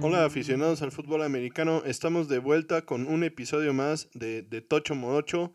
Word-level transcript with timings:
Hola 0.00 0.26
aficionados 0.26 0.82
al 0.82 0.92
fútbol 0.92 1.22
americano, 1.22 1.82
estamos 1.86 2.28
de 2.28 2.38
vuelta 2.38 2.82
con 2.82 3.06
un 3.06 3.24
episodio 3.24 3.72
más 3.72 4.08
de, 4.12 4.42
de 4.42 4.60
Tocho 4.60 4.94
Modocho 4.94 5.52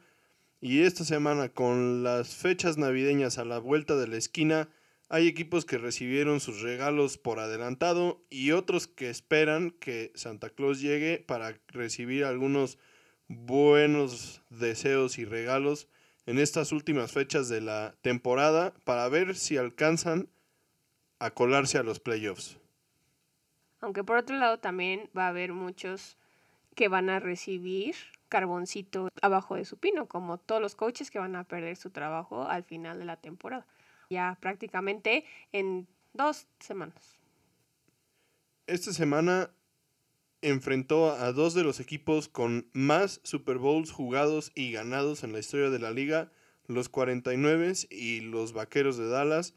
y 0.59 0.81
esta 0.81 1.05
semana 1.05 1.49
con 1.49 2.03
las 2.03 2.35
fechas 2.35 2.77
navideñas 2.77 3.37
a 3.37 3.45
la 3.45 3.59
vuelta 3.59 3.95
de 3.95 4.07
la 4.07 4.17
esquina 4.17 4.69
hay 5.09 5.27
equipos 5.27 5.65
que 5.65 5.79
recibieron 5.79 6.39
sus 6.39 6.61
regalos 6.61 7.17
por 7.17 7.39
adelantado 7.39 8.21
y 8.29 8.51
otros 8.51 8.87
que 8.87 9.09
esperan 9.09 9.71
que 9.71 10.11
Santa 10.13 10.51
Claus 10.51 10.79
llegue 10.81 11.17
para 11.17 11.59
recibir 11.67 12.23
algunos 12.23 12.77
buenos 13.27 14.43
deseos 14.49 15.17
y 15.17 15.25
regalos 15.25 15.87
en 16.27 16.37
estas 16.37 16.71
últimas 16.71 17.11
fechas 17.11 17.49
de 17.49 17.59
la 17.59 17.95
temporada 18.01 18.73
para 18.83 19.09
ver 19.09 19.35
si 19.35 19.57
alcanzan 19.57 20.29
a 21.17 21.31
colarse 21.31 21.79
a 21.79 21.83
los 21.83 21.99
playoffs. 21.99 22.59
Aunque 23.81 24.03
por 24.03 24.17
otro 24.17 24.37
lado 24.37 24.59
también 24.59 25.09
va 25.17 25.25
a 25.25 25.29
haber 25.29 25.53
muchos 25.53 26.17
que 26.75 26.87
van 26.87 27.09
a 27.09 27.19
recibir 27.19 27.95
carboncito 28.29 29.09
abajo 29.23 29.55
de 29.55 29.65
su 29.65 29.77
pino, 29.77 30.05
como 30.05 30.37
todos 30.37 30.61
los 30.61 30.75
coaches 30.75 31.09
que 31.09 31.17
van 31.17 31.35
a 31.35 31.45
perder 31.45 31.75
su 31.77 31.89
trabajo 31.89 32.47
al 32.47 32.63
final 32.63 32.99
de 32.99 33.05
la 33.05 33.17
temporada. 33.17 33.65
Ya 34.09 34.37
prácticamente 34.41 35.23
en 35.51 35.87
dos 36.13 36.47
semanas. 36.59 37.17
Esta 38.67 38.93
semana 38.93 39.51
enfrentó 40.41 41.11
a 41.11 41.31
dos 41.31 41.53
de 41.53 41.63
los 41.63 41.79
equipos 41.79 42.27
con 42.27 42.69
más 42.73 43.19
Super 43.23 43.57
Bowls 43.57 43.91
jugados 43.91 44.51
y 44.55 44.71
ganados 44.71 45.23
en 45.23 45.33
la 45.33 45.39
historia 45.39 45.69
de 45.69 45.79
la 45.79 45.91
liga, 45.91 46.31
los 46.67 46.89
49 46.89 47.73
y 47.89 48.21
los 48.21 48.53
Vaqueros 48.53 48.97
de 48.97 49.09
Dallas 49.09 49.53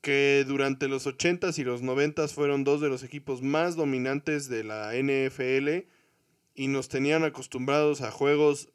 que 0.00 0.44
durante 0.46 0.88
los 0.88 1.06
80s 1.06 1.58
y 1.58 1.64
los 1.64 1.82
90s 1.82 2.32
fueron 2.32 2.64
dos 2.64 2.80
de 2.80 2.88
los 2.88 3.02
equipos 3.02 3.42
más 3.42 3.76
dominantes 3.76 4.48
de 4.48 4.64
la 4.64 4.92
NFL 4.94 5.86
y 6.54 6.68
nos 6.68 6.88
tenían 6.88 7.24
acostumbrados 7.24 8.00
a 8.00 8.10
juegos 8.10 8.70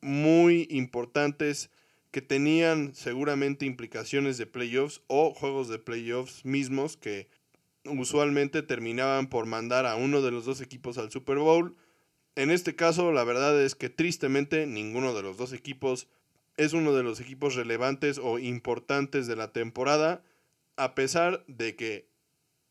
muy 0.00 0.66
importantes 0.70 1.70
que 2.12 2.22
tenían 2.22 2.94
seguramente 2.94 3.66
implicaciones 3.66 4.38
de 4.38 4.46
playoffs 4.46 5.02
o 5.08 5.34
juegos 5.34 5.68
de 5.68 5.80
playoffs 5.80 6.44
mismos 6.44 6.96
que 6.96 7.28
usualmente 7.84 8.62
terminaban 8.62 9.28
por 9.28 9.46
mandar 9.46 9.86
a 9.86 9.96
uno 9.96 10.22
de 10.22 10.30
los 10.30 10.44
dos 10.44 10.60
equipos 10.60 10.98
al 10.98 11.10
Super 11.10 11.38
Bowl. 11.38 11.74
En 12.36 12.52
este 12.52 12.76
caso, 12.76 13.10
la 13.10 13.24
verdad 13.24 13.60
es 13.60 13.74
que 13.74 13.90
tristemente 13.90 14.66
ninguno 14.66 15.14
de 15.14 15.22
los 15.22 15.36
dos 15.36 15.52
equipos 15.52 16.06
es 16.56 16.72
uno 16.72 16.92
de 16.92 17.02
los 17.02 17.18
equipos 17.18 17.56
relevantes 17.56 18.18
o 18.18 18.38
importantes 18.38 19.26
de 19.26 19.34
la 19.34 19.52
temporada 19.52 20.22
a 20.76 20.94
pesar 20.94 21.44
de 21.46 21.76
que, 21.76 22.08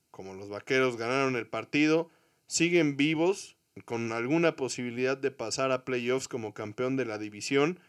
como 0.10 0.34
los 0.34 0.50
vaqueros 0.50 0.98
ganaron 0.98 1.36
el 1.36 1.48
partido, 1.48 2.10
siguen 2.48 2.98
vivos 2.98 3.58
con 3.86 4.12
alguna 4.12 4.56
posibilidad 4.56 5.18
de 5.18 5.32
pasar 5.32 5.72
a 5.72 5.86
playoffs 5.86 6.28
como 6.28 6.54
campeón 6.54 6.98
de 6.98 7.06
la 7.06 7.18
división, 7.18 7.80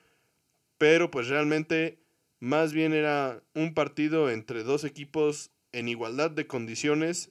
pero 0.82 1.12
pues 1.12 1.28
realmente 1.28 2.00
más 2.40 2.72
bien 2.72 2.92
era 2.92 3.40
un 3.54 3.72
partido 3.72 4.30
entre 4.30 4.64
dos 4.64 4.82
equipos 4.82 5.52
en 5.70 5.86
igualdad 5.86 6.32
de 6.32 6.48
condiciones 6.48 7.30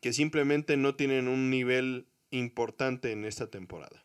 que 0.00 0.14
simplemente 0.14 0.78
no 0.78 0.94
tienen 0.94 1.28
un 1.28 1.50
nivel 1.50 2.06
importante 2.30 3.12
en 3.12 3.26
esta 3.26 3.50
temporada. 3.50 4.02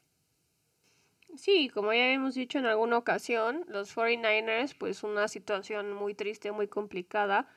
Sí, 1.37 1.70
como 1.73 1.93
ya 1.93 2.11
hemos 2.11 2.36
dicho 2.36 2.59
en 2.59 2.65
alguna 2.65 2.97
ocasión, 2.97 3.64
los 3.70 3.95
49ers, 3.95 4.75
pues 4.77 5.03
una 5.03 5.30
situación 5.30 5.93
muy 5.93 6.15
triste, 6.15 6.52
muy 6.52 6.67
complicada, 6.67 7.47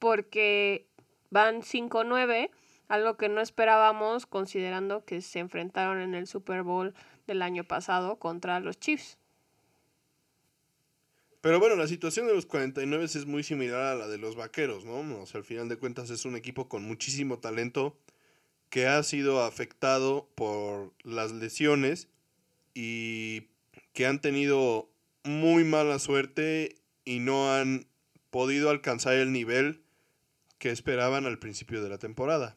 porque 0.00 0.88
van 1.30 1.62
5-9, 1.62 2.50
algo 2.88 3.16
que 3.16 3.28
no 3.28 3.40
esperábamos 3.40 4.26
considerando 4.26 5.04
que 5.04 5.20
se 5.20 5.38
enfrentaron 5.38 6.00
en 6.00 6.16
el 6.16 6.26
Super 6.26 6.64
Bowl 6.64 6.92
del 7.28 7.40
año 7.40 7.62
pasado 7.62 8.18
contra 8.18 8.58
los 8.58 8.80
Chiefs. 8.80 9.20
Pero 11.40 11.60
bueno, 11.60 11.76
la 11.76 11.86
situación 11.86 12.26
de 12.26 12.34
los 12.34 12.46
49 12.46 13.04
es 13.04 13.26
muy 13.26 13.42
similar 13.42 13.82
a 13.82 13.94
la 13.94 14.08
de 14.08 14.18
los 14.18 14.36
Vaqueros, 14.36 14.84
¿no? 14.84 15.20
O 15.20 15.26
sea, 15.26 15.38
al 15.38 15.44
final 15.44 15.68
de 15.68 15.76
cuentas 15.76 16.10
es 16.10 16.24
un 16.24 16.36
equipo 16.36 16.68
con 16.68 16.82
muchísimo 16.82 17.38
talento 17.38 17.96
que 18.70 18.86
ha 18.86 19.02
sido 19.02 19.42
afectado 19.44 20.28
por 20.34 20.92
las 21.04 21.32
lesiones 21.32 22.08
y 22.74 23.44
que 23.92 24.06
han 24.06 24.20
tenido 24.20 24.88
muy 25.24 25.64
mala 25.64 25.98
suerte 25.98 26.76
y 27.04 27.20
no 27.20 27.52
han 27.54 27.86
podido 28.30 28.70
alcanzar 28.70 29.14
el 29.14 29.32
nivel 29.32 29.82
que 30.58 30.70
esperaban 30.70 31.26
al 31.26 31.38
principio 31.38 31.82
de 31.82 31.88
la 31.88 31.98
temporada. 31.98 32.56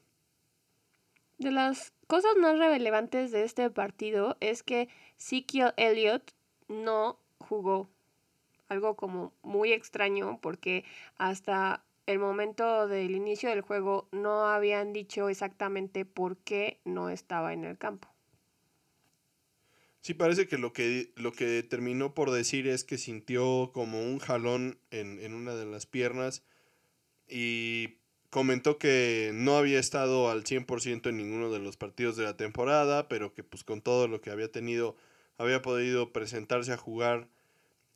De 1.38 1.52
las 1.52 1.94
cosas 2.08 2.36
más 2.38 2.58
relevantes 2.58 3.32
de 3.32 3.44
este 3.44 3.70
partido 3.70 4.36
es 4.40 4.64
que 4.64 4.90
Ezekiel 5.18 5.74
Elliott 5.78 6.34
no 6.68 7.18
jugó. 7.38 7.90
Algo 8.69 8.96
como 8.96 9.34
muy 9.44 9.74
extraño 9.74 10.40
porque 10.41 10.85
hasta 11.18 11.84
el 12.06 12.18
momento 12.18 12.88
del 12.88 13.12
inicio 13.12 13.50
del 13.50 13.62
juego 13.62 14.07
no 14.12 14.47
habían 14.47 14.94
dicho 14.94 15.30
exactamente 15.30 16.06
por 16.06 16.38
qué 16.38 16.80
no 16.85 17.09
estaba 17.09 17.53
en 17.53 17.66
el 17.66 17.78
campo. 17.78 18.07
Sí, 20.02 20.13
parece 20.13 20.47
que 20.47 20.57
lo 20.57 20.72
que, 20.72 21.12
lo 21.16 21.34
que 21.34 21.62
terminó 21.62 22.13
por 22.13 22.31
decir 22.31 22.68
es 22.68 22.84
que 22.84 22.97
sintió 22.97 23.72
como 23.74 24.02
un 24.02 24.19
jalón 24.19 24.80
en, 24.91 25.19
en 25.19 25.34
una 25.34 25.56
de 25.56 25.66
las 25.66 25.86
piernas 25.86 26.44
y 27.28 28.00
comentó 28.30 28.78
que 28.78 29.31
no 29.34 29.57
había 29.57 29.80
estado 29.80 30.30
al 30.30 30.44
100% 30.44 31.09
en 31.09 31.18
ninguno 31.18 31.51
de 31.51 31.59
los 31.59 31.78
partidos 31.78 32.16
de 32.16 32.24
la 32.24 32.38
temporada, 32.38 33.07
pero 33.07 33.34
que 33.34 33.44
pues 33.44 33.63
con 33.63 33.81
todo 33.81 34.07
lo 34.07 34.22
que 34.22 34.31
había 34.31 34.51
tenido 34.51 34.96
había 35.38 35.62
podido 35.62 36.12
presentarse 36.12 36.72
a 36.74 36.78
jugar 36.78 37.30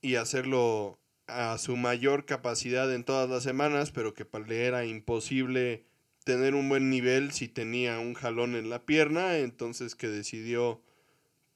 y 0.04 0.16
hacerlo 0.16 1.00
a 1.28 1.58
su 1.58 1.78
mayor 1.78 2.26
capacidad 2.26 2.94
en 2.94 3.06
todas 3.06 3.30
las 3.30 3.42
semanas, 3.42 3.92
pero 3.92 4.14
que 4.14 4.28
le 4.46 4.66
era 4.66 4.86
imposible 4.86 5.86
tener 6.26 6.54
un 6.56 6.70
buen 6.70 6.90
nivel 6.90 7.32
si 7.32 7.48
tenía 7.48 8.00
un 8.00 8.14
jalón 8.14 8.56
en 8.56 8.70
la 8.70 8.86
pierna, 8.86 9.38
entonces 9.38 9.96
que 9.96 10.10
decidió 10.10 10.82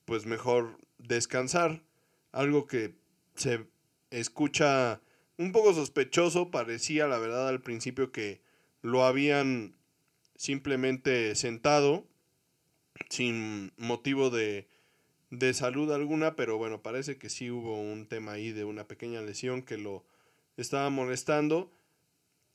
pues 0.06 0.26
mejor 0.26 0.78
descansar. 0.98 1.84
Algo 2.32 2.68
que 2.68 2.96
se 3.36 3.68
escucha 4.10 5.02
un 5.38 5.52
poco 5.52 5.74
sospechoso, 5.74 6.50
parecía 6.50 7.08
la 7.08 7.20
verdad 7.20 7.50
al 7.50 7.62
principio 7.62 8.14
que 8.14 8.42
lo 8.82 9.04
habían 9.04 9.76
simplemente 10.38 11.36
sentado 11.36 12.08
sin 13.10 13.74
motivo 13.78 14.30
de, 14.30 14.68
de 15.30 15.54
salud 15.54 15.92
alguna, 15.92 16.36
pero 16.36 16.58
bueno, 16.58 16.82
parece 16.82 17.18
que 17.18 17.30
sí 17.30 17.52
hubo 17.52 17.80
un 17.80 18.08
tema 18.08 18.34
ahí 18.34 18.52
de 18.52 18.64
una 18.64 18.88
pequeña 18.88 19.22
lesión 19.22 19.62
que 19.62 19.78
lo 19.78 20.06
estaba 20.56 20.90
molestando. 20.90 21.72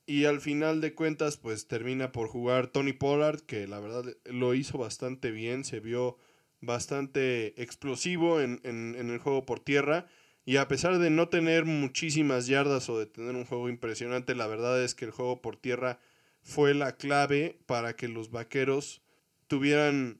Y 0.05 0.25
al 0.25 0.41
final 0.41 0.81
de 0.81 0.93
cuentas, 0.93 1.37
pues 1.37 1.67
termina 1.67 2.11
por 2.11 2.27
jugar 2.27 2.67
Tony 2.67 2.93
Pollard, 2.93 3.41
que 3.41 3.67
la 3.67 3.79
verdad 3.79 4.03
lo 4.25 4.53
hizo 4.53 4.77
bastante 4.77 5.31
bien, 5.31 5.63
se 5.63 5.79
vio 5.79 6.17
bastante 6.59 7.61
explosivo 7.61 8.41
en, 8.41 8.59
el 8.63 9.17
juego 9.19 9.45
por 9.45 9.59
tierra. 9.59 10.07
Y 10.45 10.57
a 10.57 10.67
pesar 10.67 10.97
de 10.97 11.09
no 11.09 11.29
tener 11.29 11.63
muchísimas 11.63 12.47
yardas 12.47 12.89
o 12.89 12.99
de 12.99 13.05
tener 13.05 13.35
un 13.35 13.45
juego 13.45 13.69
impresionante, 13.69 14.35
la 14.35 14.47
verdad 14.47 14.83
es 14.83 14.93
que 14.93 15.05
el 15.05 15.11
juego 15.11 15.41
por 15.41 15.55
tierra 15.55 15.99
fue 16.41 16.73
la 16.73 16.97
clave 16.97 17.59
para 17.65 17.95
que 17.95 18.09
los 18.09 18.29
vaqueros 18.29 19.01
tuvieran 19.47 20.19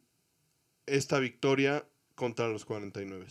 esta 0.86 1.20
victoria 1.20 1.86
contra 2.16 2.48
los 2.48 2.66
49. 2.66 3.28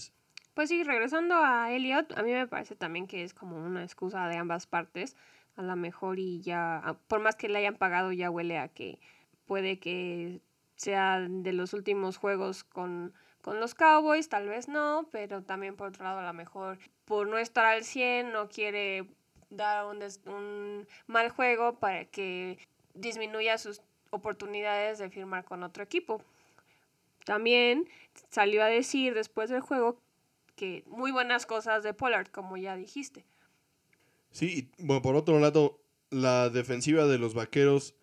Pues 0.55 0.69
sí, 0.69 0.85
regresando 0.85 1.37
a 1.37 1.73
Elliot, 1.73 2.17
a 2.17 2.23
mí 2.23 2.33
me 2.33 2.47
parece 2.47 2.77
también 2.77 3.07
que 3.07 3.25
es 3.25 3.33
como 3.33 3.57
una 3.57 3.83
excusa 3.83 4.29
de 4.29 4.37
ambas 4.37 4.67
partes. 4.67 5.17
A 5.57 5.63
lo 5.63 5.77
mejor 5.77 6.19
y 6.19 6.41
ya, 6.41 6.97
por 7.09 7.21
más 7.21 7.37
que 7.37 7.49
le 7.49 7.59
hayan 7.59 7.77
pagado, 7.77 8.13
ya 8.13 8.31
huele 8.31 8.59
a 8.59 8.69
que 8.69 8.99
puede 9.47 9.79
que 9.79 10.41
sea 10.77 11.21
de 11.21 11.53
los 11.53 11.73
últimos 11.73 12.17
juegos 12.17 12.65
con, 12.65 13.15
los 13.45 13.75
Cowboys, 13.75 14.29
tal 14.29 14.49
vez 14.49 14.69
no, 14.69 15.09
pero 15.11 15.43
también 15.43 15.77
por 15.77 15.89
otro 15.89 16.05
lado 16.05 16.21
a 16.21 16.27
lo 16.27 16.33
mejor 16.33 16.79
por 17.05 17.27
no 17.27 17.39
estar 17.39 17.65
al 17.65 17.83
100 17.83 18.33
no 18.33 18.49
quiere 18.49 19.07
dar 19.51 19.87
un, 19.87 19.99
un 20.27 20.87
mal 21.07 21.29
juego 21.31 21.79
para 21.79 22.05
que 22.05 22.59
disminuya 22.95 23.59
sus 23.59 23.83
oportunidades 24.11 24.99
de 24.99 25.11
firmar 25.11 25.45
con 25.45 25.63
otro 25.63 25.83
equipo. 25.83 26.23
También 27.25 27.89
salió 28.31 28.63
a 28.63 28.67
decir 28.67 29.15
después 29.15 29.51
del 29.51 29.61
juego 29.61 30.01
que 30.57 30.85
muy 30.87 31.13
buenas 31.13 31.47
cosas 31.47 31.83
de 31.83 31.95
Pollard, 31.95 32.29
como 32.29 32.57
ya 32.57 32.77
dijiste. 32.77 33.25
Sí, 34.31 34.71
bueno, 34.79 35.03
por 35.03 35.15
otro 35.17 35.39
lado, 35.39 35.81
la 36.11 36.49
defensiva 36.51 37.07
de 37.07 37.19
los 37.19 37.35
Vaqueros 37.35 37.95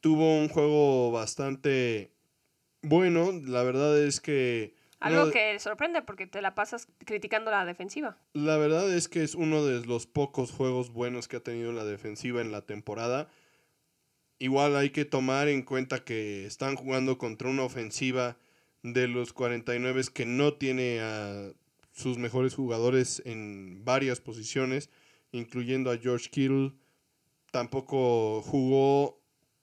tuvo 0.00 0.38
un 0.38 0.48
juego 0.48 1.10
bastante 1.10 2.12
bueno. 2.82 3.32
La 3.32 3.62
verdad 3.62 3.98
es 3.98 4.20
que... 4.20 4.74
Algo 5.00 5.30
que 5.30 5.58
sorprende 5.58 6.02
porque 6.02 6.26
te 6.26 6.42
la 6.42 6.54
pasas 6.54 6.86
criticando 7.06 7.50
la 7.50 7.64
defensiva. 7.64 8.18
La 8.34 8.58
verdad 8.58 8.92
es 8.92 9.08
que 9.08 9.22
es 9.22 9.34
uno 9.34 9.64
de 9.64 9.86
los 9.86 10.06
pocos 10.06 10.52
juegos 10.52 10.90
buenos 10.90 11.26
que 11.26 11.36
ha 11.36 11.42
tenido 11.42 11.72
la 11.72 11.84
defensiva 11.84 12.42
en 12.42 12.52
la 12.52 12.66
temporada. 12.66 13.30
Igual 14.40 14.74
hay 14.74 14.90
que 14.90 15.04
tomar 15.04 15.48
en 15.48 15.62
cuenta 15.62 16.02
que 16.02 16.46
están 16.46 16.74
jugando 16.74 17.18
contra 17.18 17.48
una 17.48 17.62
ofensiva 17.62 18.38
de 18.82 19.06
los 19.06 19.32
49 19.34 20.02
que 20.12 20.24
no 20.24 20.54
tiene 20.54 21.00
a 21.00 21.52
sus 21.92 22.16
mejores 22.16 22.54
jugadores 22.54 23.22
en 23.26 23.84
varias 23.84 24.20
posiciones, 24.20 24.90
incluyendo 25.30 25.90
a 25.90 25.98
George 25.98 26.30
Kittle. 26.30 26.72
Tampoco 27.52 28.40
jugó 28.40 29.20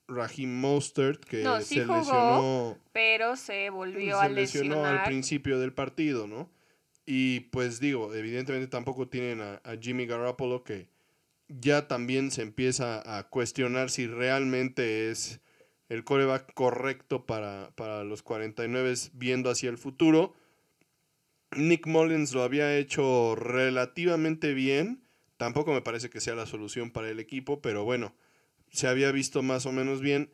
Raheem 0.08 0.60
Mostert, 0.60 1.24
que 1.26 1.42
se 1.64 1.86
lesionó. 1.86 2.78
Pero 2.94 3.36
se 3.36 3.72
volvió 3.72 4.20
a 4.20 4.30
lesionó 4.30 4.86
al 4.86 5.04
principio 5.06 5.60
del 5.60 5.74
partido, 5.74 6.28
¿no? 6.28 6.50
Y 7.04 7.40
pues 7.52 7.80
digo, 7.80 8.14
evidentemente 8.14 8.68
tampoco 8.68 9.08
tienen 9.08 9.42
a, 9.42 9.60
Jimmy 9.82 10.06
Garoppolo, 10.06 10.64
que 10.64 10.90
ya 11.48 11.88
también 11.88 12.32
se 12.32 12.42
empieza 12.42 13.18
a 13.18 13.30
cuestionar 13.30 13.90
si 13.90 14.08
realmente 14.08 15.10
es 15.10 15.42
el 15.90 16.04
coreback 16.04 16.54
correcto 16.54 17.26
para, 17.26 17.72
para 17.76 18.04
los 18.04 18.22
49 18.22 18.94
viendo 19.14 19.50
hacia 19.50 19.70
el 19.70 19.78
futuro. 19.78 20.36
Nick 21.56 21.88
Mullins 21.88 22.34
lo 22.34 22.44
había 22.44 22.78
hecho 22.78 23.36
relativamente 23.36 24.54
bien. 24.54 25.04
Tampoco 25.38 25.74
me 25.74 25.82
parece 25.82 26.10
que 26.10 26.20
sea 26.20 26.36
la 26.36 26.46
solución 26.46 26.92
para 26.92 27.10
el 27.10 27.20
equipo, 27.20 27.62
pero 27.62 27.86
bueno, 27.86 28.16
se 28.70 28.88
había 28.88 29.12
visto 29.12 29.44
más 29.44 29.66
o 29.66 29.72
menos 29.72 30.02
bien. 30.02 30.32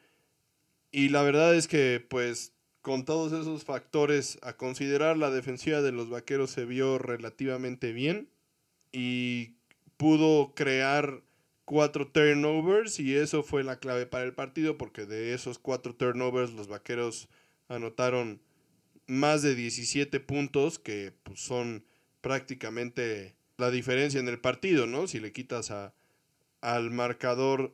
Y 0.92 1.10
la 1.10 1.22
verdad 1.22 1.54
es 1.56 1.68
que, 1.68 2.04
pues, 2.08 2.54
con 2.82 3.06
todos 3.06 3.32
esos 3.34 3.64
factores 3.64 4.40
a 4.42 4.58
considerar, 4.58 5.18
la 5.18 5.30
defensiva 5.30 5.82
de 5.82 5.92
los 5.92 6.10
vaqueros 6.10 6.52
se 6.52 6.66
vio 6.66 6.98
relativamente 6.98 7.94
bien 7.94 8.30
y 8.92 9.56
pudo 10.04 10.54
crear 10.54 11.22
cuatro 11.64 12.10
turnovers 12.10 13.00
y 13.00 13.16
eso 13.16 13.42
fue 13.42 13.64
la 13.64 13.80
clave 13.80 14.06
para 14.06 14.26
el 14.26 14.34
partido 14.34 14.78
porque 14.78 15.06
de 15.06 15.34
esos 15.34 15.60
cuatro 15.60 15.96
turnovers 15.96 16.52
los 16.52 16.68
vaqueros 16.68 17.30
anotaron 17.70 18.42
más 19.08 19.44
de 19.44 19.56
17 19.56 20.20
puntos 20.20 20.78
que 20.78 21.14
pues, 21.24 21.40
son 21.40 21.86
prácticamente 22.20 23.38
la 23.56 23.72
diferencia 23.72 24.20
en 24.20 24.28
el 24.28 24.42
partido, 24.42 24.88
¿no? 24.88 25.08
Si 25.08 25.22
le 25.22 25.32
quitas 25.32 25.72
a, 25.72 25.94
al 26.60 26.92
marcador 26.92 27.74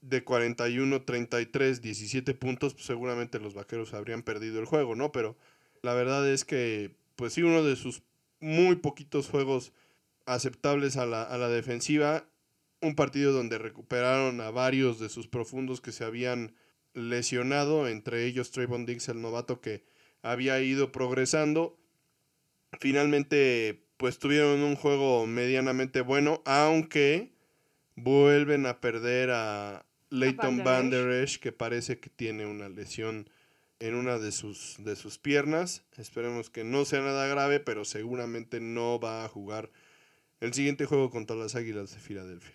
de 0.00 0.24
41, 0.24 1.02
33, 1.02 1.80
17 1.80 2.34
puntos, 2.34 2.74
pues 2.74 2.86
seguramente 2.86 3.38
los 3.38 3.54
vaqueros 3.54 3.94
habrían 3.94 4.24
perdido 4.24 4.58
el 4.58 4.66
juego, 4.66 4.96
¿no? 4.96 5.12
Pero 5.12 5.36
la 5.82 5.94
verdad 5.94 6.28
es 6.28 6.44
que, 6.44 6.96
pues 7.14 7.32
sí, 7.32 7.44
uno 7.44 7.62
de 7.62 7.76
sus 7.76 8.02
muy 8.40 8.74
poquitos 8.74 9.28
juegos 9.28 9.72
aceptables 10.26 10.96
a 10.96 11.06
la, 11.06 11.22
a 11.22 11.38
la 11.38 11.48
defensiva, 11.48 12.28
un 12.80 12.94
partido 12.94 13.32
donde 13.32 13.58
recuperaron 13.58 14.40
a 14.40 14.50
varios 14.50 14.98
de 14.98 15.08
sus 15.08 15.28
profundos 15.28 15.80
que 15.80 15.92
se 15.92 16.04
habían 16.04 16.54
lesionado, 16.92 17.88
entre 17.88 18.24
ellos 18.26 18.50
Trayvon 18.50 18.86
Diggs, 18.86 19.08
el 19.08 19.20
novato 19.20 19.60
que 19.60 19.84
había 20.22 20.60
ido 20.60 20.92
progresando. 20.92 21.78
Finalmente, 22.80 23.84
pues 23.96 24.18
tuvieron 24.18 24.60
un 24.60 24.76
juego 24.76 25.26
medianamente 25.26 26.00
bueno, 26.00 26.42
aunque 26.44 27.32
vuelven 27.96 28.66
a 28.66 28.80
perder 28.80 29.30
a, 29.30 29.86
Leighton 30.14 30.62
Van 30.62 30.90
Der 30.90 31.10
Esch, 31.10 31.40
que 31.40 31.50
parece 31.50 31.98
que 31.98 32.08
tiene 32.08 32.46
una 32.46 32.68
lesión 32.68 33.28
en 33.80 33.94
una 33.96 34.18
de 34.18 34.30
sus, 34.30 34.76
de 34.78 34.94
sus 34.94 35.18
piernas. 35.18 35.84
Esperemos 35.96 36.50
que 36.50 36.62
no 36.62 36.84
sea 36.84 37.00
nada 37.00 37.26
grave, 37.26 37.58
pero 37.58 37.84
seguramente 37.84 38.60
no 38.60 39.00
va 39.00 39.24
a 39.24 39.28
jugar 39.28 39.70
el 40.44 40.54
siguiente 40.54 40.86
juego 40.86 41.10
contra 41.10 41.36
las 41.36 41.54
Águilas 41.54 41.92
de 41.92 42.00
Filadelfia. 42.00 42.54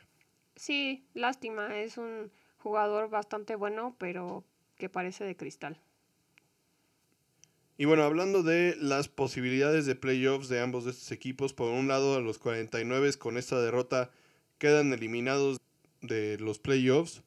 Sí, 0.55 1.05
lástima, 1.13 1.77
es 1.79 1.97
un 1.97 2.31
jugador 2.57 3.09
bastante 3.09 3.55
bueno, 3.55 3.95
pero 3.97 4.43
que 4.77 4.89
parece 4.89 5.23
de 5.23 5.35
cristal. 5.35 5.79
Y 7.77 7.85
bueno, 7.85 8.03
hablando 8.03 8.43
de 8.43 8.75
las 8.79 9.07
posibilidades 9.07 9.85
de 9.85 9.95
playoffs 9.95 10.49
de 10.49 10.59
ambos 10.59 10.83
de 10.85 10.91
estos 10.91 11.11
equipos, 11.11 11.53
por 11.53 11.71
un 11.71 11.87
lado 11.87 12.15
a 12.15 12.19
los 12.19 12.37
49 12.37 13.13
con 13.17 13.37
esta 13.37 13.59
derrota 13.61 14.11
quedan 14.57 14.91
eliminados 14.91 15.59
de 16.01 16.37
los 16.39 16.59
playoffs 16.59 17.23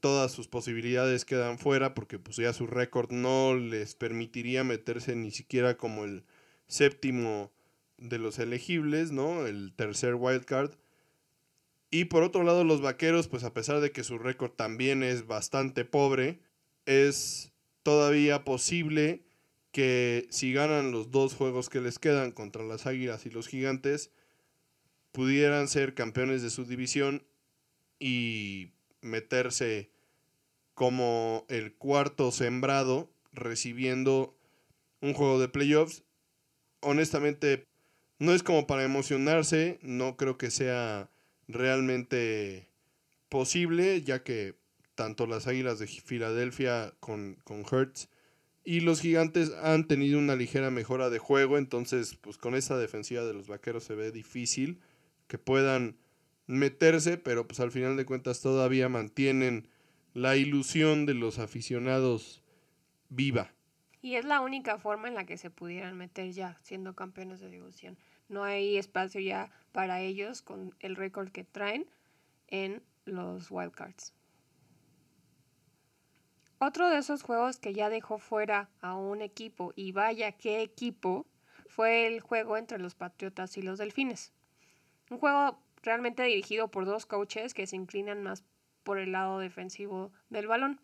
todas 0.00 0.30
sus 0.30 0.46
posibilidades 0.46 1.24
quedan 1.24 1.58
fuera 1.58 1.92
porque 1.92 2.20
pues 2.20 2.36
ya 2.36 2.52
su 2.52 2.68
récord 2.68 3.10
no 3.10 3.56
les 3.56 3.96
permitiría 3.96 4.62
meterse 4.62 5.16
ni 5.16 5.32
siquiera 5.32 5.76
como 5.76 6.04
el 6.04 6.22
séptimo 6.68 7.50
de 7.98 8.18
los 8.18 8.38
elegibles, 8.38 9.12
¿no? 9.12 9.46
El 9.46 9.72
tercer 9.74 10.14
wildcard. 10.14 10.72
Y 11.90 12.06
por 12.06 12.22
otro 12.22 12.42
lado, 12.42 12.64
los 12.64 12.80
vaqueros, 12.80 13.28
pues 13.28 13.44
a 13.44 13.54
pesar 13.54 13.80
de 13.80 13.92
que 13.92 14.04
su 14.04 14.18
récord 14.18 14.52
también 14.52 15.02
es 15.02 15.26
bastante 15.26 15.84
pobre, 15.84 16.40
es 16.84 17.52
todavía 17.82 18.44
posible 18.44 19.24
que 19.72 20.26
si 20.30 20.52
ganan 20.52 20.90
los 20.90 21.10
dos 21.10 21.34
juegos 21.34 21.68
que 21.68 21.80
les 21.80 21.98
quedan 21.98 22.32
contra 22.32 22.64
las 22.64 22.86
Águilas 22.86 23.26
y 23.26 23.30
los 23.30 23.46
Gigantes, 23.46 24.10
pudieran 25.12 25.68
ser 25.68 25.94
campeones 25.94 26.42
de 26.42 26.50
su 26.50 26.64
división 26.64 27.26
y 27.98 28.72
meterse 29.00 29.90
como 30.74 31.46
el 31.48 31.74
cuarto 31.74 32.32
sembrado 32.32 33.10
recibiendo 33.32 34.36
un 35.00 35.14
juego 35.14 35.38
de 35.38 35.48
playoffs. 35.48 36.02
Honestamente, 36.80 37.66
no 38.18 38.32
es 38.32 38.42
como 38.42 38.66
para 38.66 38.84
emocionarse, 38.84 39.78
no 39.82 40.16
creo 40.16 40.38
que 40.38 40.50
sea 40.50 41.10
realmente 41.48 42.68
posible, 43.28 44.02
ya 44.02 44.22
que 44.22 44.54
tanto 44.94 45.26
las 45.26 45.46
Águilas 45.46 45.78
de 45.78 45.86
Filadelfia 45.86 46.94
con, 47.00 47.36
con 47.44 47.64
Hertz 47.70 48.08
y 48.64 48.80
los 48.80 49.00
Gigantes 49.00 49.52
han 49.62 49.86
tenido 49.86 50.18
una 50.18 50.34
ligera 50.34 50.70
mejora 50.72 51.08
de 51.08 51.20
juego, 51.20 51.56
entonces 51.56 52.16
pues 52.20 52.36
con 52.36 52.56
esa 52.56 52.76
defensiva 52.76 53.22
de 53.22 53.32
los 53.32 53.46
Vaqueros 53.46 53.84
se 53.84 53.94
ve 53.94 54.10
difícil 54.10 54.80
que 55.28 55.38
puedan 55.38 55.98
meterse, 56.46 57.16
pero 57.16 57.46
pues 57.46 57.60
al 57.60 57.70
final 57.70 57.96
de 57.96 58.04
cuentas 58.04 58.40
todavía 58.40 58.88
mantienen 58.88 59.68
la 60.14 60.36
ilusión 60.36 61.06
de 61.06 61.14
los 61.14 61.38
aficionados 61.38 62.42
viva. 63.08 63.55
Y 64.06 64.14
es 64.14 64.24
la 64.24 64.40
única 64.40 64.78
forma 64.78 65.08
en 65.08 65.16
la 65.16 65.26
que 65.26 65.36
se 65.36 65.50
pudieran 65.50 65.98
meter 65.98 66.30
ya 66.30 66.56
siendo 66.62 66.94
campeones 66.94 67.40
de 67.40 67.50
división. 67.50 67.98
No 68.28 68.44
hay 68.44 68.76
espacio 68.76 69.20
ya 69.20 69.50
para 69.72 69.98
ellos 69.98 70.42
con 70.42 70.76
el 70.78 70.94
récord 70.94 71.32
que 71.32 71.42
traen 71.42 71.90
en 72.46 72.84
los 73.04 73.50
wildcards. 73.50 74.14
Otro 76.60 76.88
de 76.88 76.98
esos 76.98 77.24
juegos 77.24 77.58
que 77.58 77.74
ya 77.74 77.88
dejó 77.88 78.18
fuera 78.18 78.70
a 78.80 78.94
un 78.94 79.22
equipo, 79.22 79.72
y 79.74 79.90
vaya 79.90 80.30
qué 80.30 80.62
equipo, 80.62 81.26
fue 81.66 82.06
el 82.06 82.20
juego 82.20 82.56
entre 82.56 82.78
los 82.78 82.94
Patriotas 82.94 83.56
y 83.56 83.62
los 83.62 83.76
Delfines. 83.76 84.32
Un 85.10 85.18
juego 85.18 85.58
realmente 85.82 86.22
dirigido 86.22 86.68
por 86.68 86.84
dos 86.84 87.06
coaches 87.06 87.54
que 87.54 87.66
se 87.66 87.74
inclinan 87.74 88.22
más 88.22 88.44
por 88.84 88.98
el 88.98 89.10
lado 89.10 89.40
defensivo 89.40 90.12
del 90.30 90.46
balón. 90.46 90.80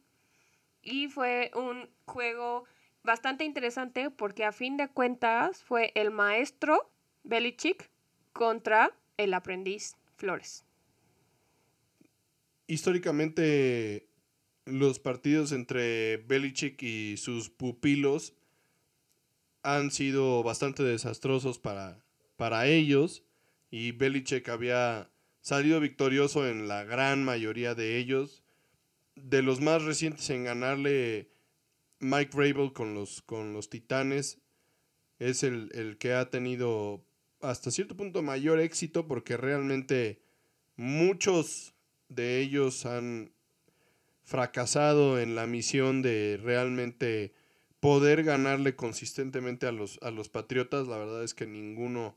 Y 0.83 1.07
fue 1.07 1.52
un 1.55 1.88
juego 2.05 2.64
bastante 3.05 3.45
interesante 3.45 4.11
porque 4.11 4.45
a 4.45 4.53
fin 4.53 4.77
de 4.77 4.89
cuentas 4.89 5.63
fue 5.65 5.93
el 5.95 6.11
maestro 6.11 6.91
Belichick 7.25 7.91
contra 8.33 8.97
el 9.17 9.35
aprendiz 9.35 9.97
Flores. 10.17 10.65
Históricamente 12.67 14.09
los 14.65 14.99
partidos 14.99 15.53
entre 15.53 16.19
Belichick 16.19 16.83
y 16.83 17.17
sus 17.17 17.51
pupilos 17.51 18.35
han 19.63 19.91
sido 19.91 20.43
bastante 20.43 20.83
desastrosos 20.83 21.59
para, 21.59 22.05
para 22.37 22.67
ellos 22.67 23.25
y 23.71 23.93
Belichick 23.93 24.49
había 24.49 25.11
salido 25.41 25.81
victorioso 25.81 26.49
en 26.49 26.69
la 26.69 26.85
gran 26.85 27.25
mayoría 27.25 27.75
de 27.75 27.99
ellos. 27.99 28.45
De 29.15 29.43
los 29.43 29.61
más 29.61 29.83
recientes 29.83 30.31
en 30.31 30.45
ganarle 30.45 31.32
Mike 32.03 32.33
Rabel 32.35 32.73
con 32.73 32.95
los, 32.95 33.23
con 33.23 33.53
los 33.53 33.71
Titanes 33.71 34.39
es 35.19 35.45
el, 35.45 35.71
el 35.73 35.99
que 35.99 36.13
ha 36.13 36.31
tenido 36.31 37.05
hasta 37.41 37.71
cierto 37.71 37.97
punto 37.97 38.23
mayor 38.23 38.61
éxito 38.61 39.07
porque 39.07 39.37
realmente 39.37 40.21
muchos 40.77 41.75
de 42.09 42.41
ellos 42.41 42.87
han 42.87 43.33
fracasado 44.25 45.21
en 45.21 45.35
la 45.35 45.47
misión 45.47 46.03
de 46.03 46.41
realmente 46.43 47.33
poder 47.81 48.25
ganarle 48.25 48.77
consistentemente 48.77 49.67
a 49.67 49.73
los, 49.73 49.99
a 50.03 50.11
los 50.11 50.29
Patriotas. 50.29 50.89
La 50.89 50.99
verdad 50.99 51.23
es 51.23 51.35
que 51.35 51.47
ninguno 51.47 52.17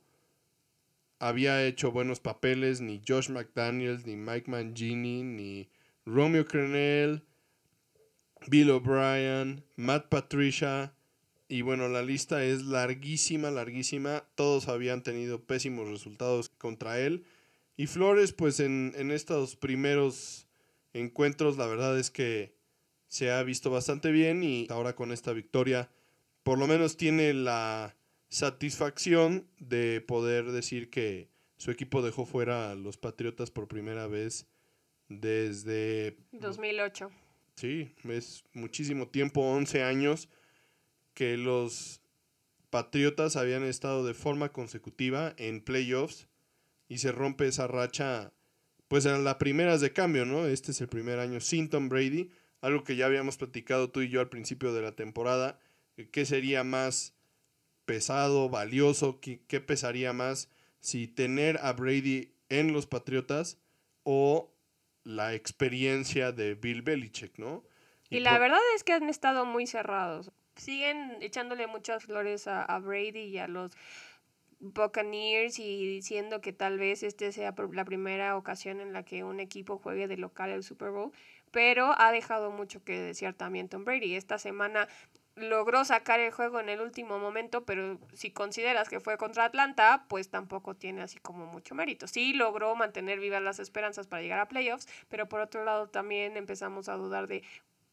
había 1.19 1.65
hecho 1.65 1.91
buenos 1.91 2.19
papeles 2.19 2.81
ni 2.81 3.01
Josh 3.07 3.29
McDaniels, 3.29 4.05
ni 4.05 4.15
Mike 4.15 4.49
Mangini, 4.49 5.23
ni 5.23 5.69
Romeo 6.05 6.45
Crennel, 6.45 7.23
Bill 8.47 8.71
O'Brien, 8.71 9.63
Matt 9.75 10.07
Patricia. 10.09 10.93
Y 11.47 11.61
bueno, 11.61 11.87
la 11.87 12.01
lista 12.01 12.43
es 12.43 12.63
larguísima, 12.63 13.51
larguísima. 13.51 14.23
Todos 14.35 14.67
habían 14.67 15.03
tenido 15.03 15.43
pésimos 15.43 15.89
resultados 15.89 16.49
contra 16.49 16.99
él. 16.99 17.25
Y 17.77 17.87
Flores, 17.87 18.33
pues 18.33 18.59
en, 18.59 18.93
en 18.95 19.11
estos 19.11 19.55
primeros 19.55 20.47
encuentros, 20.93 21.57
la 21.57 21.67
verdad 21.67 21.99
es 21.99 22.09
que 22.09 22.55
se 23.07 23.31
ha 23.31 23.43
visto 23.43 23.69
bastante 23.69 24.11
bien 24.11 24.43
y 24.43 24.67
ahora 24.69 24.95
con 24.95 25.11
esta 25.11 25.33
victoria, 25.33 25.89
por 26.43 26.57
lo 26.57 26.67
menos 26.67 26.97
tiene 26.97 27.33
la 27.33 27.95
satisfacción 28.29 29.47
de 29.59 30.01
poder 30.01 30.51
decir 30.51 30.89
que 30.89 31.29
su 31.57 31.71
equipo 31.71 32.01
dejó 32.01 32.25
fuera 32.25 32.71
a 32.71 32.75
los 32.75 32.97
Patriotas 32.97 33.51
por 33.51 33.67
primera 33.67 34.07
vez 34.07 34.47
desde... 35.07 36.17
2008. 36.31 37.09
Sí, 37.55 37.93
es 38.03 38.43
muchísimo 38.53 39.07
tiempo, 39.07 39.41
11 39.41 39.83
años, 39.83 40.29
que 41.13 41.37
los 41.37 42.01
Patriotas 42.69 43.37
habían 43.37 43.63
estado 43.63 44.05
de 44.05 44.13
forma 44.13 44.51
consecutiva 44.51 45.33
en 45.37 45.61
playoffs 45.61 46.27
y 46.89 46.97
se 46.97 47.13
rompe 47.13 47.47
esa 47.47 47.67
racha, 47.67 48.33
pues 48.89 49.05
en 49.05 49.23
las 49.23 49.35
primeras 49.35 49.79
de 49.79 49.93
cambio, 49.93 50.25
¿no? 50.25 50.45
Este 50.45 50.71
es 50.71 50.81
el 50.81 50.89
primer 50.89 51.19
año 51.19 51.39
sin 51.39 51.69
Tom 51.69 51.87
Brady, 51.87 52.31
algo 52.59 52.83
que 52.83 52.97
ya 52.97 53.05
habíamos 53.05 53.37
platicado 53.37 53.89
tú 53.89 54.01
y 54.01 54.09
yo 54.09 54.19
al 54.19 54.27
principio 54.27 54.73
de 54.73 54.81
la 54.81 54.91
temporada, 54.91 55.57
¿qué 56.11 56.25
sería 56.25 56.65
más 56.65 57.13
pesado, 57.85 58.49
valioso? 58.49 59.21
¿Qué, 59.21 59.39
qué 59.47 59.61
pesaría 59.61 60.11
más 60.11 60.49
si 60.81 61.07
tener 61.07 61.59
a 61.61 61.71
Brady 61.71 62.33
en 62.49 62.73
los 62.73 62.87
Patriotas 62.87 63.57
o 64.03 64.51
la 65.05 65.33
experiencia 65.33 66.33
de 66.33 66.55
Bill 66.55 66.81
Belichick, 66.81 67.37
¿no? 67.37 67.63
Y, 68.09 68.19
la 68.19 68.37
verdad 68.37 68.59
es 68.75 68.83
que 68.83 68.93
han 68.93 69.09
estado 69.09 69.45
muy 69.45 69.67
cerrados. 69.67 70.31
Siguen 70.55 71.17
echándole 71.21 71.67
muchas 71.67 72.03
flores 72.03 72.47
a, 72.47 72.63
a, 72.63 72.79
Brady 72.79 73.23
y 73.23 73.37
a 73.37 73.47
los 73.47 73.71
Buccaneers 74.59 75.59
y 75.59 75.85
diciendo 75.85 76.41
que 76.41 76.53
tal 76.53 76.79
vez 76.79 77.03
este 77.03 77.31
sea 77.31 77.53
la 77.73 77.85
primera 77.85 78.37
ocasión 78.37 78.79
en 78.79 78.93
la 78.93 79.03
que 79.03 79.23
un 79.23 79.39
equipo 79.39 79.77
juegue 79.77 80.07
de 80.07 80.17
local 80.17 80.49
el 80.49 80.63
Super 80.63 80.91
Bowl, 80.91 81.11
pero 81.51 81.93
ha 81.97 82.11
dejado 82.11 82.51
mucho 82.51 82.83
que 82.83 82.99
desear 82.99 83.33
también 83.33 83.69
Tom 83.69 83.85
Brady. 83.85 84.15
Esta 84.15 84.37
semana 84.37 84.87
logró 85.35 85.83
sacar 85.83 86.19
el 86.19 86.31
juego 86.31 86.59
en 86.59 86.69
el 86.69 86.79
último 86.79 87.19
momento, 87.19 87.65
pero 87.65 87.99
si 88.13 88.31
consideras 88.31 88.87
que 88.87 88.99
fue 88.99 89.17
contra 89.17 89.45
Atlanta, 89.45 90.05
pues 90.07 90.29
tampoco 90.29 90.75
tiene 90.75 91.01
así 91.01 91.19
como 91.19 91.45
mucho 91.45 91.75
mérito. 91.75 92.07
Sí 92.07 92.33
logró 92.33 92.75
mantener 92.75 93.19
vivas 93.19 93.41
las 93.41 93.59
esperanzas 93.59 94.07
para 94.07 94.21
llegar 94.21 94.39
a 94.39 94.47
playoffs, 94.47 94.87
pero 95.09 95.27
por 95.27 95.41
otro 95.41 95.65
lado 95.65 95.87
también 95.87 96.37
empezamos 96.37 96.87
a 96.87 96.93
dudar 96.93 97.27
de 97.27 97.43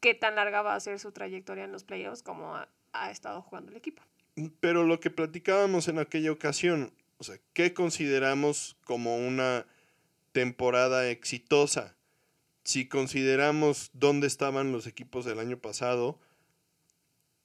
qué 0.01 0.15
tan 0.15 0.37
larga 0.37 0.63
va 0.63 0.75
a 0.75 0.81
ser 0.81 0.99
su 0.99 1.11
trayectoria 1.13 1.65
en 1.65 1.73
los 1.73 1.85
playoffs 1.85 2.23
como 2.23 2.55
ha, 2.55 2.69
ha 2.93 3.11
estado 3.11 3.43
jugando 3.43 3.73
el 3.73 3.77
equipo. 3.77 4.03
Pero 4.61 4.85
lo 4.85 5.01
que 5.01 5.11
platicábamos 5.11 5.89
en 5.89 5.99
aquella 5.99 6.33
ocasión, 6.33 6.93
o 7.19 7.25
sea, 7.25 7.37
¿qué 7.53 7.75
consideramos 7.75 8.77
como 8.85 9.17
una 9.17 9.67
temporada 10.31 11.09
exitosa? 11.11 11.97
Si 12.65 12.89
consideramos 12.89 13.91
dónde 13.93 14.29
estaban 14.29 14.71
los 14.71 14.87
equipos 14.87 15.25
del 15.25 15.41
año 15.41 15.59
pasado, 15.59 16.21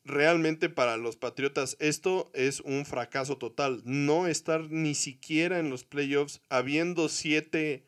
realmente 0.08 0.70
para 0.70 0.98
los 0.98 1.18
Patriotas 1.18 1.78
esto 1.80 2.32
es 2.34 2.62
un 2.62 2.86
fracaso 2.86 3.38
total. 3.38 3.82
No 3.86 4.28
estar 4.28 4.72
ni 4.72 4.96
siquiera 4.96 5.60
en 5.60 5.70
los 5.70 5.84
playoffs 5.84 6.42
habiendo 6.50 7.10
siete 7.10 7.84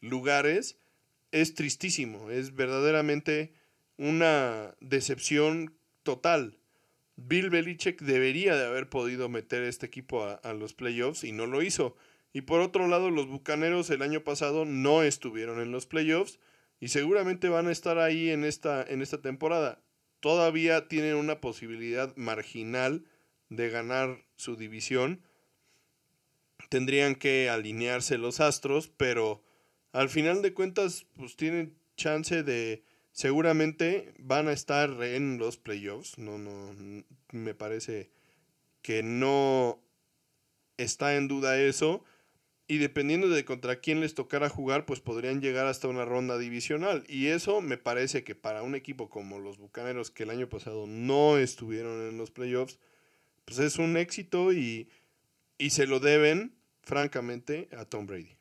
lugares 0.00 0.76
es 1.32 1.54
tristísimo. 1.54 2.30
Es 2.30 2.54
verdaderamente 2.54 3.52
una 3.96 4.74
decepción 4.80 5.74
total. 6.02 6.58
Bill 7.16 7.50
Belichick 7.50 8.00
debería 8.02 8.56
de 8.56 8.66
haber 8.66 8.88
podido 8.88 9.28
meter 9.28 9.62
este 9.62 9.86
equipo 9.86 10.24
a, 10.24 10.52
los 10.54 10.74
playoffs 10.74 11.24
y 11.24 11.32
no 11.32 11.46
lo 11.46 11.62
hizo. 11.62 11.96
Y 12.32 12.42
por 12.42 12.60
otro 12.60 12.88
lado, 12.88 13.10
los 13.10 13.28
Bucaneros 13.28 13.90
el 13.90 14.02
año 14.02 14.24
pasado 14.24 14.64
no 14.64 15.02
estuvieron 15.02 15.60
en 15.60 15.70
los 15.70 15.86
playoffs 15.86 16.38
y 16.80 16.88
seguramente 16.88 17.48
van 17.48 17.68
a 17.68 17.72
estar 17.72 17.98
ahí 17.98 18.30
en 18.30 18.44
esta, 18.44 18.82
en 18.82 19.02
esta 19.02 19.20
temporada 19.20 19.82
todavía 20.22 20.86
tienen 20.86 21.16
una 21.16 21.40
posibilidad 21.40 22.16
marginal 22.16 23.04
de 23.48 23.68
ganar 23.68 24.24
su 24.36 24.56
división. 24.56 25.20
Tendrían 26.70 27.16
que 27.16 27.50
alinearse 27.50 28.18
los 28.18 28.38
astros, 28.38 28.88
pero 28.96 29.42
al 29.90 30.08
final 30.08 30.40
de 30.40 30.54
cuentas, 30.54 31.06
pues 31.16 31.36
tienen 31.36 31.76
chance 31.96 32.42
de. 32.44 32.84
Seguramente 33.10 34.14
van 34.18 34.48
a 34.48 34.52
estar 34.52 34.90
en 35.02 35.38
los 35.38 35.58
playoffs. 35.58 36.16
No, 36.16 36.38
no. 36.38 36.72
Me 37.32 37.54
parece 37.54 38.08
que 38.80 39.02
no 39.02 39.82
está 40.78 41.16
en 41.16 41.28
duda 41.28 41.60
eso 41.60 42.04
y 42.72 42.78
dependiendo 42.78 43.28
de 43.28 43.44
contra 43.44 43.80
quién 43.80 44.00
les 44.00 44.14
tocara 44.14 44.48
jugar, 44.48 44.86
pues 44.86 44.98
podrían 44.98 45.42
llegar 45.42 45.66
hasta 45.66 45.88
una 45.88 46.06
ronda 46.06 46.38
divisional. 46.38 47.04
Y 47.06 47.26
eso 47.26 47.60
me 47.60 47.76
parece 47.76 48.24
que 48.24 48.34
para 48.34 48.62
un 48.62 48.74
equipo 48.74 49.10
como 49.10 49.38
los 49.38 49.58
Bucaneros, 49.58 50.10
que 50.10 50.22
el 50.22 50.30
año 50.30 50.48
pasado 50.48 50.86
no 50.86 51.36
estuvieron 51.36 52.08
en 52.08 52.16
los 52.16 52.30
playoffs, 52.30 52.78
pues 53.44 53.58
es 53.58 53.76
un 53.76 53.98
éxito 53.98 54.54
y, 54.54 54.88
y 55.58 55.68
se 55.68 55.86
lo 55.86 56.00
deben, 56.00 56.56
francamente, 56.80 57.68
a 57.76 57.84
Tom 57.84 58.06
Brady. 58.06 58.38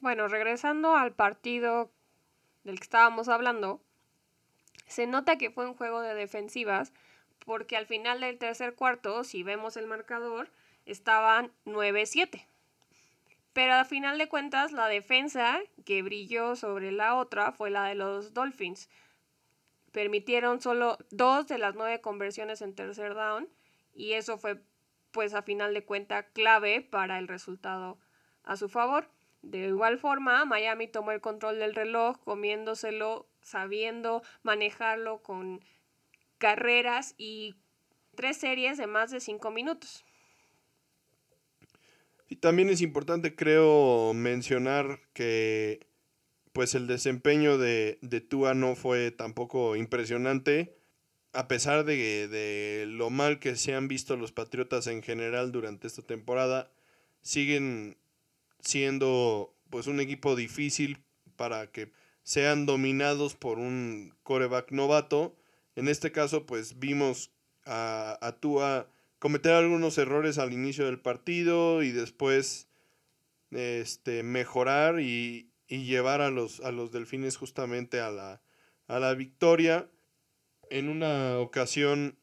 Bueno, 0.00 0.26
regresando 0.26 0.96
al 0.96 1.12
partido 1.12 1.90
del 2.64 2.78
que 2.78 2.84
estábamos 2.84 3.28
hablando, 3.28 3.82
se 4.86 5.06
nota 5.06 5.36
que 5.36 5.50
fue 5.50 5.66
un 5.66 5.74
juego 5.74 6.00
de 6.00 6.14
defensivas, 6.14 6.94
porque 7.44 7.76
al 7.76 7.84
final 7.84 8.20
del 8.20 8.38
tercer 8.38 8.74
cuarto, 8.74 9.22
si 9.22 9.42
vemos 9.42 9.76
el 9.76 9.86
marcador, 9.86 10.50
estaban 10.86 11.52
9-7. 11.66 12.46
Pero 13.52 13.74
a 13.74 13.84
final 13.84 14.18
de 14.18 14.28
cuentas, 14.28 14.72
la 14.72 14.86
defensa 14.86 15.58
que 15.84 16.02
brilló 16.02 16.54
sobre 16.54 16.92
la 16.92 17.16
otra 17.16 17.52
fue 17.52 17.70
la 17.70 17.84
de 17.86 17.96
los 17.96 18.32
Dolphins. 18.32 18.88
Permitieron 19.92 20.60
solo 20.60 20.98
dos 21.10 21.48
de 21.48 21.58
las 21.58 21.74
nueve 21.74 22.00
conversiones 22.00 22.62
en 22.62 22.74
tercer 22.74 23.14
down 23.14 23.48
y 23.92 24.12
eso 24.12 24.38
fue, 24.38 24.62
pues 25.10 25.34
a 25.34 25.42
final 25.42 25.74
de 25.74 25.84
cuentas, 25.84 26.26
clave 26.32 26.80
para 26.80 27.18
el 27.18 27.26
resultado 27.26 27.98
a 28.44 28.56
su 28.56 28.68
favor. 28.68 29.08
De 29.42 29.66
igual 29.66 29.98
forma, 29.98 30.44
Miami 30.44 30.86
tomó 30.86 31.10
el 31.12 31.20
control 31.20 31.58
del 31.58 31.74
reloj, 31.74 32.18
comiéndoselo, 32.24 33.26
sabiendo 33.42 34.22
manejarlo 34.42 35.22
con 35.22 35.60
carreras 36.38 37.14
y 37.18 37.56
tres 38.14 38.36
series 38.36 38.78
de 38.78 38.86
más 38.86 39.10
de 39.10 39.18
cinco 39.18 39.50
minutos. 39.50 40.04
Y 42.30 42.36
también 42.36 42.70
es 42.70 42.80
importante, 42.80 43.34
creo, 43.34 44.14
mencionar 44.14 45.00
que 45.12 45.80
pues 46.52 46.76
el 46.76 46.86
desempeño 46.86 47.58
de, 47.58 47.98
de 48.02 48.20
Tua 48.20 48.54
no 48.54 48.76
fue 48.76 49.10
tampoco 49.10 49.74
impresionante. 49.74 50.76
A 51.32 51.48
pesar 51.48 51.84
de, 51.84 52.28
de, 52.28 52.86
lo 52.86 53.10
mal 53.10 53.40
que 53.40 53.56
se 53.56 53.74
han 53.74 53.88
visto 53.88 54.16
los 54.16 54.30
Patriotas 54.30 54.86
en 54.86 55.02
general 55.02 55.50
durante 55.50 55.88
esta 55.88 56.02
temporada, 56.02 56.70
siguen 57.20 57.96
siendo 58.60 59.52
pues 59.68 59.88
un 59.88 59.98
equipo 59.98 60.36
difícil 60.36 61.02
para 61.34 61.72
que 61.72 61.90
sean 62.22 62.64
dominados 62.64 63.34
por 63.34 63.58
un 63.58 64.14
coreback 64.22 64.70
novato. 64.70 65.36
En 65.74 65.88
este 65.88 66.12
caso, 66.12 66.46
pues 66.46 66.78
vimos 66.78 67.32
a, 67.64 68.18
a 68.20 68.38
Tua 68.38 68.88
cometer 69.20 69.52
algunos 69.52 69.96
errores 69.98 70.38
al 70.38 70.52
inicio 70.52 70.86
del 70.86 70.98
partido 70.98 71.84
y 71.84 71.92
después 71.92 72.68
este, 73.52 74.24
mejorar 74.24 75.00
y, 75.00 75.52
y 75.68 75.84
llevar 75.84 76.22
a 76.22 76.30
los, 76.30 76.60
a 76.60 76.72
los 76.72 76.90
delfines 76.90 77.36
justamente 77.36 78.00
a 78.00 78.10
la, 78.10 78.42
a 78.88 78.98
la 78.98 79.14
victoria. 79.14 79.88
En 80.70 80.88
una 80.88 81.38
ocasión, 81.38 82.18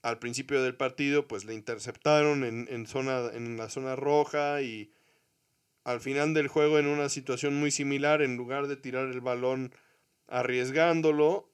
al 0.00 0.18
principio 0.18 0.62
del 0.62 0.74
partido, 0.74 1.28
pues 1.28 1.44
le 1.44 1.54
interceptaron 1.54 2.44
en, 2.44 2.66
en, 2.70 2.86
zona, 2.86 3.30
en 3.34 3.56
la 3.56 3.68
zona 3.68 3.94
roja 3.94 4.62
y 4.62 4.90
al 5.84 6.00
final 6.00 6.32
del 6.32 6.48
juego 6.48 6.78
en 6.78 6.86
una 6.86 7.10
situación 7.10 7.54
muy 7.56 7.70
similar, 7.70 8.22
en 8.22 8.36
lugar 8.36 8.68
de 8.68 8.76
tirar 8.76 9.08
el 9.08 9.20
balón 9.20 9.74
arriesgándolo, 10.28 11.52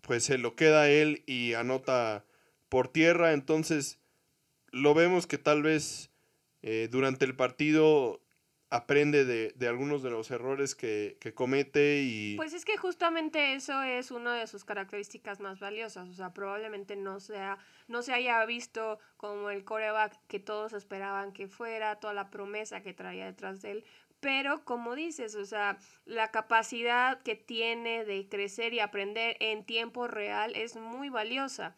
pues 0.00 0.24
se 0.24 0.38
lo 0.38 0.56
queda 0.56 0.88
él 0.88 1.22
y 1.26 1.52
anota 1.52 2.24
por 2.74 2.88
tierra, 2.88 3.34
entonces 3.34 4.00
lo 4.72 4.94
vemos 4.94 5.28
que 5.28 5.38
tal 5.38 5.62
vez 5.62 6.10
eh, 6.62 6.88
durante 6.90 7.24
el 7.24 7.36
partido 7.36 8.20
aprende 8.68 9.24
de, 9.24 9.68
algunos 9.68 10.02
de 10.02 10.10
los 10.10 10.28
errores 10.32 10.74
que, 10.74 11.16
que, 11.20 11.32
comete 11.32 12.02
y... 12.02 12.34
Pues 12.34 12.52
es 12.52 12.64
que 12.64 12.76
justamente 12.76 13.54
eso 13.54 13.80
es 13.84 14.10
una 14.10 14.34
de 14.34 14.48
sus 14.48 14.64
características 14.64 15.38
más 15.38 15.60
valiosas, 15.60 16.08
o 16.08 16.14
sea, 16.14 16.34
probablemente 16.34 16.96
no, 16.96 17.20
sea, 17.20 17.58
no 17.86 18.02
se 18.02 18.12
haya 18.12 18.44
visto 18.44 18.98
como 19.18 19.50
el 19.50 19.62
coreback 19.62 20.18
que 20.26 20.40
todos 20.40 20.72
esperaban 20.72 21.32
que 21.32 21.46
fuera, 21.46 22.00
toda 22.00 22.12
la 22.12 22.28
promesa 22.28 22.82
que 22.82 22.92
traía 22.92 23.26
detrás 23.26 23.62
de 23.62 23.70
él, 23.70 23.84
pero 24.18 24.64
como 24.64 24.96
dices, 24.96 25.36
o 25.36 25.44
sea, 25.44 25.78
la 26.06 26.32
capacidad 26.32 27.22
que 27.22 27.36
tiene 27.36 28.04
de 28.04 28.26
crecer 28.28 28.72
y 28.74 28.80
aprender 28.80 29.36
en 29.38 29.64
tiempo 29.64 30.08
real 30.08 30.56
es 30.56 30.74
muy 30.74 31.10
valiosa. 31.10 31.76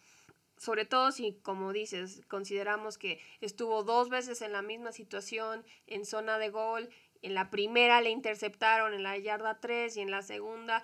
Sobre 0.56 0.84
todo 0.84 1.12
si, 1.12 1.34
como 1.42 1.72
dices, 1.72 2.22
consideramos 2.28 2.98
que 2.98 3.20
estuvo 3.40 3.82
dos 3.82 4.08
veces 4.08 4.40
en 4.42 4.52
la 4.52 4.62
misma 4.62 4.92
situación, 4.92 5.64
en 5.86 6.06
zona 6.06 6.38
de 6.38 6.50
gol, 6.50 6.88
en 7.22 7.34
la 7.34 7.50
primera 7.50 8.00
le 8.00 8.10
interceptaron 8.10 8.94
en 8.94 9.02
la 9.02 9.18
yarda 9.18 9.60
3 9.60 9.96
y 9.96 10.00
en 10.00 10.10
la 10.10 10.22
segunda 10.22 10.82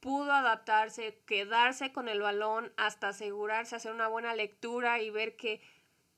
pudo 0.00 0.32
adaptarse, 0.32 1.20
quedarse 1.26 1.92
con 1.92 2.08
el 2.08 2.20
balón 2.20 2.72
hasta 2.76 3.08
asegurarse, 3.08 3.76
hacer 3.76 3.92
una 3.92 4.08
buena 4.08 4.34
lectura 4.34 5.00
y 5.00 5.10
ver 5.10 5.36
que 5.36 5.60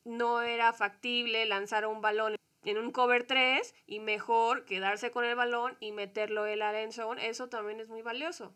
no 0.05 0.43
era 0.43 0.73
factible 0.73 1.45
lanzar 1.47 1.87
un 1.87 2.01
balón 2.01 2.37
en 2.65 2.79
un 2.79 2.93
cover 2.93 3.25
3 3.25 3.75
y 3.87 4.01
mejor 4.01 4.65
quedarse 4.65 5.11
con 5.11 5.25
el 5.25 5.35
balón 5.35 5.77
y 5.81 5.93
meterlo 5.93 6.47
en 6.47 6.61
la 6.61 6.81
end 6.81 6.93
zone, 6.93 7.29
eso 7.29 7.49
también 7.49 7.81
es 7.81 7.89
muy 7.89 8.03
valioso. 8.03 8.55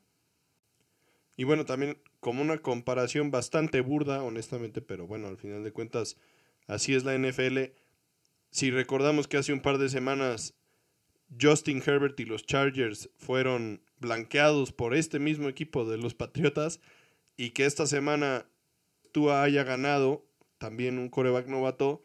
Y 1.37 1.45
bueno, 1.45 1.67
también 1.67 2.01
como 2.27 2.43
una 2.43 2.59
comparación 2.59 3.31
bastante 3.31 3.81
burda, 3.81 4.25
honestamente, 4.25 4.83
pero 4.83 5.07
bueno, 5.07 5.29
al 5.29 5.37
final 5.37 5.63
de 5.63 5.71
cuentas, 5.71 6.17
así 6.67 6.93
es 6.93 7.05
la 7.05 7.17
NFL. 7.17 7.71
Si 8.51 8.73
recordamos 8.73 9.29
que 9.29 9.37
hace 9.37 9.53
un 9.53 9.61
par 9.61 9.79
de 9.79 9.89
semanas 9.89 10.53
Justin 11.41 11.81
Herbert 11.87 12.19
y 12.19 12.25
los 12.25 12.45
Chargers 12.45 13.11
fueron 13.17 13.81
blanqueados 14.01 14.73
por 14.73 14.97
este 14.97 15.21
mismo 15.21 15.49
equipo 15.49 15.89
de 15.89 15.99
los 15.99 16.15
Patriotas 16.15 16.81
y 17.37 17.51
que 17.51 17.65
esta 17.65 17.87
semana 17.87 18.49
Tua 19.13 19.45
haya 19.45 19.63
ganado 19.63 20.27
también 20.59 20.99
un 20.99 21.11
coreback 21.11 21.47
novato, 21.47 22.03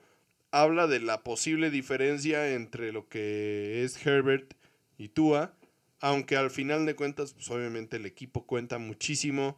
habla 0.52 0.86
de 0.86 1.00
la 1.00 1.24
posible 1.24 1.72
diferencia 1.72 2.54
entre 2.54 2.92
lo 2.92 3.10
que 3.10 3.84
es 3.84 4.06
Herbert 4.06 4.54
y 5.00 5.10
Tua, 5.10 5.58
aunque 6.00 6.38
al 6.38 6.52
final 6.52 6.86
de 6.86 6.96
cuentas, 6.96 7.34
pues 7.34 7.50
obviamente 7.50 7.98
el 7.98 8.06
equipo 8.06 8.46
cuenta 8.46 8.78
muchísimo, 8.78 9.58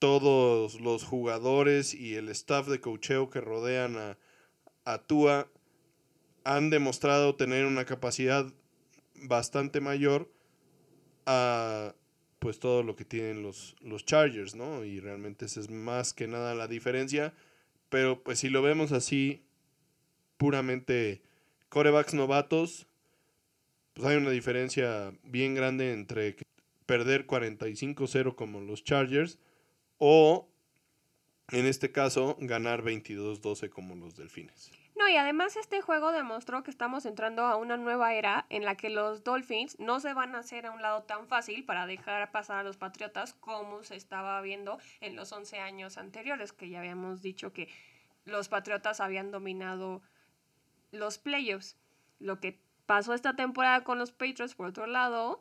todos 0.00 0.80
los 0.80 1.04
jugadores 1.04 1.94
y 1.94 2.16
el 2.16 2.28
staff 2.30 2.66
de 2.66 2.80
cocheo 2.80 3.30
que 3.30 3.40
rodean 3.40 3.96
a, 3.96 4.18
a 4.84 4.98
Tua 5.06 5.48
han 6.42 6.70
demostrado 6.70 7.36
tener 7.36 7.66
una 7.66 7.84
capacidad 7.84 8.52
bastante 9.14 9.80
mayor 9.80 10.28
a 11.26 11.94
pues 12.38 12.58
todo 12.58 12.82
lo 12.82 12.96
que 12.96 13.04
tienen 13.04 13.42
los, 13.42 13.76
los 13.82 14.06
Chargers, 14.06 14.54
¿no? 14.54 14.82
Y 14.82 14.98
realmente 14.98 15.44
esa 15.44 15.60
es 15.60 15.68
más 15.68 16.14
que 16.14 16.26
nada 16.26 16.54
la 16.54 16.66
diferencia. 16.66 17.34
Pero 17.90 18.22
pues 18.22 18.38
si 18.38 18.48
lo 18.48 18.62
vemos 18.62 18.92
así, 18.92 19.44
puramente 20.38 21.20
corebacks 21.68 22.14
novatos, 22.14 22.86
pues 23.92 24.08
hay 24.08 24.16
una 24.16 24.30
diferencia 24.30 25.12
bien 25.22 25.54
grande 25.54 25.92
entre 25.92 26.36
perder 26.86 27.26
45-0 27.26 28.34
como 28.34 28.60
los 28.62 28.82
Chargers 28.84 29.38
o 30.00 30.48
en 31.52 31.66
este 31.66 31.92
caso 31.92 32.36
ganar 32.40 32.82
22-12 32.82 33.70
como 33.70 33.94
los 33.94 34.16
Delfines. 34.16 34.72
No, 34.96 35.08
y 35.08 35.16
además 35.16 35.56
este 35.56 35.80
juego 35.80 36.10
demostró 36.10 36.62
que 36.62 36.70
estamos 36.70 37.06
entrando 37.06 37.44
a 37.44 37.56
una 37.56 37.76
nueva 37.76 38.14
era 38.14 38.46
en 38.50 38.64
la 38.64 38.76
que 38.76 38.90
los 38.90 39.24
Dolphins 39.24 39.78
no 39.78 40.00
se 40.00 40.12
van 40.14 40.34
a 40.34 40.40
hacer 40.40 40.66
a 40.66 40.72
un 40.72 40.82
lado 40.82 41.04
tan 41.04 41.26
fácil 41.26 41.64
para 41.64 41.86
dejar 41.86 42.30
pasar 42.32 42.58
a 42.58 42.62
los 42.62 42.76
Patriotas 42.76 43.34
como 43.34 43.82
se 43.82 43.96
estaba 43.96 44.40
viendo 44.42 44.78
en 45.00 45.16
los 45.16 45.32
11 45.32 45.58
años 45.58 45.96
anteriores, 45.96 46.52
que 46.52 46.68
ya 46.68 46.80
habíamos 46.80 47.22
dicho 47.22 47.52
que 47.52 47.68
los 48.24 48.48
Patriotas 48.48 49.00
habían 49.00 49.30
dominado 49.30 50.02
los 50.92 51.18
playoffs. 51.18 51.76
Lo 52.18 52.40
que 52.40 52.60
pasó 52.86 53.14
esta 53.14 53.34
temporada 53.36 53.84
con 53.84 53.98
los 53.98 54.12
Patriots, 54.12 54.54
por 54.54 54.66
otro 54.66 54.86
lado, 54.86 55.40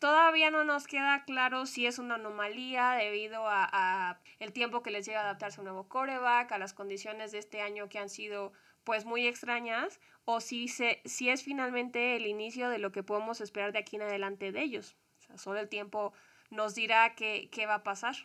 todavía 0.00 0.50
no 0.50 0.64
nos 0.64 0.88
queda 0.88 1.24
claro 1.24 1.66
si 1.66 1.86
es 1.86 1.98
una 1.98 2.16
anomalía 2.16 2.92
debido 2.92 3.44
a, 3.46 4.18
el 4.40 4.52
tiempo 4.52 4.82
que 4.82 4.90
les 4.90 5.06
llega 5.06 5.20
a 5.20 5.24
adaptarse 5.24 5.58
a 5.58 5.60
un 5.60 5.66
nuevo 5.66 5.88
coreback, 5.88 6.50
a 6.50 6.58
las 6.58 6.72
condiciones 6.72 7.30
de 7.30 7.38
este 7.38 7.60
año 7.60 7.88
que 7.88 7.98
han 7.98 8.08
sido 8.08 8.52
pues 8.82 9.04
muy 9.04 9.26
extrañas, 9.26 10.00
o 10.24 10.40
si, 10.40 10.66
se, 10.66 11.02
si 11.04 11.28
es 11.28 11.44
finalmente 11.44 12.16
el 12.16 12.26
inicio 12.26 12.70
de 12.70 12.78
lo 12.78 12.92
que 12.92 13.02
podemos 13.02 13.40
esperar 13.42 13.72
de 13.72 13.78
aquí 13.78 13.96
en 13.96 14.02
adelante 14.02 14.52
de 14.52 14.62
ellos. 14.62 14.96
O 15.20 15.22
sea, 15.22 15.38
solo 15.38 15.60
el 15.60 15.68
tiempo 15.68 16.14
nos 16.50 16.74
dirá 16.74 17.14
qué, 17.14 17.50
qué 17.52 17.66
va 17.66 17.76
a 17.76 17.82
pasar. 17.82 18.16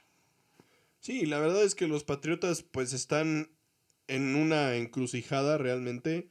Sí, 1.02 1.26
la 1.26 1.40
verdad 1.40 1.64
es 1.64 1.76
que 1.76 1.88
los 1.88 2.06
Patriotas 2.06 2.64
pues 2.64 2.94
están 2.94 3.50
en 4.08 4.36
una 4.36 4.76
encrucijada 4.76 5.58
realmente 5.58 6.30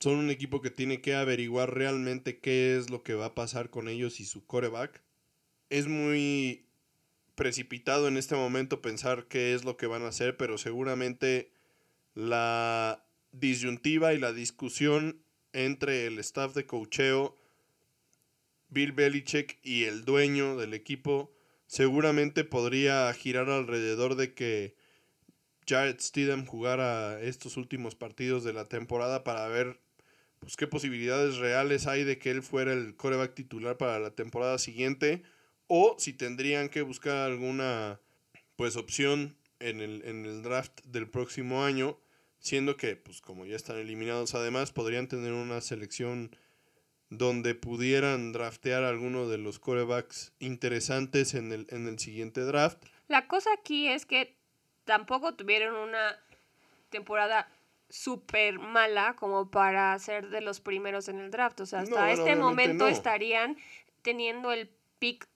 son 0.00 0.16
un 0.16 0.30
equipo 0.30 0.62
que 0.62 0.70
tiene 0.70 1.02
que 1.02 1.14
averiguar 1.14 1.74
realmente 1.74 2.40
qué 2.40 2.76
es 2.76 2.90
lo 2.90 3.02
que 3.02 3.14
va 3.14 3.26
a 3.26 3.34
pasar 3.34 3.68
con 3.68 3.88
ellos 3.88 4.18
y 4.18 4.24
su 4.24 4.46
coreback. 4.46 5.02
Es 5.68 5.86
muy 5.86 6.66
precipitado 7.34 8.08
en 8.08 8.16
este 8.16 8.34
momento 8.34 8.80
pensar 8.80 9.26
qué 9.28 9.54
es 9.54 9.64
lo 9.64 9.76
que 9.76 9.86
van 9.86 10.02
a 10.02 10.08
hacer, 10.08 10.36
pero 10.36 10.56
seguramente 10.56 11.52
la 12.14 13.06
disyuntiva 13.32 14.14
y 14.14 14.18
la 14.18 14.32
discusión 14.32 15.22
entre 15.52 16.06
el 16.06 16.18
staff 16.18 16.54
de 16.54 16.66
cocheo, 16.66 17.36
Bill 18.68 18.92
Belichick 18.92 19.58
y 19.62 19.84
el 19.84 20.04
dueño 20.04 20.56
del 20.56 20.74
equipo 20.74 21.34
seguramente 21.66 22.44
podría 22.44 23.12
girar 23.12 23.50
alrededor 23.50 24.14
de 24.14 24.32
que 24.32 24.76
Jared 25.68 26.00
Stidham 26.00 26.46
jugara 26.46 27.20
estos 27.20 27.56
últimos 27.56 27.94
partidos 27.94 28.44
de 28.44 28.52
la 28.52 28.68
temporada 28.68 29.24
para 29.24 29.46
ver 29.48 29.80
pues 30.40 30.56
qué 30.56 30.66
posibilidades 30.66 31.36
reales 31.36 31.86
hay 31.86 32.04
de 32.04 32.18
que 32.18 32.30
él 32.30 32.42
fuera 32.42 32.72
el 32.72 32.96
coreback 32.96 33.34
titular 33.34 33.76
para 33.76 33.98
la 34.00 34.10
temporada 34.10 34.58
siguiente 34.58 35.22
o 35.66 35.94
si 35.98 36.12
tendrían 36.12 36.68
que 36.68 36.82
buscar 36.82 37.18
alguna 37.18 38.00
pues 38.56 38.76
opción 38.76 39.36
en 39.60 39.80
el, 39.80 40.02
en 40.04 40.24
el 40.24 40.42
draft 40.42 40.80
del 40.84 41.08
próximo 41.08 41.64
año, 41.64 41.98
siendo 42.38 42.76
que 42.76 42.96
pues 42.96 43.20
como 43.20 43.44
ya 43.46 43.54
están 43.54 43.76
eliminados 43.76 44.34
además 44.34 44.72
podrían 44.72 45.06
tener 45.06 45.32
una 45.32 45.60
selección 45.60 46.34
donde 47.10 47.54
pudieran 47.54 48.32
draftear 48.32 48.84
alguno 48.84 49.28
de 49.28 49.38
los 49.38 49.58
corebacks 49.58 50.32
interesantes 50.38 51.34
en 51.34 51.52
el, 51.52 51.66
en 51.70 51.88
el 51.88 51.98
siguiente 51.98 52.40
draft. 52.42 52.82
La 53.08 53.26
cosa 53.26 53.50
aquí 53.52 53.88
es 53.88 54.06
que 54.06 54.36
tampoco 54.84 55.34
tuvieron 55.34 55.74
una 55.74 56.16
temporada 56.88 57.48
súper 57.90 58.58
mala 58.58 59.14
como 59.16 59.50
para 59.50 59.98
ser 59.98 60.30
de 60.30 60.40
los 60.40 60.60
primeros 60.60 61.08
en 61.08 61.18
el 61.18 61.30
draft. 61.30 61.60
O 61.60 61.66
sea, 61.66 61.80
hasta 61.80 62.10
este 62.12 62.36
momento 62.36 62.88
estarían 62.88 63.56
teniendo 64.02 64.52
el 64.52 64.70
pick 64.98 65.28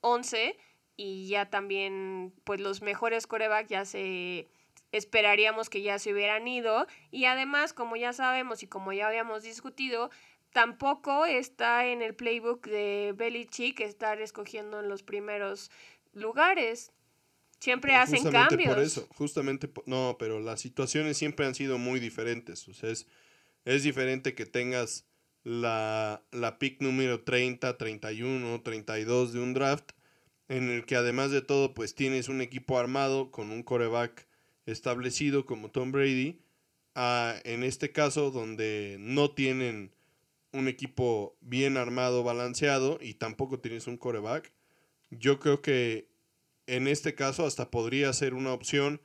11 0.00 0.56
y 0.96 1.28
ya 1.28 1.50
también, 1.50 2.32
pues 2.44 2.60
los 2.60 2.82
mejores 2.82 3.26
corebacks 3.26 3.68
ya 3.68 3.84
se 3.84 4.48
esperaríamos 4.90 5.68
que 5.68 5.82
ya 5.82 5.98
se 5.98 6.12
hubieran 6.12 6.48
ido. 6.48 6.86
Y 7.10 7.26
además, 7.26 7.72
como 7.72 7.96
ya 7.96 8.12
sabemos 8.12 8.62
y 8.62 8.66
como 8.66 8.92
ya 8.92 9.08
habíamos 9.08 9.42
discutido, 9.42 10.10
tampoco 10.52 11.26
está 11.26 11.86
en 11.86 12.02
el 12.02 12.14
playbook 12.14 12.66
de 12.66 13.12
Belichick 13.16 13.80
estar 13.80 14.20
escogiendo 14.20 14.80
en 14.80 14.88
los 14.88 15.02
primeros 15.02 15.70
lugares. 16.12 16.92
Siempre 17.60 17.94
hacen 17.94 18.20
justamente 18.20 18.56
cambios. 18.56 18.74
Por 18.74 18.82
eso, 18.82 19.08
justamente, 19.16 19.70
no, 19.86 20.16
pero 20.18 20.40
las 20.40 20.60
situaciones 20.60 21.16
siempre 21.16 21.46
han 21.46 21.54
sido 21.54 21.78
muy 21.78 21.98
diferentes. 21.98 22.68
O 22.68 22.74
sea, 22.74 22.90
es, 22.90 23.06
es 23.64 23.82
diferente 23.82 24.34
que 24.34 24.46
tengas 24.46 25.06
la, 25.42 26.22
la 26.30 26.58
pick 26.58 26.80
número 26.80 27.22
30, 27.22 27.76
31, 27.76 28.62
32 28.62 29.32
de 29.32 29.40
un 29.40 29.54
draft, 29.54 29.90
en 30.48 30.70
el 30.70 30.84
que 30.84 30.96
además 30.96 31.30
de 31.30 31.42
todo, 31.42 31.74
pues 31.74 31.94
tienes 31.94 32.28
un 32.28 32.40
equipo 32.40 32.78
armado 32.78 33.30
con 33.30 33.50
un 33.50 33.62
coreback 33.62 34.28
establecido 34.66 35.44
como 35.44 35.70
Tom 35.70 35.92
Brady, 35.92 36.40
a, 36.94 37.34
en 37.44 37.64
este 37.64 37.92
caso 37.92 38.30
donde 38.30 38.96
no 39.00 39.32
tienen 39.32 39.92
un 40.52 40.68
equipo 40.68 41.36
bien 41.40 41.76
armado, 41.76 42.22
balanceado, 42.22 42.98
y 43.00 43.14
tampoco 43.14 43.58
tienes 43.60 43.86
un 43.86 43.96
coreback. 43.96 44.52
Yo 45.10 45.40
creo 45.40 45.60
que 45.60 46.08
en 46.68 46.86
este 46.86 47.14
caso 47.14 47.46
hasta 47.46 47.70
podría 47.70 48.12
ser 48.12 48.34
una 48.34 48.52
opción 48.52 49.00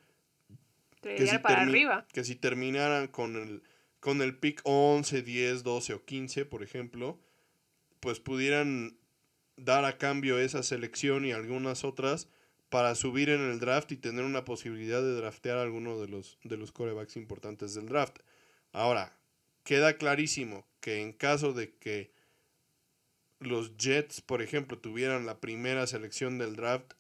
que 1.02 1.26
si, 1.26 1.38
para 1.40 1.62
arriba. 1.62 2.06
que 2.14 2.24
si 2.24 2.36
terminaran 2.36 3.08
con 3.08 3.36
el, 3.36 3.64
con 4.00 4.22
el 4.22 4.38
pick 4.38 4.62
11, 4.64 5.24
10, 5.24 5.64
12 5.64 5.94
o 5.94 6.06
15, 6.06 6.46
por 6.46 6.62
ejemplo, 6.62 7.20
pues 8.00 8.20
pudieran 8.20 8.98
dar 9.56 9.86
a 9.86 9.98
cambio 9.98 10.40
esa 10.40 10.62
selección 10.62 11.26
y 11.26 11.32
algunas 11.32 11.84
otras 11.84 12.28
para 12.70 12.96
subir 12.96 13.30
en 13.30 13.40
el 13.42 13.60
draft 13.60 13.92
y 13.92 13.98
tener 13.98 14.26
una 14.26 14.44
posibilidad 14.44 15.02
de 15.02 15.16
draftear 15.16 15.58
a 15.58 15.62
alguno 15.62 16.00
de 16.00 16.08
los, 16.08 16.40
de 16.44 16.58
los 16.58 16.72
corebacks 16.72 17.16
importantes 17.16 17.76
del 17.76 17.88
draft. 17.88 18.20
Ahora, 18.74 19.16
queda 19.64 19.98
clarísimo 19.98 20.68
que 20.82 21.02
en 21.02 21.14
caso 21.14 21.54
de 21.54 21.76
que 21.76 22.12
los 23.40 23.78
Jets, 23.78 24.22
por 24.22 24.42
ejemplo, 24.42 24.80
tuvieran 24.80 25.26
la 25.26 25.40
primera 25.40 25.88
selección 25.88 26.38
del 26.38 26.56
draft, 26.56 26.94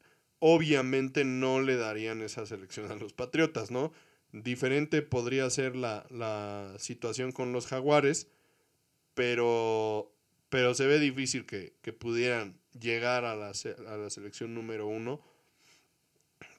obviamente 0.46 1.24
no 1.24 1.62
le 1.62 1.78
darían 1.78 2.22
esa 2.22 2.46
selección 2.46 2.92
a 2.92 2.96
los 2.96 3.14
Patriotas, 3.14 3.72
¿no? 3.72 3.94
Diferente 4.34 5.02
podría 5.02 5.50
ser 5.50 5.74
la, 5.74 6.06
la 6.10 6.76
situación 6.80 7.32
con 7.32 7.54
los 7.54 7.66
Jaguares, 7.66 8.28
pero, 9.14 10.12
pero 10.50 10.74
se 10.74 10.86
ve 10.86 11.00
difícil 11.00 11.46
que, 11.46 11.72
que 11.82 11.94
pudieran 11.94 12.60
llegar 12.78 13.24
a 13.24 13.38
la, 13.38 13.54
a 13.88 13.98
la, 13.98 14.10
selección 14.10 14.54
número 14.54 14.86
uno 14.86 15.22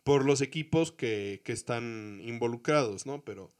por 0.03 0.25
los 0.25 0.41
equipos 0.41 0.91
que, 0.91 1.43
que 1.45 1.53
están 1.53 2.23
involucrados, 2.25 3.05
¿no? 3.05 3.23
Pero, 3.23 3.53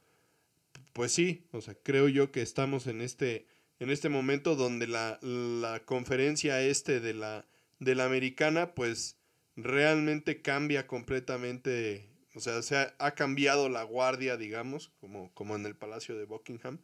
pues 0.93 1.11
sí, 1.11 1.45
o 1.51 1.61
sea, 1.61 1.75
creo 1.75 2.07
yo 2.07 2.31
que 2.31 2.41
estamos 2.41 2.87
en 2.87 3.01
este 3.01 3.45
en 3.77 3.91
este 3.91 4.09
momento 4.09 4.55
donde 4.55 4.87
la, 4.87 5.19
la 5.21 5.81
conferencia 5.85 6.63
este 6.63 6.99
de 6.99 7.13
la, 7.13 7.45
de 7.79 7.93
la 7.93 8.05
americana, 8.05 8.73
pues 8.73 9.17
realmente 9.55 10.41
cambia 10.41 10.87
completamente, 10.87 12.09
o 12.35 12.39
sea, 12.39 12.61
se 12.61 12.75
ha, 12.97 13.11
cambiado 13.15 13.69
la 13.69 13.83
guardia, 13.83 14.37
digamos, 14.37 14.89
como, 14.99 15.33
como 15.33 15.55
en 15.55 15.65
el 15.65 15.75
Palacio 15.75 16.17
de 16.17 16.25
Buckingham, 16.25 16.79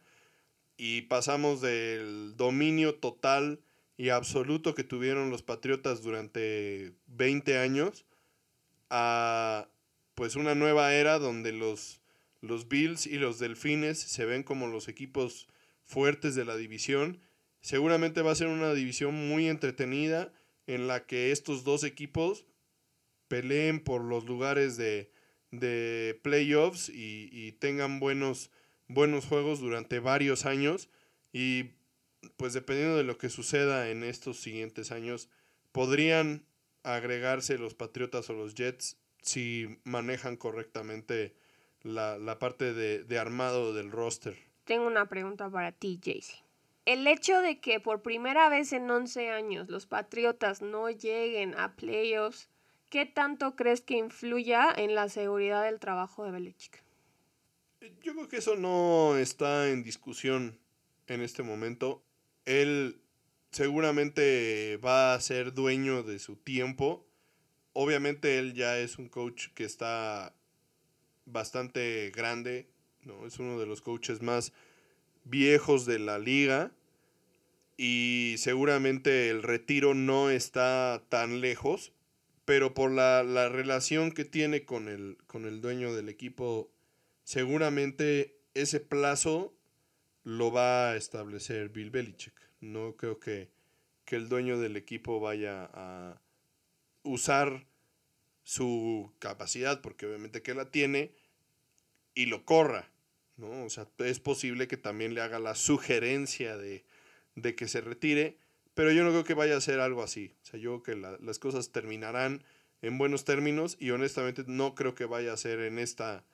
y 0.76 1.02
pasamos 1.02 1.60
del 1.60 2.34
dominio 2.36 2.94
total 2.94 3.60
y 3.96 4.08
absoluto 4.08 4.74
que 4.74 4.84
tuvieron 4.84 5.30
los 5.30 5.42
Patriotas 5.42 6.02
durante 6.02 6.94
20 7.06 7.58
años 7.58 8.06
a 8.90 9.68
pues 10.14 10.36
una 10.36 10.54
nueva 10.54 10.94
era 10.94 11.18
donde 11.18 11.52
los, 11.52 12.00
los 12.40 12.68
Bills 12.68 13.06
y 13.06 13.16
los 13.16 13.38
Delfines 13.38 13.98
se 13.98 14.24
ven 14.26 14.42
como 14.42 14.66
los 14.66 14.88
equipos 14.88 15.48
fuertes 15.84 16.34
de 16.34 16.44
la 16.44 16.56
división. 16.56 17.20
Seguramente 17.60 18.22
va 18.22 18.32
a 18.32 18.36
ser 18.36 18.48
una 18.48 18.74
división 18.74 19.28
muy 19.28 19.48
entretenida 19.48 20.32
en 20.66 20.86
la 20.86 21.06
que 21.06 21.32
estos 21.32 21.64
dos 21.64 21.84
equipos 21.84 22.44
peleen 23.32 23.80
por 23.80 24.02
los 24.04 24.26
lugares 24.26 24.76
de, 24.76 25.10
de 25.50 26.20
playoffs 26.22 26.90
y, 26.90 27.30
y, 27.32 27.52
tengan 27.52 27.98
buenos, 27.98 28.50
buenos 28.88 29.24
juegos 29.24 29.58
durante 29.58 30.00
varios 30.00 30.44
años. 30.44 30.90
Y 31.32 31.70
pues 32.36 32.52
dependiendo 32.52 32.98
de 32.98 33.04
lo 33.04 33.16
que 33.16 33.30
suceda 33.30 33.88
en 33.88 34.04
estos 34.04 34.38
siguientes 34.38 34.92
años, 34.92 35.30
podrían 35.72 36.44
agregarse 36.82 37.56
los 37.56 37.74
Patriotas 37.74 38.28
o 38.28 38.34
los 38.34 38.54
Jets 38.54 38.98
si 39.22 39.78
manejan 39.84 40.36
correctamente 40.36 41.34
la, 41.80 42.18
la 42.18 42.38
parte 42.38 42.74
de, 42.74 43.02
de 43.02 43.18
armado 43.18 43.72
del 43.72 43.90
roster 43.90 44.36
tengo 44.64 44.86
una 44.86 45.06
pregunta 45.06 45.50
para 45.50 45.72
ti, 45.72 46.00
Jaycee. 46.02 46.42
El 46.84 47.06
hecho 47.06 47.40
de 47.40 47.60
que 47.60 47.78
por 47.80 48.02
primera 48.02 48.48
vez 48.48 48.72
en 48.72 48.90
11 48.90 49.30
años 49.30 49.68
los 49.68 49.86
Patriotas 49.86 50.62
no 50.62 50.90
lleguen 50.90 51.54
a 51.58 51.76
playoffs, 51.76 52.48
¿qué 52.92 53.06
tanto 53.06 53.56
crees 53.56 53.80
que 53.80 53.96
influya 53.96 54.70
en 54.76 54.94
la 54.94 55.08
seguridad 55.08 55.64
del 55.64 55.80
trabajo 55.80 56.24
de 56.24 56.30
Belichick? 56.30 56.84
Yo 58.02 58.12
creo 58.12 58.28
que 58.28 58.36
eso 58.36 58.54
no 58.54 59.16
está 59.16 59.70
en 59.70 59.82
discusión 59.82 60.58
en 61.06 61.22
este 61.22 61.42
momento. 61.42 62.04
Él 62.44 63.00
seguramente 63.50 64.76
va 64.84 65.14
a 65.14 65.20
ser 65.20 65.54
dueño 65.54 66.02
de 66.02 66.18
su 66.18 66.36
tiempo. 66.36 67.06
Obviamente 67.72 68.38
él 68.38 68.52
ya 68.52 68.78
es 68.78 68.98
un 68.98 69.08
coach 69.08 69.48
que 69.54 69.64
está 69.64 70.34
bastante 71.24 72.12
grande, 72.14 72.68
¿no? 73.04 73.26
Es 73.26 73.38
uno 73.38 73.58
de 73.58 73.64
los 73.64 73.80
coaches 73.80 74.20
más 74.20 74.52
viejos 75.24 75.86
de 75.86 75.98
la 75.98 76.18
liga 76.18 76.72
y 77.78 78.34
seguramente 78.36 79.30
el 79.30 79.42
retiro 79.42 79.94
no 79.94 80.28
está 80.28 81.02
tan 81.08 81.40
lejos, 81.40 81.94
pero 82.44 82.74
por 82.74 82.90
la, 82.90 83.22
la 83.22 83.48
relación 83.48 84.12
que 84.12 84.24
tiene 84.24 84.64
con 84.64 84.88
el, 84.88 85.18
con 85.26 85.44
el 85.44 85.60
dueño 85.60 85.94
del 85.94 86.08
equipo, 86.08 86.70
seguramente 87.24 88.36
ese 88.54 88.80
plazo 88.80 89.54
lo 90.24 90.52
va 90.52 90.90
a 90.90 90.96
establecer 90.96 91.68
Bill 91.68 91.90
Belichick. 91.90 92.34
No 92.60 92.96
creo 92.96 93.18
que, 93.18 93.50
que 94.04 94.16
el 94.16 94.28
dueño 94.28 94.58
del 94.58 94.76
equipo 94.76 95.20
vaya 95.20 95.70
a 95.72 96.20
usar 97.02 97.66
su 98.44 99.12
capacidad, 99.18 99.80
porque 99.80 100.06
obviamente 100.06 100.42
que 100.42 100.54
la 100.54 100.70
tiene, 100.70 101.12
y 102.14 102.26
lo 102.26 102.44
corra. 102.44 102.90
¿no? 103.36 103.64
O 103.64 103.70
sea, 103.70 103.88
es 103.98 104.20
posible 104.20 104.68
que 104.68 104.76
también 104.76 105.14
le 105.14 105.20
haga 105.20 105.38
la 105.38 105.54
sugerencia 105.54 106.56
de, 106.56 106.84
que 107.56 107.68
se 107.68 107.80
retire, 107.80 108.38
pero 108.74 108.92
yo 108.92 109.04
no 109.04 109.10
creo 109.10 109.24
que 109.24 109.34
vaya 109.34 109.56
a 109.56 109.60
ser 109.60 109.80
algo 109.80 110.02
así. 110.02 110.34
O 110.42 110.44
sea, 110.46 110.60
yo 110.60 110.82
creo 110.82 111.00
que 111.02 111.18
las 111.20 111.38
cosas 111.38 111.72
terminarán 111.72 112.42
en 112.80 112.98
buenos 112.98 113.24
términos 113.24 113.76
y 113.78 113.90
honestamente 113.90 114.44
no 114.46 114.74
creo 114.74 114.94
que 114.94 115.04
vaya 115.04 115.32
a 115.32 115.36
ser 115.36 115.60
en 115.60 115.78
esta 115.78 116.24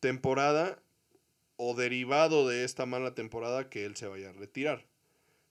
temporada 0.00 0.82
o 1.56 1.74
derivado 1.74 2.48
de 2.48 2.64
esta 2.64 2.86
mala 2.86 3.14
temporada 3.14 3.68
que 3.68 3.84
él 3.84 3.96
se 3.96 4.06
vaya 4.06 4.30
a 4.30 4.32
retirar. 4.32 4.86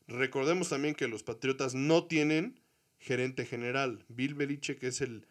Recordemos 0.08 0.70
también 0.70 0.96
que 0.96 1.08
los 1.08 1.22
Patriotas 1.22 1.76
no 1.76 2.06
tienen 2.06 2.60
gerente 2.98 3.46
general. 3.46 4.04
Bill 4.10 4.34
Belichick 4.34 4.84
es 4.84 5.02
el 5.02 5.28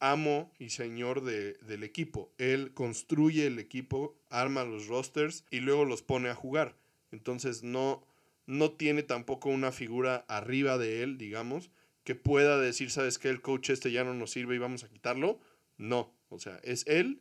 amo 0.00 0.52
y 0.58 0.70
señor 0.70 1.22
de, 1.22 1.54
del 1.54 1.82
equipo. 1.82 2.30
Él 2.36 2.72
construye 2.74 3.46
el 3.46 3.58
equipo, 3.58 4.16
arma 4.28 4.64
los 4.64 4.86
rosters 4.86 5.44
y 5.50 5.60
luego 5.60 5.86
los 5.86 6.02
pone 6.02 6.28
a 6.28 6.34
jugar. 6.34 6.76
Entonces 7.10 7.62
no, 7.62 8.04
no 8.48 8.72
tiene 8.72 9.02
tampoco 9.02 9.50
una 9.50 9.72
figura 9.72 10.24
arriba 10.26 10.78
de 10.78 11.02
él, 11.02 11.18
digamos, 11.18 11.70
que 12.02 12.14
pueda 12.14 12.58
decir, 12.58 12.90
¿sabes 12.90 13.18
qué? 13.18 13.28
El 13.28 13.42
coach 13.42 13.68
este 13.68 13.92
ya 13.92 14.04
no 14.04 14.14
nos 14.14 14.30
sirve 14.30 14.54
y 14.54 14.58
vamos 14.58 14.84
a 14.84 14.88
quitarlo. 14.88 15.38
No, 15.76 16.14
o 16.30 16.38
sea, 16.38 16.58
es 16.64 16.86
él 16.86 17.20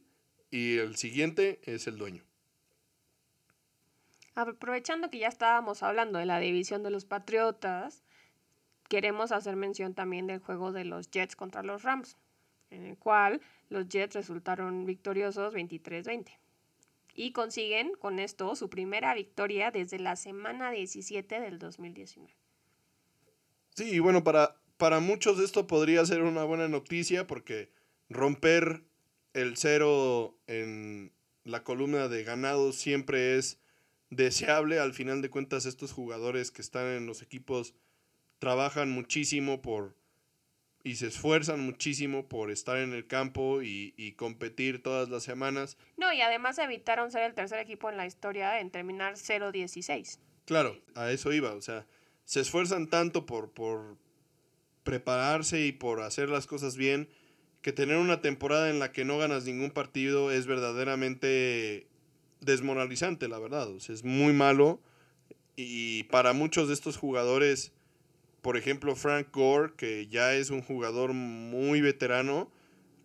y 0.51 0.77
el 0.77 0.95
siguiente 0.95 1.59
es 1.63 1.85
el 1.87 1.97
dueño. 1.97 2.23
Aprovechando 4.35 5.09
que 5.09 5.19
ya 5.19 5.27
estábamos 5.27 5.83
hablando 5.83 6.17
de 6.17 6.25
la 6.25 6.39
división 6.39 6.81
de 6.81 6.91
los 6.91 7.03
Patriotas, 7.03 8.05
queremos 8.87 9.33
hacer 9.33 9.57
mención 9.57 9.93
también 9.93 10.27
del 10.27 10.39
juego 10.39 10.71
de 10.71 10.85
los 10.85 11.11
Jets 11.11 11.35
contra 11.35 11.61
los 11.61 11.83
Rams 11.83 12.17
en 12.69 12.85
el 12.85 12.97
cual 12.97 13.41
los 13.69 13.89
Jets 13.89 14.15
resultaron 14.15 14.85
victoriosos 14.85 15.53
23-20 15.53 16.31
y 17.17 17.31
consiguen 17.31 17.93
con 17.99 18.19
esto 18.19 18.55
su 18.55 18.69
primera 18.69 19.15
victoria 19.15 19.71
desde 19.71 19.97
la 19.97 20.15
semana 20.15 20.69
17 20.69 21.41
del 21.41 21.57
2019. 21.57 22.31
Sí, 23.75 23.89
y 23.89 23.99
bueno, 23.99 24.23
para, 24.23 24.61
para 24.77 24.99
muchos 24.99 25.39
esto 25.39 25.65
podría 25.65 26.05
ser 26.05 26.21
una 26.21 26.43
buena 26.43 26.67
noticia 26.67 27.25
porque 27.25 27.71
romper 28.07 28.83
el 29.33 29.57
cero 29.57 30.37
en 30.45 31.11
la 31.43 31.63
columna 31.63 32.07
de 32.07 32.23
ganados 32.23 32.75
siempre 32.75 33.35
es 33.37 33.59
deseable. 34.11 34.79
Al 34.79 34.93
final 34.93 35.23
de 35.23 35.31
cuentas, 35.31 35.65
estos 35.65 35.93
jugadores 35.93 36.51
que 36.51 36.61
están 36.61 36.85
en 36.85 37.07
los 37.07 37.23
equipos 37.23 37.73
trabajan 38.37 38.91
muchísimo 38.91 39.63
por 39.63 39.96
y 40.83 40.95
se 40.95 41.07
esfuerzan 41.07 41.59
muchísimo 41.59 42.27
por 42.27 42.51
estar 42.51 42.77
en 42.77 42.93
el 42.93 43.07
campo 43.07 43.61
y, 43.61 44.13
competir 44.17 44.81
todas 44.81 45.09
las 45.09 45.23
semanas. 45.23 45.77
No, 45.97 46.13
y 46.13 46.21
además 46.21 46.57
evitaron 46.59 47.11
ser 47.11 47.23
el 47.23 47.33
tercer 47.33 47.59
equipo 47.59 47.89
en 47.89 47.97
la 47.97 48.05
historia 48.05 48.59
en 48.59 48.71
terminar 48.71 49.15
0-16. 49.15 50.19
Claro, 50.45 50.79
a 50.95 51.11
eso 51.11 51.33
iba, 51.33 51.53
o 51.53 51.61
sea, 51.61 51.85
se 52.23 52.39
esfuerzan 52.39 52.87
tanto 52.87 53.25
por, 53.25 53.51
por 53.51 53.97
prepararse 54.83 55.65
y 55.65 55.73
por 55.73 56.01
hacer 56.01 56.29
las 56.29 56.47
cosas 56.47 56.77
bien, 56.77 57.09
que 57.61 57.73
tener 57.73 57.97
una 57.97 58.21
temporada 58.21 58.69
en 58.69 58.79
la 58.79 58.93
que 58.93 59.03
no 59.03 59.17
ganas 59.17 59.43
ningún 59.43 59.71
partido 59.71 60.31
es 60.31 60.45
verdaderamente 60.45 61.87
desmoralizante, 62.39 63.27
la 63.27 63.39
verdad, 63.39 63.67
o 63.69 63.79
sea, 63.79 63.93
es 63.93 64.03
muy 64.03 64.31
malo 64.31 64.79
y 65.57 66.03
para 66.03 66.33
muchos 66.33 66.67
de 66.67 66.75
estos 66.75 66.97
jugadores 66.97 67.73
por 68.47 68.55
ejemplo, 68.55 68.95
Frank 68.95 69.27
Gore, 69.33 69.73
que 69.75 70.07
ya 70.07 70.33
es 70.33 70.51
un 70.51 70.61
jugador 70.61 71.11
muy 71.11 71.81
veterano, 71.81 72.49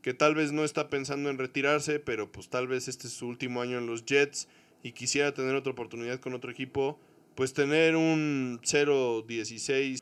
que 0.00 0.14
tal 0.14 0.36
vez 0.36 0.52
no 0.52 0.62
está 0.62 0.88
pensando 0.88 1.30
en 1.30 1.38
retirarse, 1.38 1.98
pero 1.98 2.30
pues 2.30 2.48
tal 2.48 2.68
vez 2.68 2.86
este 2.86 3.08
es 3.08 3.14
su 3.14 3.26
último 3.26 3.60
año 3.60 3.76
en 3.78 3.86
los 3.86 4.04
Jets 4.06 4.46
y 4.84 4.92
quisiera 4.92 5.34
tener 5.34 5.56
otra 5.56 5.72
oportunidad 5.72 6.20
con 6.20 6.34
otro 6.34 6.52
equipo, 6.52 6.96
pues 7.34 7.54
tener 7.54 7.96
un 7.96 8.60
0-16 8.62 9.98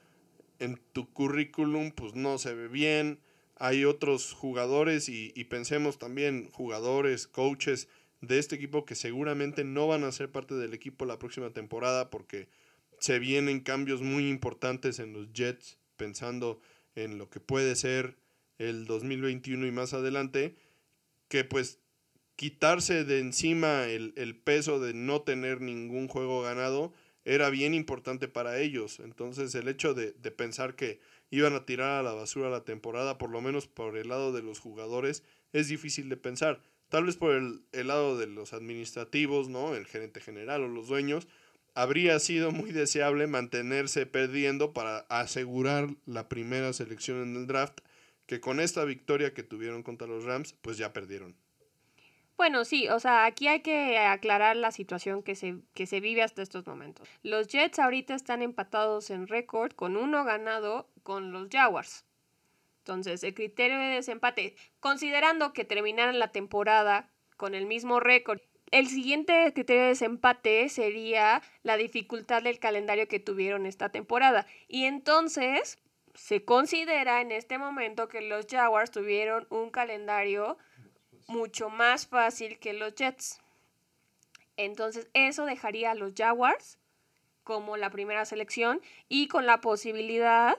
en 0.58 0.78
tu 0.92 1.10
currículum, 1.10 1.90
pues 1.92 2.14
no 2.14 2.36
se 2.36 2.52
ve 2.52 2.68
bien. 2.68 3.18
Hay 3.56 3.86
otros 3.86 4.34
jugadores 4.34 5.08
y, 5.08 5.32
y 5.34 5.44
pensemos 5.44 5.98
también 5.98 6.50
jugadores, 6.52 7.26
coaches 7.26 7.88
de 8.20 8.38
este 8.38 8.56
equipo 8.56 8.84
que 8.84 8.94
seguramente 8.94 9.64
no 9.64 9.86
van 9.88 10.04
a 10.04 10.12
ser 10.12 10.30
parte 10.30 10.54
del 10.54 10.74
equipo 10.74 11.06
la 11.06 11.18
próxima 11.18 11.48
temporada 11.48 12.10
porque 12.10 12.46
se 13.00 13.18
vienen 13.18 13.60
cambios 13.60 14.02
muy 14.02 14.28
importantes 14.28 14.98
en 14.98 15.12
los 15.12 15.32
Jets, 15.32 15.78
pensando 15.96 16.60
en 16.94 17.18
lo 17.18 17.28
que 17.30 17.40
puede 17.40 17.74
ser 17.74 18.16
el 18.58 18.84
2021 18.84 19.66
y 19.66 19.72
más 19.72 19.94
adelante, 19.94 20.54
que 21.28 21.44
pues 21.44 21.80
quitarse 22.36 23.04
de 23.04 23.18
encima 23.18 23.84
el, 23.84 24.40
peso 24.44 24.80
de 24.80 24.94
no 24.94 25.22
tener 25.22 25.60
ningún 25.60 26.08
juego 26.08 26.42
ganado 26.42 26.92
era 27.24 27.50
bien 27.50 27.74
importante 27.74 28.28
para 28.28 28.58
ellos. 28.58 29.00
Entonces 29.00 29.54
el 29.54 29.68
hecho 29.68 29.94
de, 29.94 30.12
de 30.12 30.30
pensar 30.30 30.76
que 30.76 31.00
iban 31.30 31.54
a 31.54 31.64
tirar 31.64 32.00
a 32.00 32.02
la 32.02 32.12
basura 32.12 32.50
la 32.50 32.64
temporada, 32.64 33.18
por 33.18 33.30
lo 33.30 33.40
menos 33.40 33.66
por 33.66 33.96
el 33.96 34.08
lado 34.08 34.32
de 34.32 34.42
los 34.42 34.58
jugadores, 34.58 35.22
es 35.52 35.68
difícil 35.68 36.08
de 36.08 36.16
pensar. 36.16 36.60
Tal 36.88 37.04
vez 37.04 37.16
por 37.16 37.34
el, 37.34 37.62
el 37.72 37.86
lado 37.86 38.18
de 38.18 38.26
los 38.26 38.52
administrativos, 38.52 39.48
¿no? 39.48 39.74
El 39.74 39.86
gerente 39.86 40.20
general 40.20 40.64
o 40.64 40.68
los 40.68 40.88
dueños, 40.88 41.28
habría 41.74 42.18
sido 42.18 42.50
muy 42.50 42.72
deseable 42.72 43.26
mantenerse 43.26 44.06
perdiendo 44.06 44.72
para 44.72 44.98
asegurar 45.08 45.88
la 46.06 46.28
primera 46.28 46.72
selección 46.72 47.22
en 47.22 47.36
el 47.36 47.46
draft, 47.46 47.80
que 48.26 48.40
con 48.40 48.60
esta 48.60 48.84
victoria 48.84 49.34
que 49.34 49.42
tuvieron 49.42 49.82
contra 49.82 50.06
los 50.06 50.24
Rams, 50.24 50.54
pues 50.60 50.78
ya 50.78 50.92
perdieron. 50.92 51.34
Bueno, 52.36 52.64
sí, 52.64 52.88
o 52.88 52.98
sea, 53.00 53.26
aquí 53.26 53.48
hay 53.48 53.60
que 53.60 53.98
aclarar 53.98 54.56
la 54.56 54.72
situación 54.72 55.22
que 55.22 55.34
se, 55.34 55.56
que 55.74 55.86
se 55.86 56.00
vive 56.00 56.22
hasta 56.22 56.40
estos 56.40 56.66
momentos. 56.66 57.06
Los 57.22 57.48
Jets 57.48 57.78
ahorita 57.78 58.14
están 58.14 58.40
empatados 58.40 59.10
en 59.10 59.26
récord 59.26 59.72
con 59.72 59.96
uno 59.96 60.24
ganado 60.24 60.88
con 61.02 61.32
los 61.32 61.48
Jaguars. 61.50 62.06
Entonces, 62.78 63.22
el 63.24 63.34
criterio 63.34 63.78
de 63.78 63.96
desempate, 63.96 64.56
considerando 64.80 65.52
que 65.52 65.66
terminaran 65.66 66.18
la 66.18 66.32
temporada 66.32 67.10
con 67.36 67.54
el 67.54 67.66
mismo 67.66 68.00
récord, 68.00 68.40
el 68.70 68.86
siguiente 68.88 69.52
criterio 69.52 69.82
de 69.82 69.88
desempate 69.88 70.68
sería 70.68 71.42
la 71.62 71.76
dificultad 71.76 72.42
del 72.42 72.58
calendario 72.58 73.08
que 73.08 73.20
tuvieron 73.20 73.66
esta 73.66 73.88
temporada. 73.88 74.46
Y 74.68 74.84
entonces, 74.84 75.78
se 76.14 76.44
considera 76.44 77.20
en 77.20 77.32
este 77.32 77.58
momento 77.58 78.08
que 78.08 78.20
los 78.20 78.46
Jaguars 78.48 78.90
tuvieron 78.90 79.46
un 79.50 79.70
calendario 79.70 80.58
mucho 81.26 81.70
más 81.70 82.06
fácil 82.06 82.58
que 82.58 82.72
los 82.72 82.94
Jets. 82.94 83.40
Entonces 84.56 85.08
eso 85.14 85.46
dejaría 85.46 85.92
a 85.92 85.94
los 85.94 86.12
Jaguars 86.14 86.78
como 87.44 87.76
la 87.76 87.90
primera 87.90 88.24
selección 88.24 88.80
y 89.08 89.28
con 89.28 89.46
la 89.46 89.60
posibilidad 89.60 90.58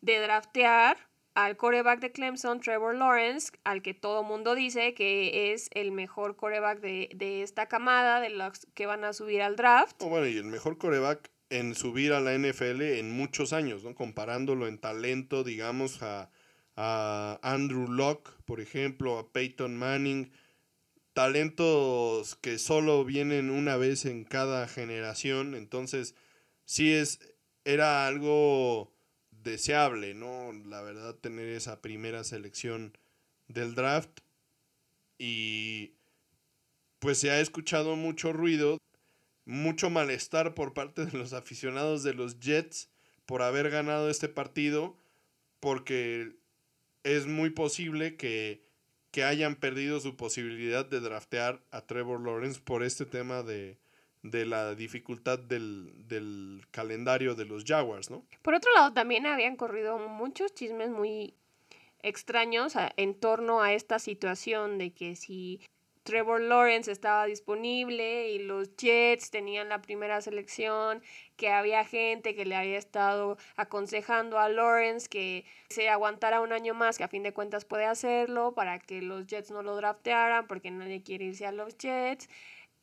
de 0.00 0.18
draftear 0.18 0.98
al 1.34 1.56
coreback 1.56 2.00
de 2.00 2.12
Clemson, 2.12 2.60
Trevor 2.60 2.94
Lawrence, 2.94 3.52
al 3.64 3.82
que 3.82 3.92
todo 3.92 4.22
mundo 4.22 4.54
dice 4.54 4.94
que 4.94 5.52
es 5.52 5.68
el 5.72 5.90
mejor 5.90 6.36
coreback 6.36 6.80
de, 6.80 7.10
de, 7.14 7.42
esta 7.42 7.66
camada, 7.66 8.20
de 8.20 8.30
los 8.30 8.66
que 8.74 8.86
van 8.86 9.04
a 9.04 9.12
subir 9.12 9.42
al 9.42 9.56
draft. 9.56 9.96
Oh, 10.00 10.08
bueno, 10.08 10.26
y 10.26 10.36
el 10.36 10.44
mejor 10.44 10.78
coreback 10.78 11.30
en 11.50 11.74
subir 11.74 12.12
a 12.12 12.20
la 12.20 12.36
NFL 12.36 12.82
en 12.82 13.10
muchos 13.10 13.52
años, 13.52 13.84
¿no? 13.84 13.94
Comparándolo 13.94 14.68
en 14.68 14.78
talento, 14.78 15.44
digamos, 15.44 16.02
a, 16.02 16.30
a 16.76 17.38
Andrew 17.42 17.88
Locke, 17.88 18.30
por 18.44 18.60
ejemplo, 18.60 19.18
a 19.18 19.32
Peyton 19.32 19.76
Manning, 19.76 20.32
talentos 21.14 22.36
que 22.36 22.58
solo 22.58 23.04
vienen 23.04 23.50
una 23.50 23.76
vez 23.76 24.04
en 24.04 24.24
cada 24.24 24.66
generación, 24.68 25.54
entonces 25.54 26.14
sí 26.64 26.92
es, 26.92 27.20
era 27.64 28.06
algo 28.06 28.93
deseable, 29.44 30.14
¿no? 30.14 30.52
La 30.66 30.82
verdad, 30.82 31.14
tener 31.14 31.48
esa 31.48 31.80
primera 31.80 32.24
selección 32.24 32.96
del 33.46 33.74
draft 33.74 34.20
y 35.18 35.92
pues 36.98 37.18
se 37.18 37.30
ha 37.30 37.40
escuchado 37.40 37.94
mucho 37.96 38.32
ruido, 38.32 38.78
mucho 39.44 39.90
malestar 39.90 40.54
por 40.54 40.72
parte 40.74 41.04
de 41.04 41.16
los 41.16 41.34
aficionados 41.34 42.02
de 42.02 42.14
los 42.14 42.40
Jets 42.40 42.88
por 43.26 43.42
haber 43.42 43.70
ganado 43.70 44.10
este 44.10 44.28
partido, 44.28 44.96
porque 45.60 46.36
es 47.04 47.26
muy 47.26 47.50
posible 47.50 48.16
que, 48.16 48.64
hayan 49.22 49.54
perdido 49.54 50.00
su 50.00 50.16
posibilidad 50.16 50.84
de 50.84 50.98
draftear 50.98 51.62
a 51.70 51.82
Trevor 51.82 52.20
Lawrence 52.20 52.60
por 52.60 52.82
este 52.82 53.06
tema 53.06 53.44
de, 53.44 53.78
la 54.32 54.74
dificultad 54.74 55.38
del, 55.38 55.92
del, 56.08 56.62
calendario 56.70 57.34
de 57.34 57.44
los 57.44 57.64
Jaguars, 57.64 58.10
¿no? 58.10 58.24
Por 58.42 58.54
otro 58.54 58.72
lado, 58.74 58.92
también 58.92 59.26
habían 59.26 59.56
corrido 59.56 59.98
muchos 59.98 60.54
chismes 60.54 60.90
muy 60.90 61.34
extraños 62.02 62.74
en 62.96 63.14
torno 63.14 63.62
a 63.62 63.72
esta 63.72 63.98
situación 63.98 64.78
de 64.78 64.92
que 64.92 65.16
si 65.16 65.60
Trevor 66.04 66.42
Lawrence 66.42 66.92
estaba 66.92 67.24
disponible 67.24 68.30
y 68.30 68.38
los 68.38 68.76
Jets 68.76 69.30
tenían 69.30 69.70
la 69.70 69.80
primera 69.80 70.20
selección, 70.20 71.02
que 71.36 71.48
había 71.48 71.82
gente 71.84 72.34
que 72.34 72.44
le 72.44 72.56
había 72.56 72.76
estado 72.76 73.38
aconsejando 73.56 74.38
a 74.38 74.50
Lawrence 74.50 75.08
que 75.08 75.46
se 75.70 75.88
aguantara 75.88 76.42
un 76.42 76.52
año 76.52 76.74
más, 76.74 76.98
que 76.98 77.04
a 77.04 77.08
fin 77.08 77.22
de 77.22 77.32
cuentas 77.32 77.64
puede 77.64 77.86
hacerlo, 77.86 78.52
para 78.52 78.78
que 78.78 79.00
los 79.00 79.26
Jets 79.26 79.50
no 79.50 79.62
lo 79.62 79.76
draftearan, 79.76 80.46
porque 80.46 80.70
nadie 80.70 81.02
quiere 81.02 81.24
irse 81.24 81.46
a 81.46 81.52
los 81.52 81.76
Jets. 81.78 82.28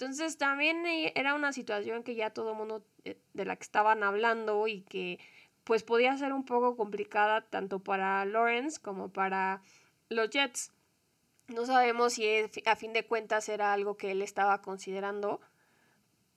Entonces 0.01 0.39
también 0.39 0.83
eh, 0.87 1.13
era 1.15 1.35
una 1.35 1.53
situación 1.53 2.01
que 2.01 2.15
ya 2.15 2.31
todo 2.31 2.53
el 2.53 2.57
mundo 2.57 2.83
eh, 3.05 3.19
de 3.33 3.45
la 3.45 3.55
que 3.55 3.61
estaban 3.61 4.01
hablando 4.01 4.67
y 4.67 4.81
que 4.81 5.19
pues 5.63 5.83
podía 5.83 6.17
ser 6.17 6.33
un 6.33 6.43
poco 6.43 6.75
complicada 6.75 7.41
tanto 7.41 7.77
para 7.77 8.25
Lawrence 8.25 8.81
como 8.81 9.09
para 9.09 9.61
los 10.09 10.31
Jets. 10.31 10.71
No 11.49 11.67
sabemos 11.67 12.13
si 12.13 12.25
a 12.65 12.75
fin 12.75 12.93
de 12.93 13.05
cuentas 13.05 13.47
era 13.47 13.73
algo 13.73 13.95
que 13.95 14.09
él 14.09 14.23
estaba 14.23 14.63
considerando, 14.63 15.39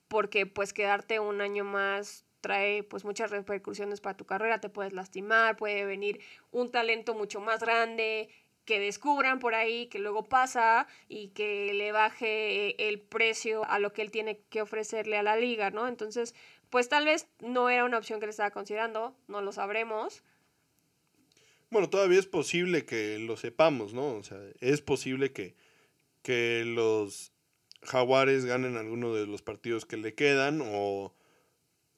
porque 0.09 0.45
pues 0.45 0.71
quedarte 0.71 1.19
un 1.19 1.41
año 1.41 1.63
más 1.63 2.23
trae 2.41 2.83
pues 2.83 3.03
muchas 3.03 3.31
repercusiones 3.31 3.99
para 3.99 4.15
tu 4.15 4.25
carrera, 4.25 4.61
te 4.61 4.69
puedes 4.69 4.93
lastimar, 4.93 5.57
puede 5.57 5.85
venir 5.85 6.21
un 6.51 6.69
talento 6.69 7.15
mucho 7.15 7.41
más 7.41 7.61
grande 7.61 8.29
que 8.65 8.79
descubran 8.79 9.39
por 9.39 9.55
ahí, 9.55 9.87
que 9.87 9.99
luego 9.99 10.23
pasa 10.23 10.87
y 11.07 11.29
que 11.29 11.73
le 11.73 11.91
baje 11.91 12.89
el 12.89 12.99
precio 12.99 13.63
a 13.65 13.79
lo 13.79 13.93
que 13.93 14.01
él 14.01 14.11
tiene 14.11 14.39
que 14.49 14.61
ofrecerle 14.61 15.17
a 15.17 15.23
la 15.23 15.37
liga, 15.37 15.69
¿no? 15.69 15.87
Entonces, 15.87 16.33
pues 16.69 16.89
tal 16.89 17.05
vez 17.05 17.27
no 17.39 17.69
era 17.69 17.85
una 17.85 17.97
opción 17.97 18.19
que 18.19 18.25
le 18.25 18.31
estaba 18.31 18.51
considerando, 18.51 19.15
no 19.27 19.41
lo 19.41 19.51
sabremos, 19.51 20.23
bueno, 21.75 21.89
todavía 21.89 22.19
es 22.19 22.27
posible 22.27 22.85
que 22.85 23.19
lo 23.19 23.37
sepamos, 23.37 23.93
¿no? 23.93 24.13
O 24.15 24.23
sea, 24.23 24.39
es 24.61 24.81
posible 24.81 25.33
que, 25.33 25.55
que 26.21 26.63
los 26.65 27.33
jaguares 27.81 28.45
ganen 28.45 28.77
alguno 28.77 29.13
de 29.13 29.27
los 29.27 29.41
partidos 29.41 29.85
que 29.85 29.97
le 29.97 30.13
quedan 30.13 30.61
o, 30.63 31.13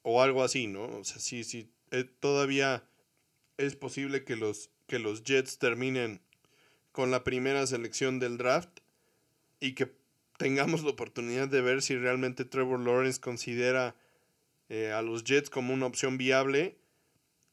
o 0.01 0.21
algo 0.21 0.43
así, 0.43 0.67
¿no? 0.67 0.85
O 0.85 1.03
sea, 1.03 1.19
sí, 1.19 1.43
sí, 1.43 1.69
eh, 1.91 2.05
todavía 2.05 2.89
es 3.57 3.75
posible 3.75 4.23
que 4.23 4.35
los, 4.35 4.71
que 4.87 4.99
los 4.99 5.23
Jets 5.23 5.59
terminen 5.59 6.21
con 6.97 7.11
la 7.11 7.23
primera 7.23 7.67
selección 7.67 8.17
del 8.17 8.39
draft 8.39 8.79
y 9.59 9.75
que 9.75 9.93
tengamos 10.39 10.81
la 10.81 10.89
oportunidad 10.89 11.47
de 11.47 11.61
ver 11.61 11.83
si 11.83 11.95
realmente 11.95 12.43
Trevor 12.43 12.79
Lawrence 12.79 13.21
considera 13.21 13.95
eh, 14.69 14.91
a 14.91 15.03
los 15.03 15.23
Jets 15.23 15.51
como 15.51 15.75
una 15.75 15.85
opción 15.85 16.17
viable 16.17 16.75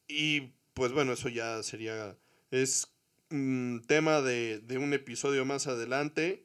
y 0.07 0.53
pues 0.73 0.93
bueno, 0.93 1.13
eso 1.13 1.29
ya 1.29 1.61
sería, 1.61 2.17
es 2.49 2.87
un 3.29 3.83
tema 3.85 4.21
de, 4.21 4.61
de 4.61 4.79
un 4.79 4.95
episodio 4.95 5.45
más 5.45 5.67
adelante, 5.67 6.43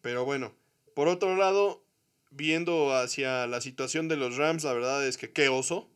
pero 0.00 0.24
bueno, 0.24 0.54
por 0.94 1.08
otro 1.08 1.34
lado, 1.34 1.84
viendo 2.30 2.94
hacia 2.94 3.48
la 3.48 3.60
situación 3.60 4.06
de 4.06 4.14
los 4.14 4.36
Rams, 4.36 4.62
la 4.62 4.72
verdad 4.72 5.04
es 5.04 5.18
que 5.18 5.32
qué 5.32 5.48
oso 5.48 5.90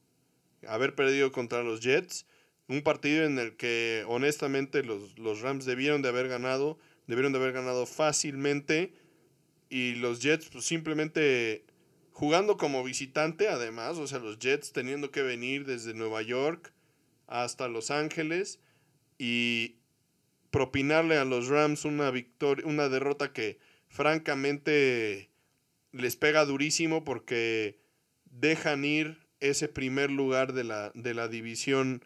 haber 0.67 0.97
perdido 0.97 1.31
contra 1.31 1.63
los 1.63 1.81
Jets. 1.81 2.27
Un 2.67 2.83
partido 2.83 3.25
en 3.25 3.39
el 3.39 3.57
que 3.57 4.05
honestamente 4.09 4.83
los, 4.83 5.19
los, 5.19 5.41
Rams 5.41 5.65
debieron 5.65 6.03
de 6.03 6.09
haber 6.09 6.29
ganado, 6.29 6.79
debieron 7.07 7.33
de 7.33 7.39
haber 7.39 7.53
ganado 7.53 7.87
fácilmente 7.87 8.95
y 9.69 9.95
los 9.97 10.21
Jets 10.21 10.49
pues, 10.49 10.65
simplemente 10.65 11.65
jugando 12.13 12.57
como 12.57 12.85
visitante 12.85 13.49
además, 13.49 13.99
o 13.99 14.07
sea, 14.07 14.19
los 14.19 14.39
Jets 14.39 14.73
teniendo 14.73 15.11
que 15.11 15.23
venir 15.23 15.67
desde 15.67 15.95
Nueva 15.95 16.23
York 16.23 16.73
hasta 17.27 17.69
Los 17.69 17.91
Ángeles 17.91 18.61
y 19.19 19.77
propinarle 20.51 21.17
a 21.17 21.25
los 21.25 21.49
Rams 21.49 21.85
una 21.85 22.11
victoria, 22.11 22.65
una 22.67 22.89
derrota 22.89 23.33
que 23.33 23.59
francamente 23.89 25.31
les 25.93 26.17
pega 26.17 26.45
durísimo 26.45 27.05
porque 27.05 27.81
dejan 28.25 28.85
ir 28.85 29.27
ese 29.41 29.69
primer 29.69 30.11
lugar 30.11 30.53
de 30.53 30.65
la, 30.65 30.93
de 30.95 31.15
la 31.15 31.29
división 31.29 32.05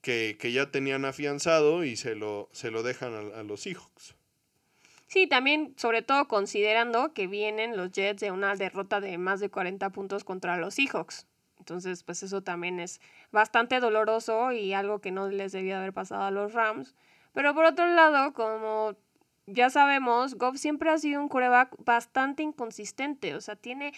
que, 0.00 0.36
ya 0.52 0.70
tenían 0.70 1.04
afianzado 1.04 1.84
y 1.84 1.96
se 1.96 2.14
lo, 2.14 2.48
se 2.52 2.70
lo 2.70 2.82
dejan 2.82 3.14
a, 3.14 3.40
a 3.40 3.42
los 3.42 3.62
Seahawks. 3.62 4.14
Sí, 5.06 5.26
también, 5.26 5.74
sobre 5.76 6.02
todo 6.02 6.28
considerando 6.28 7.12
que 7.12 7.26
vienen 7.26 7.76
los 7.76 7.90
Jets 7.90 8.20
de 8.20 8.30
una 8.30 8.54
derrota 8.54 9.00
de 9.00 9.18
más 9.18 9.40
de 9.40 9.50
40 9.50 9.90
puntos 9.90 10.22
contra 10.22 10.56
los 10.56 10.74
Seahawks. 10.74 11.26
Entonces, 11.58 12.02
pues 12.04 12.22
eso 12.22 12.42
también 12.42 12.80
es 12.80 13.00
bastante 13.32 13.80
doloroso 13.80 14.52
y 14.52 14.72
algo 14.72 15.00
que 15.00 15.10
no 15.10 15.28
les 15.28 15.52
debía 15.52 15.78
haber 15.78 15.92
pasado 15.92 16.22
a 16.22 16.30
los 16.30 16.52
Rams. 16.52 16.94
Pero 17.32 17.54
por 17.54 17.64
otro 17.64 17.86
lado, 17.86 18.32
como 18.32 18.96
ya 19.46 19.68
sabemos, 19.68 20.36
Goff 20.36 20.56
siempre 20.56 20.90
ha 20.90 20.98
sido 20.98 21.20
un 21.20 21.28
coreback 21.28 21.74
bastante 21.84 22.42
inconsistente. 22.42 23.34
O 23.34 23.40
sea, 23.40 23.56
tiene 23.56 23.92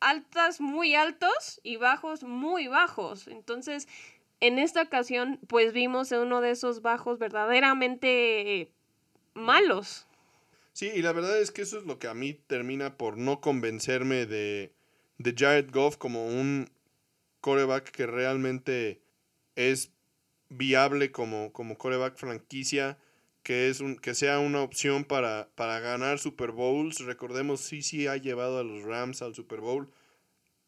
altas 0.00 0.60
muy 0.60 0.94
altos 0.94 1.60
y 1.62 1.76
bajos 1.76 2.24
muy 2.24 2.66
bajos. 2.66 3.28
Entonces, 3.28 3.88
en 4.40 4.58
esta 4.58 4.82
ocasión, 4.82 5.40
pues 5.48 5.72
vimos 5.72 6.12
uno 6.12 6.40
de 6.40 6.50
esos 6.50 6.82
bajos 6.82 7.18
verdaderamente 7.18 8.70
malos. 9.34 10.06
Sí, 10.72 10.90
y 10.94 11.02
la 11.02 11.12
verdad 11.12 11.40
es 11.40 11.50
que 11.50 11.62
eso 11.62 11.78
es 11.78 11.84
lo 11.84 11.98
que 11.98 12.06
a 12.06 12.14
mí 12.14 12.34
termina 12.34 12.96
por 12.96 13.18
no 13.18 13.40
convencerme 13.40 14.26
de, 14.26 14.72
de 15.18 15.34
Jared 15.36 15.70
Goff 15.72 15.96
como 15.96 16.26
un 16.26 16.70
coreback 17.40 17.90
que 17.90 18.06
realmente 18.06 19.00
es 19.56 19.92
viable 20.48 21.10
como, 21.10 21.52
como 21.52 21.76
coreback 21.76 22.16
franquicia, 22.16 22.98
que, 23.42 23.68
es 23.68 23.80
un, 23.80 23.96
que 23.96 24.14
sea 24.14 24.38
una 24.38 24.62
opción 24.62 25.04
para, 25.04 25.48
para 25.54 25.80
ganar 25.80 26.18
Super 26.18 26.52
Bowls. 26.52 27.00
Recordemos, 27.00 27.60
sí, 27.60 27.82
sí 27.82 28.06
ha 28.06 28.16
llevado 28.16 28.58
a 28.58 28.64
los 28.64 28.82
Rams 28.84 29.22
al 29.22 29.34
Super 29.34 29.60
Bowl, 29.60 29.90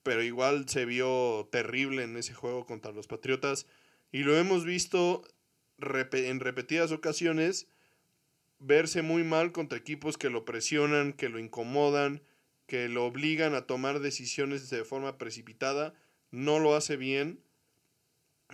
pero 0.03 0.23
igual 0.23 0.69
se 0.69 0.85
vio 0.85 1.49
terrible 1.53 2.05
en 2.05 2.17
ese 2.17 2.35
juego 2.35 2.67
contra 2.67 2.93
los 2.93 3.07
Patriotas. 3.07 3.67
Y 4.13 4.21
lo 4.21 4.37
hemos 4.37 4.65
visto 4.65 5.25
en 5.79 6.41
repetidas 6.41 6.93
ocasiones 6.93 7.69
verse 8.59 9.03
muy 9.03 9.25
mal 9.25 9.53
contra 9.53 9.79
equipos 9.79 10.19
que 10.19 10.31
lo 10.31 10.45
presionan, 10.45 11.13
que 11.13 11.29
lo 11.29 11.39
incomodan, 11.39 12.23
que 12.67 12.89
lo 12.89 13.05
obligan 13.07 13.55
a 13.55 13.67
tomar 13.67 14.01
decisiones 14.01 14.69
de 14.71 14.85
forma 14.85 15.19
precipitada. 15.19 15.95
No 16.31 16.59
lo 16.59 16.75
hace 16.75 16.97
bien 16.97 17.41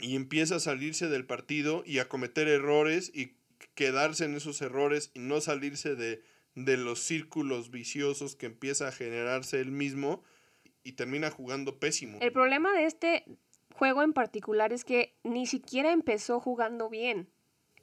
y 0.00 0.16
empieza 0.16 0.56
a 0.56 0.60
salirse 0.60 1.08
del 1.08 1.26
partido 1.26 1.82
y 1.86 1.98
a 1.98 2.08
cometer 2.08 2.48
errores 2.48 3.10
y 3.14 3.34
quedarse 3.74 4.24
en 4.24 4.34
esos 4.34 4.60
errores 4.62 5.10
y 5.14 5.20
no 5.20 5.40
salirse 5.40 5.96
de, 5.96 6.22
de 6.54 6.76
los 6.76 7.00
círculos 7.00 7.70
viciosos 7.70 8.36
que 8.36 8.46
empieza 8.46 8.88
a 8.88 8.92
generarse 8.92 9.60
él 9.60 9.70
mismo 9.70 10.22
y 10.86 10.92
termina 10.92 11.32
jugando 11.32 11.80
pésimo. 11.80 12.18
El 12.20 12.30
problema 12.30 12.72
de 12.72 12.84
este 12.84 13.24
juego 13.74 14.04
en 14.04 14.12
particular 14.12 14.72
es 14.72 14.84
que 14.84 15.16
ni 15.24 15.46
siquiera 15.46 15.90
empezó 15.90 16.38
jugando 16.38 16.88
bien. 16.88 17.28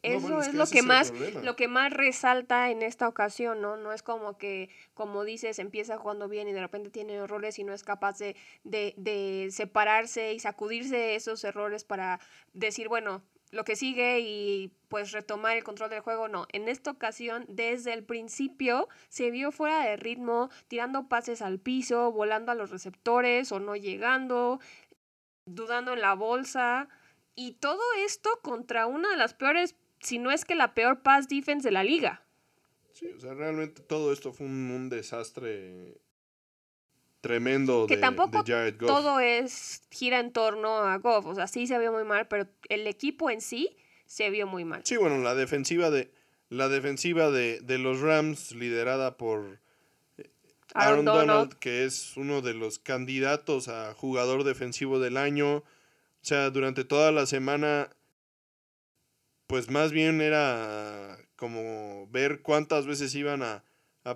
Eso 0.04 0.42
es, 0.42 0.54
lo 0.54 0.66
que 0.66 0.82
más 0.82 1.14
lo 1.44 1.56
que 1.56 1.70
más 1.70 1.92
resalta 1.94 2.70
en 2.72 2.82
esta 2.82 3.08
ocasión, 3.08 3.62
¿no? 3.62 3.78
No 3.78 3.94
es 3.94 4.04
como 4.04 4.38
que, 4.38 4.70
como 4.94 5.24
dices, 5.24 5.60
empieza 5.60 5.98
jugando 5.98 6.28
bien 6.28 6.50
y 6.50 6.54
de 6.54 6.60
repente 6.60 6.90
tiene 6.90 7.14
errores 7.14 7.58
y 7.58 7.64
no 7.64 7.74
es 7.74 7.84
capaz 7.84 8.18
de, 8.18 8.36
de, 8.66 8.94
de 8.98 9.48
separarse 9.52 10.34
y 10.34 10.40
sacudirse 10.40 11.16
esos 11.16 11.44
errores 11.46 11.86
para 11.86 12.20
decir, 12.54 12.90
bueno, 12.90 13.24
lo 13.54 13.64
que 13.64 13.76
sigue 13.76 14.20
y 14.20 14.72
pues 14.90 15.12
retomar 15.12 15.56
el 15.56 15.64
control 15.64 15.92
del 15.92 16.02
juego, 16.02 16.28
no. 16.28 16.48
En 16.52 16.68
esta 16.68 16.92
ocasión, 16.92 17.46
desde 17.48 17.94
el 17.94 18.04
principio, 18.04 18.90
se 19.10 19.30
vio 19.30 19.52
fuera 19.52 19.86
de 19.86 19.96
ritmo, 19.96 20.50
tirando 20.68 21.08
pases 21.08 21.42
al 21.42 21.60
piso, 21.60 22.12
volando 22.12 22.52
a 22.52 22.56
los 22.56 22.72
receptores 22.72 23.52
o 23.52 23.60
no 23.60 23.76
llegando, 23.76 24.60
dudando 25.46 25.94
en 25.94 26.02
la 26.02 26.16
bolsa. 26.16 26.90
Y 27.36 27.54
todo 27.54 27.82
esto 28.06 28.30
contra 28.42 28.88
una 28.88 29.10
de 29.10 29.18
las 29.18 29.34
peores 29.36 29.76
si 30.00 30.18
no 30.18 30.32
es 30.32 30.46
que 30.46 30.56
la 30.56 30.74
peor 30.74 31.02
pass 31.02 31.28
defense 31.28 31.68
de 31.68 31.72
la 31.72 31.84
liga. 31.84 32.24
Sí, 32.94 33.08
o 33.08 33.20
sea, 33.20 33.34
realmente 33.34 33.82
todo 33.82 34.12
esto 34.12 34.34
fue 34.34 34.48
un, 34.48 34.90
desastre 34.90 35.98
tremendo 37.24 37.88
que 37.88 37.96
de, 37.96 38.02
tampoco 38.02 38.44
Jared 38.46 38.78
Goff. 38.78 38.90
todo 38.90 39.20
es 39.22 39.82
gira 39.90 40.20
en 40.20 40.34
torno 40.34 40.80
a 40.80 40.98
Goff, 40.98 41.26
o 41.26 41.34
sea, 41.34 41.48
sí 41.48 41.68
se 41.68 41.80
vio 41.80 41.94
muy 41.94 42.04
mal, 42.04 42.28
pero 42.28 42.48
el 42.68 42.86
equipo 42.86 43.30
en 43.30 43.40
sí 43.40 43.78
se 44.06 44.30
vio 44.30 44.46
muy 44.46 44.66
mal. 44.66 44.82
Sí, 44.84 44.98
bueno, 44.98 45.18
la 45.20 45.34
defensiva 45.34 45.90
de 45.90 46.12
la 46.50 46.68
defensiva 46.68 47.32
de, 47.32 47.62
de 47.62 47.78
los 47.78 48.02
Rams 48.02 48.52
liderada 48.52 49.16
por 49.16 49.60
eh, 50.18 50.30
Aaron, 50.74 51.06
Donald, 51.06 51.54
que 51.54 51.86
es 51.86 52.18
uno 52.18 52.42
de 52.42 52.54
los 52.54 52.78
candidatos 52.78 53.70
a 53.70 53.94
jugador 53.94 54.44
defensivo 54.44 55.00
del 55.00 55.16
año. 55.16 55.58
O 55.58 55.64
sea, 56.26 56.50
durante 56.50 56.84
toda 56.84 57.14
la 57.14 57.26
semana 57.26 57.90
pues 59.48 59.70
más 59.70 59.92
bien 59.92 60.20
era 60.20 61.18
como 61.36 62.08
ver 62.12 62.42
cuántas 62.42 62.86
veces 62.88 63.14
iban 63.16 63.44
a, 63.44 63.64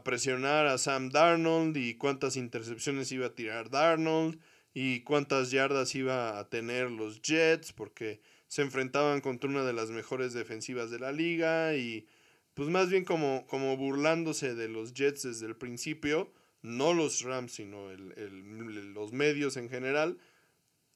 presionar 0.03 0.67
a 0.67 0.77
Sam 0.77 1.09
Darnold 1.09 1.77
y 1.77 1.95
cuántas 1.95 2.35
intercepciones 2.35 3.11
iba 3.11 3.27
a 3.27 3.35
tirar 3.35 3.69
Darnold 3.69 4.39
y 4.73 5.01
cuántas 5.01 5.51
yardas 5.51 5.95
iba 5.95 6.37
a 6.37 6.49
tener 6.49 6.91
los 6.91 7.21
Jets 7.21 7.73
porque 7.73 8.19
se 8.47 8.61
enfrentaban 8.61 9.21
contra 9.21 9.49
una 9.49 9.63
de 9.63 9.73
las 9.73 9.89
mejores 9.89 10.33
defensivas 10.33 10.91
de 10.91 10.99
la 10.99 11.11
liga 11.11 11.75
y 11.75 12.07
pues 12.53 12.69
más 12.69 12.89
bien 12.89 13.05
como, 13.05 13.45
como 13.47 13.77
burlándose 13.77 14.55
de 14.55 14.67
los 14.67 14.93
Jets 14.93 15.23
desde 15.23 15.45
el 15.45 15.55
principio, 15.55 16.33
no 16.61 16.93
los 16.93 17.21
Rams 17.21 17.53
sino 17.53 17.89
los 17.91 19.13
medios 19.13 19.57
en 19.57 19.69
general. 19.69 20.17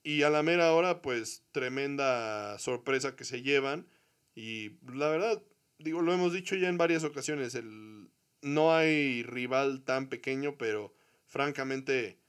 Y 0.04 0.24
a 0.24 0.30
la 0.30 0.44
mera 0.44 0.74
hora 0.74 1.02
pues 1.02 1.44
tremenda 1.52 2.58
sorpresa 2.60 3.16
que 3.16 3.24
se 3.24 3.42
llevan. 3.42 3.88
Y 4.36 4.72
la 4.92 5.10
verdad, 5.10 5.44
digo, 5.78 6.02
lo 6.02 6.14
hemos 6.14 6.34
dicho 6.34 6.56
ya 6.56 6.68
en 6.68 6.78
varias 6.78 7.04
ocasiones, 7.04 7.54
el, 7.54 8.01
no 8.42 8.74
hay 8.74 9.24
rival 9.24 9.84
tan 9.84 10.08
pequeño, 10.08 10.58
pero 10.58 10.94
francamente 11.28 12.20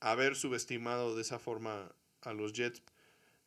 haber 0.00 0.36
subestimado 0.36 1.14
de 1.14 1.22
esa 1.22 1.38
forma 1.38 1.92
a 2.22 2.32
los 2.32 2.52
Jets 2.52 2.82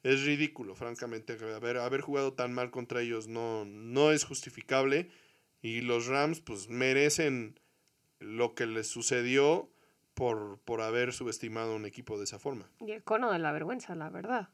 es 0.04 0.26
ridículo, 0.26 0.76
francamente. 0.76 1.38
Haber, 1.56 1.78
haber 1.78 2.02
jugado 2.02 2.34
tan 2.34 2.54
mal 2.54 2.72
contra 2.72 3.02
ellos 3.02 3.28
no, 3.28 3.66
no 3.66 4.12
es 4.12 4.26
justificable. 4.26 5.10
Y 5.62 5.82
los 5.82 6.08
Rams 6.08 6.42
pues 6.42 6.68
merecen 6.68 7.58
lo 8.20 8.54
que 8.54 8.66
les 8.66 8.88
sucedió 8.88 9.70
por, 10.14 10.60
por 10.66 10.82
haber 10.82 11.14
subestimado 11.14 11.74
a 11.74 11.76
un 11.76 11.86
equipo 11.86 12.18
de 12.18 12.26
esa 12.26 12.38
forma. 12.38 12.70
Y 12.82 12.92
el 12.92 13.04
cono 13.04 13.32
de 13.32 13.40
la 13.40 13.54
vergüenza, 13.54 13.96
la 13.96 14.10
verdad. 14.10 14.50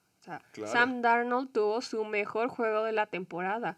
Sam 0.66 1.02
Darnold 1.02 1.52
tuvo 1.52 1.82
su 1.82 2.06
mejor 2.06 2.50
juego 2.50 2.84
de 2.84 2.92
la 2.92 3.08
temporada. 3.08 3.78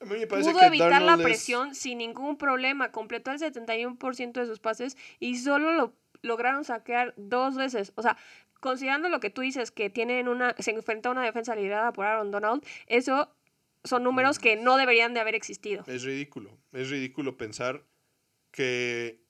Pudo 0.00 0.62
evitar 0.62 1.02
la 1.02 1.16
presión 1.16 1.74
sin 1.74 1.98
ningún 1.98 2.36
problema. 2.36 2.92
Completó 2.92 3.32
el 3.32 3.38
71% 3.38 4.32
de 4.32 4.46
sus 4.46 4.60
pases 4.60 4.96
y 5.18 5.36
solo 5.38 5.72
lo 5.72 5.94
lograron 6.22 6.64
saquear 6.64 7.14
dos 7.16 7.56
veces. 7.56 7.92
O 7.96 8.02
sea, 8.02 8.16
considerando 8.60 9.08
lo 9.08 9.20
que 9.20 9.30
tú 9.30 9.40
dices, 9.40 9.70
que 9.70 9.90
tienen 9.90 10.28
una, 10.28 10.54
se 10.58 10.70
enfrenta 10.70 11.08
a 11.08 11.12
una 11.12 11.24
defensa 11.24 11.54
liderada 11.54 11.92
por 11.92 12.06
Aaron 12.06 12.30
Donald, 12.30 12.64
eso 12.86 13.32
son 13.84 14.02
números 14.02 14.38
que 14.38 14.56
no 14.56 14.76
deberían 14.76 15.14
de 15.14 15.20
haber 15.20 15.34
existido. 15.34 15.84
Es 15.86 16.04
ridículo. 16.04 16.58
Es 16.72 16.90
ridículo 16.90 17.36
pensar 17.36 17.84
que 18.50 19.22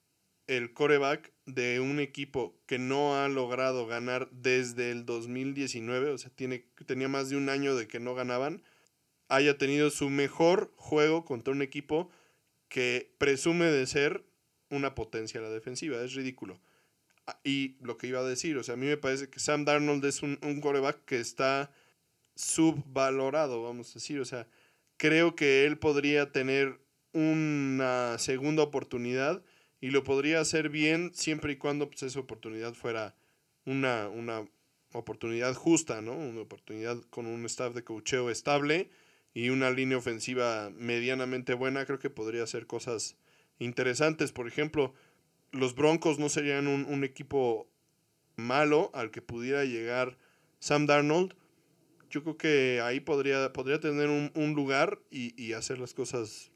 el 0.47 0.73
coreback 0.73 1.33
de 1.45 1.81
un 1.81 2.01
equipo 2.01 2.59
que 2.67 2.79
no 2.79 3.17
ha 3.17 3.29
logrado 3.29 3.87
ganar 3.87 4.29
desde 4.31 4.91
el 4.91 5.05
2019, 5.05 6.11
o 6.11 6.19
sea, 6.19 6.31
tiene, 6.31 6.67
tenía 6.87 7.09
más 7.09 7.29
de 7.29 7.37
un 7.37 7.49
año 7.49 7.77
de 7.77 7.87
que 7.87 8.01
no 8.01 8.15
ganaban, 8.15 8.63
haya 9.29 9.59
tenido 9.59 9.91
su 9.91 10.11
mejor 10.11 10.73
juego 10.77 11.25
contra 11.25 11.53
un 11.53 11.63
equipo 11.63 12.11
que 12.69 13.15
presume 13.19 13.67
de 13.67 13.87
ser 13.87 14.25
una 14.71 14.95
potencia 14.95 15.41
a 15.41 15.43
la 15.43 15.51
defensiva. 15.51 16.03
Es 16.03 16.15
ridículo. 16.15 16.61
Ah, 17.27 17.39
y 17.45 17.77
lo 17.81 17.97
que 17.99 18.07
iba 18.07 18.21
a 18.21 18.25
decir, 18.25 18.57
o 18.57 18.63
sea, 18.63 18.75
a 18.75 18.77
mí 18.77 18.87
me 18.87 18.97
parece 18.97 19.29
que 19.29 19.41
Sam 19.41 19.65
Darnold 19.65 20.05
es 20.05 20.23
un, 20.23 20.39
un 20.43 20.61
coreback 20.61 21.05
que 21.05 21.21
está 21.21 21.71
subvalorado, 22.35 23.63
vamos 23.63 23.91
a 23.91 23.95
decir. 23.95 24.21
O 24.21 24.25
sea, 24.25 24.49
creo 24.97 25.35
que 25.37 25.67
él 25.67 25.79
podría 25.79 26.33
tener 26.33 26.81
una 27.13 28.17
segunda 28.19 28.63
oportunidad 28.63 29.43
y 29.81 29.91
lo 29.91 30.05
podría 30.05 30.41
hacer 30.41 30.69
bien 30.69 31.13
siempre 31.15 31.53
y 31.53 31.57
cuando 31.57 31.89
pues, 31.89 32.03
esa 32.03 32.21
oportunidad 32.21 32.75
fuera 32.75 33.15
una, 33.65 34.09
una 34.09 34.47
oportunidad 34.93 35.55
justa, 35.55 36.01
¿no? 36.01 36.13
Una 36.13 36.41
oportunidad 36.41 37.01
con 37.11 37.27
un 37.27 37.45
staff 37.47 37.75
de 37.75 37.85
cocheo 37.85 38.31
estable 38.31 38.91
y 39.39 39.51
una 39.51 39.71
línea 39.71 39.97
ofensiva 39.97 40.73
medianamente 40.75 41.55
buena, 41.55 41.87
creo 41.87 42.01
que 42.01 42.11
podría 42.11 42.43
hacer 42.43 42.67
cosas 42.67 43.15
interesantes. 43.61 44.33
Por 44.33 44.49
ejemplo, 44.49 44.93
los 45.53 45.77
Broncos 45.77 46.19
no 46.19 46.29
serían 46.29 46.67
un, 46.67 47.05
equipo 47.05 47.71
malo 48.35 48.91
al 48.95 49.13
que 49.13 49.23
pudiera 49.23 49.65
llegar 49.65 50.19
Sam 50.59 50.87
Darnold. 50.87 51.37
Yo 52.11 52.25
creo 52.25 52.37
que 52.37 52.81
ahí 52.83 52.99
podría, 52.99 53.53
podría 53.53 53.79
tener 53.79 54.09
un, 54.09 54.33
un 54.35 54.55
lugar 54.55 54.99
y, 55.09 55.41
y 55.41 55.53
hacer 55.53 55.79
las 55.79 55.95
cosas 55.95 56.51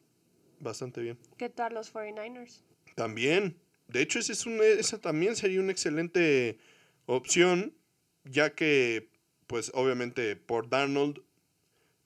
bastante 0.58 1.02
bien. 1.02 1.20
¿Qué 1.36 1.50
tal 1.50 1.74
los 1.74 1.94
49ers? 1.94 2.64
También. 2.96 3.60
De 3.86 4.02
hecho, 4.02 4.18
ese 4.18 4.32
es 4.32 4.44
un, 4.44 4.60
esa 4.60 5.00
también 5.00 5.36
sería 5.36 5.60
una 5.60 5.70
excelente 5.70 6.58
opción, 7.06 7.76
ya 8.24 8.56
que, 8.56 9.08
pues 9.46 9.70
obviamente 9.72 10.34
por 10.34 10.68
Darnold 10.68 11.22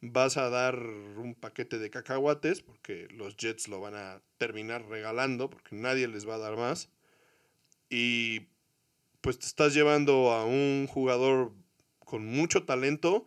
vas 0.01 0.37
a 0.37 0.51
dar 0.51 0.77
un 0.79 1.35
paquete 1.35 1.79
de 1.79 1.91
cacahuates, 1.91 2.63
porque 2.63 3.09
los 3.11 3.37
Jets 3.37 3.69
lo 3.69 3.81
van 3.81 3.95
a 3.95 4.23
terminar 4.39 4.87
regalando, 4.87 5.51
porque 5.51 5.77
nadie 5.77 6.09
les 6.09 6.29
va 6.29 6.35
a 6.35 6.39
dar 6.39 6.57
más. 6.57 6.91
Y 7.89 8.49
pues 9.21 9.39
te 9.39 9.47
estás 9.47 9.75
llevando 9.75 10.33
a 10.33 10.45
un 10.45 10.87
jugador 10.89 11.53
con 11.99 12.27
mucho 12.27 12.65
talento, 12.65 13.27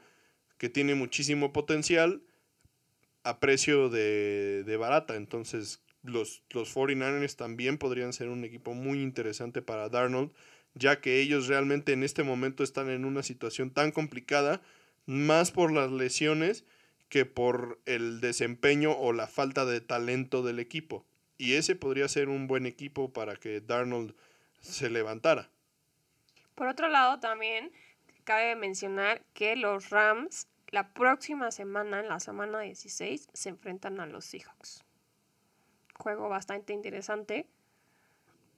que 0.58 0.70
tiene 0.70 0.96
muchísimo 0.96 1.54
potencial, 1.54 2.22
a 3.24 3.40
precio 3.40 3.90
de, 3.90 4.64
de 4.64 4.78
barata. 4.78 5.16
Entonces, 5.16 5.82
los, 6.04 6.44
los 6.52 6.74
49ers 6.76 7.36
también 7.36 7.78
podrían 7.78 8.14
ser 8.14 8.30
un 8.30 8.44
equipo 8.44 8.74
muy 8.74 9.02
interesante 9.02 9.62
para 9.62 9.90
Darnold, 9.90 10.32
ya 10.74 11.02
que 11.02 11.20
ellos 11.20 11.48
realmente 11.48 11.94
en 11.94 12.04
este 12.04 12.24
momento 12.24 12.64
están 12.64 12.90
en 12.90 13.06
una 13.06 13.24
situación 13.24 13.72
tan 13.72 13.92
complicada, 13.92 14.62
más 15.10 15.50
por 15.50 15.72
las 15.72 15.90
lesiones 15.92 16.66
que 17.10 17.26
por 17.26 17.80
el 17.88 18.22
desempeño 18.22 18.92
o 18.92 19.12
la 19.12 19.26
falta 19.26 19.66
de 19.66 19.82
talento 19.82 20.44
del 20.44 20.60
equipo. 20.60 21.04
Y 21.40 21.56
ese 21.56 21.76
podría 21.76 22.08
ser 22.08 22.30
un 22.30 22.46
buen 22.46 22.68
equipo 22.68 23.12
para 23.12 23.36
que 23.36 23.60
Darnold 23.60 24.14
se 24.62 24.88
levantara. 24.92 25.50
Por 26.54 26.68
otro 26.68 26.90
lado, 26.90 27.20
también 27.20 27.72
cabe 28.24 28.56
mencionar 28.56 29.24
que 29.34 29.56
los 29.56 29.90
Rams 29.90 30.48
la 30.68 30.94
próxima 30.94 31.50
semana, 31.50 32.02
en 32.02 32.10
la 32.10 32.20
semana 32.20 32.60
16, 32.60 33.30
se 33.34 33.50
enfrentan 33.50 34.00
a 34.00 34.06
los 34.06 34.26
Seahawks. 34.26 34.84
Juego 35.98 36.30
bastante 36.30 36.72
interesante. 36.72 37.48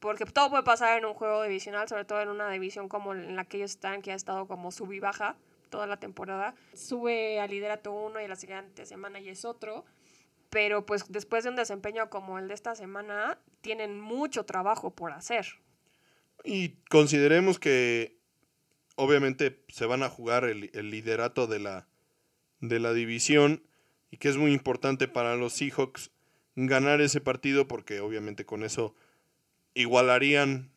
Porque 0.01 0.25
todo 0.25 0.49
puede 0.49 0.63
pasar 0.63 0.97
en 0.97 1.05
un 1.05 1.13
juego 1.13 1.43
divisional, 1.43 1.87
sobre 1.87 2.03
todo 2.03 2.19
en 2.19 2.27
una 2.27 2.49
división 2.49 2.89
como 2.89 3.13
en 3.13 3.37
la 3.37 3.45
que 3.45 3.55
ellos 3.55 3.71
están, 3.71 4.01
que 4.01 4.11
ha 4.11 4.15
estado 4.15 4.47
como 4.47 4.73
sub 4.73 4.91
y 4.91 4.99
baja 4.99 5.37
toda 5.71 5.87
la 5.87 5.97
temporada. 5.97 6.53
Sube 6.75 7.39
al 7.39 7.49
liderato 7.49 7.91
uno 7.91 8.21
y 8.21 8.27
la 8.27 8.35
siguiente 8.35 8.85
semana 8.85 9.19
ya 9.19 9.31
es 9.31 9.43
otro. 9.43 9.85
Pero 10.51 10.85
pues 10.85 11.05
después 11.09 11.43
de 11.43 11.49
un 11.49 11.55
desempeño 11.55 12.11
como 12.11 12.37
el 12.37 12.47
de 12.47 12.53
esta 12.53 12.75
semana, 12.75 13.39
tienen 13.61 13.99
mucho 13.99 14.45
trabajo 14.45 14.93
por 14.93 15.13
hacer. 15.13 15.47
Y 16.43 16.75
consideremos 16.89 17.57
que 17.57 18.19
obviamente 18.95 19.63
se 19.69 19.87
van 19.87 20.03
a 20.03 20.09
jugar 20.09 20.43
el, 20.43 20.69
el 20.73 20.91
liderato 20.91 21.47
de 21.47 21.59
la, 21.59 21.87
de 22.59 22.79
la 22.79 22.93
división 22.93 23.63
y 24.11 24.17
que 24.17 24.29
es 24.29 24.37
muy 24.37 24.51
importante 24.53 25.07
para 25.07 25.35
los 25.35 25.53
Seahawks 25.53 26.11
ganar 26.55 26.99
ese 27.01 27.21
partido 27.21 27.67
porque 27.67 28.01
obviamente 28.01 28.45
con 28.45 28.63
eso 28.63 28.93
igualarían 29.73 30.71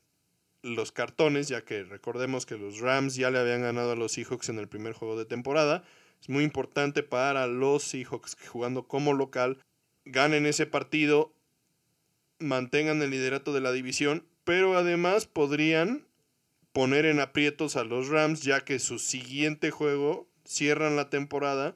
los 0.65 0.93
cartones, 0.93 1.49
ya 1.49 1.63
que 1.63 1.85
recordemos 1.85 2.47
que 2.47 2.57
los 2.57 2.81
Rams 2.81 3.15
ya 3.17 3.31
le 3.31 3.39
habían 3.39 3.63
ganado 3.63 3.93
a 3.93 3.97
los 3.97 4.13
Seahawks 4.13 4.49
en 4.49 4.59
el 4.59 4.67
primer 4.67 4.95
juego 4.95 5.17
de 5.17 5.27
temporada. 5.27 5.85
Es 6.21 6.31
muy 6.31 6.43
importante 6.43 7.03
para 7.03 7.47
los 7.47 7.83
Seahawks 7.83 8.35
que 8.35 8.47
jugando 8.47 8.89
como 8.89 9.13
local 9.13 9.59
ganen 10.07 10.47
ese 10.47 10.67
partido, 10.67 11.33
mantengan 12.39 13.03
el 13.03 13.11
liderato 13.11 13.53
de 13.53 13.61
la 13.61 13.73
división, 13.73 14.27
pero 14.45 14.77
además 14.77 15.27
podrían 15.27 16.07
poner 16.73 17.05
en 17.05 17.21
aprietos 17.21 17.77
a 17.77 17.85
los 17.85 18.09
Rams, 18.09 18.43
ya 18.43 18.65
que 18.65 18.79
su 18.79 18.99
siguiente 18.99 19.71
juego 19.71 20.27
cierran 20.45 20.97
la 20.97 21.11
temporada 21.11 21.75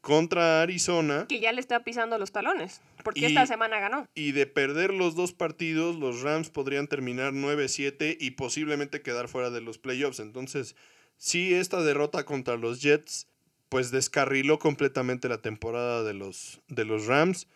contra 0.00 0.62
Arizona. 0.62 1.26
Que 1.28 1.40
ya 1.40 1.52
le 1.52 1.60
está 1.60 1.84
pisando 1.84 2.18
los 2.18 2.32
talones, 2.32 2.80
porque 3.02 3.26
esta 3.26 3.46
semana 3.46 3.80
ganó. 3.80 4.08
Y 4.14 4.32
de 4.32 4.46
perder 4.46 4.92
los 4.92 5.14
dos 5.14 5.32
partidos, 5.32 5.96
los 5.96 6.22
Rams 6.22 6.50
podrían 6.50 6.88
terminar 6.88 7.32
9-7 7.32 8.16
y 8.18 8.32
posiblemente 8.32 9.02
quedar 9.02 9.28
fuera 9.28 9.50
de 9.50 9.60
los 9.60 9.78
playoffs. 9.78 10.20
Entonces, 10.20 10.76
sí, 11.16 11.54
esta 11.54 11.82
derrota 11.82 12.24
contra 12.24 12.56
los 12.56 12.80
Jets, 12.80 13.28
pues 13.68 13.90
descarriló 13.90 14.58
completamente 14.58 15.28
la 15.28 15.38
temporada 15.38 16.02
de 16.02 16.14
los, 16.14 16.60
de 16.68 16.84
los 16.84 17.06
Rams 17.06 17.48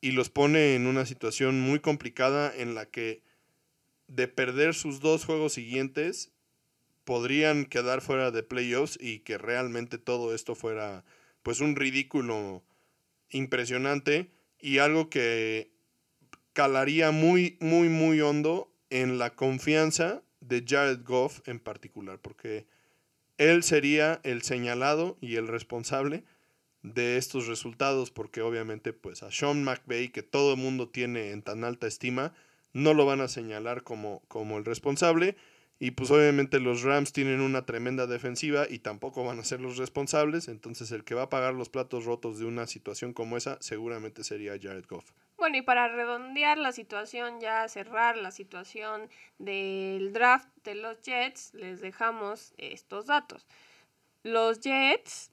y 0.00 0.12
los 0.12 0.30
pone 0.30 0.74
en 0.74 0.86
una 0.86 1.06
situación 1.06 1.60
muy 1.60 1.80
complicada 1.80 2.52
en 2.56 2.74
la 2.74 2.86
que 2.86 3.22
de 4.08 4.26
perder 4.28 4.74
sus 4.74 5.00
dos 5.00 5.24
juegos 5.24 5.52
siguientes, 5.52 6.32
podrían 7.04 7.64
quedar 7.64 8.00
fuera 8.00 8.30
de 8.30 8.42
playoffs 8.42 8.98
y 9.00 9.20
que 9.20 9.38
realmente 9.38 9.98
todo 9.98 10.34
esto 10.34 10.54
fuera 10.54 11.04
pues 11.42 11.60
un 11.60 11.76
ridículo 11.76 12.62
impresionante 13.30 14.30
y 14.60 14.78
algo 14.78 15.10
que 15.10 15.70
calaría 16.52 17.10
muy, 17.10 17.56
muy, 17.60 17.88
muy 17.88 18.20
hondo 18.20 18.72
en 18.90 19.18
la 19.18 19.30
confianza 19.30 20.22
de 20.40 20.64
Jared 20.66 21.00
Goff 21.04 21.46
en 21.46 21.60
particular, 21.60 22.18
porque 22.20 22.66
él 23.38 23.62
sería 23.62 24.20
el 24.24 24.42
señalado 24.42 25.16
y 25.20 25.36
el 25.36 25.48
responsable 25.48 26.24
de 26.82 27.16
estos 27.16 27.46
resultados, 27.46 28.10
porque 28.10 28.42
obviamente 28.42 28.92
pues 28.92 29.22
a 29.22 29.30
Sean 29.30 29.64
McVay, 29.64 30.08
que 30.08 30.22
todo 30.22 30.54
el 30.54 30.60
mundo 30.60 30.88
tiene 30.88 31.30
en 31.30 31.42
tan 31.42 31.64
alta 31.64 31.86
estima, 31.86 32.34
no 32.72 32.94
lo 32.94 33.06
van 33.06 33.20
a 33.20 33.28
señalar 33.28 33.82
como, 33.82 34.22
como 34.28 34.58
el 34.58 34.64
responsable. 34.64 35.36
Y 35.82 35.92
pues 35.92 36.10
obviamente 36.10 36.60
los 36.60 36.82
Rams 36.82 37.10
tienen 37.10 37.40
una 37.40 37.64
tremenda 37.64 38.06
defensiva 38.06 38.66
y 38.68 38.80
tampoco 38.80 39.24
van 39.24 39.38
a 39.38 39.44
ser 39.44 39.62
los 39.62 39.78
responsables. 39.78 40.46
Entonces 40.48 40.92
el 40.92 41.04
que 41.04 41.14
va 41.14 41.22
a 41.22 41.28
pagar 41.30 41.54
los 41.54 41.70
platos 41.70 42.04
rotos 42.04 42.38
de 42.38 42.44
una 42.44 42.66
situación 42.66 43.14
como 43.14 43.38
esa 43.38 43.56
seguramente 43.62 44.22
sería 44.22 44.58
Jared 44.60 44.84
Goff. 44.86 45.10
Bueno, 45.38 45.56
y 45.56 45.62
para 45.62 45.88
redondear 45.88 46.58
la 46.58 46.72
situación, 46.72 47.40
ya 47.40 47.66
cerrar 47.68 48.18
la 48.18 48.30
situación 48.30 49.08
del 49.38 50.12
draft 50.12 50.50
de 50.64 50.74
los 50.74 51.00
Jets, 51.00 51.54
les 51.54 51.80
dejamos 51.80 52.52
estos 52.58 53.06
datos. 53.06 53.46
Los 54.22 54.60
Jets 54.60 55.30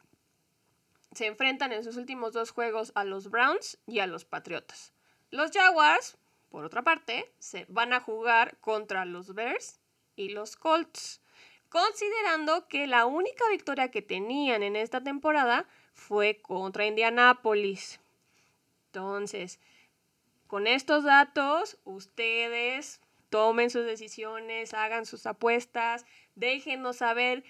se 1.12 1.26
enfrentan 1.26 1.74
en 1.74 1.84
sus 1.84 1.98
últimos 1.98 2.32
dos 2.32 2.52
juegos 2.52 2.94
a 2.96 3.04
los 3.04 3.30
Browns 3.30 3.80
y 3.86 4.00
a 4.00 4.08
los 4.08 4.24
Patriotas. 4.24 4.94
Los 5.30 5.52
Jaguars 5.52 6.18
por 6.50 6.66
otra 6.66 6.82
parte, 6.82 7.32
se 7.40 7.66
van 7.70 7.94
a 7.94 8.00
jugar 8.00 8.58
contra 8.60 9.06
los 9.06 9.34
Bears 9.34 9.80
y 10.18 10.30
los 10.30 10.58
Colts, 10.58 11.22
considerando 11.70 12.68
que 12.68 12.88
la 12.88 13.06
única 13.06 13.48
victoria 13.50 13.90
que 13.90 14.02
tenían 14.02 14.64
en 14.64 14.76
esta 14.76 15.02
temporada 15.02 15.66
fue 15.94 16.42
contra 16.42 16.86
Indianapolis. 16.86 18.02
Entonces, 18.88 19.62
con 20.48 20.68
estos 20.68 21.06
datos, 21.06 21.78
ustedes 21.86 23.00
tomen 23.30 23.70
sus 23.70 23.86
decisiones, 23.86 24.74
hagan 24.74 25.06
sus 25.06 25.26
apuestas, 25.26 26.06
déjenos 26.36 26.98
saber 26.98 27.44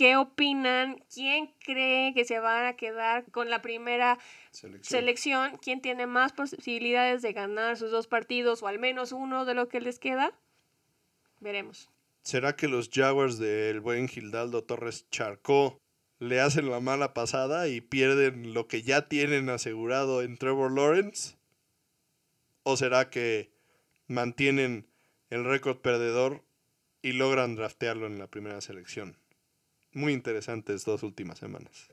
¿Qué 0.00 0.16
opinan? 0.16 1.04
¿Quién 1.12 1.52
cree 1.58 2.14
que 2.14 2.24
se 2.24 2.38
van 2.38 2.64
a 2.64 2.72
quedar 2.72 3.30
con 3.32 3.50
la 3.50 3.60
primera 3.60 4.18
selección. 4.80 5.58
¿Quién 5.58 5.82
tiene 5.82 6.06
más 6.06 6.32
posibilidades 6.32 7.20
de 7.20 7.34
ganar 7.34 7.76
sus 7.76 7.90
dos 7.90 8.06
partidos 8.06 8.62
o 8.62 8.66
al 8.66 8.78
menos 8.78 9.12
uno 9.12 9.44
de 9.44 9.52
lo 9.52 9.68
que 9.68 9.82
les 9.82 9.98
queda? 9.98 10.32
Veremos. 11.40 11.90
¿Será 12.22 12.54
que 12.54 12.68
los 12.68 12.90
Jaguars 12.90 13.38
del 13.38 13.80
buen 13.80 14.08
Gildardo 14.08 14.62
Torres 14.62 15.08
Charcó 15.10 15.80
le 16.18 16.40
hacen 16.40 16.70
la 16.70 16.80
mala 16.80 17.14
pasada 17.14 17.68
y 17.68 17.80
pierden 17.80 18.52
lo 18.52 18.68
que 18.68 18.82
ya 18.82 19.08
tienen 19.08 19.48
asegurado 19.48 20.22
en 20.22 20.36
Trevor 20.36 20.72
Lawrence? 20.72 21.36
¿O 22.62 22.76
será 22.76 23.10
que 23.10 23.50
mantienen 24.06 24.86
el 25.30 25.44
récord 25.44 25.78
perdedor 25.78 26.44
y 27.00 27.12
logran 27.12 27.56
draftearlo 27.56 28.06
en 28.06 28.18
la 28.18 28.26
primera 28.26 28.60
selección? 28.60 29.16
muy 29.92 30.12
interesantes 30.12 30.84
dos 30.84 31.02
últimas 31.02 31.38
semanas. 31.38 31.90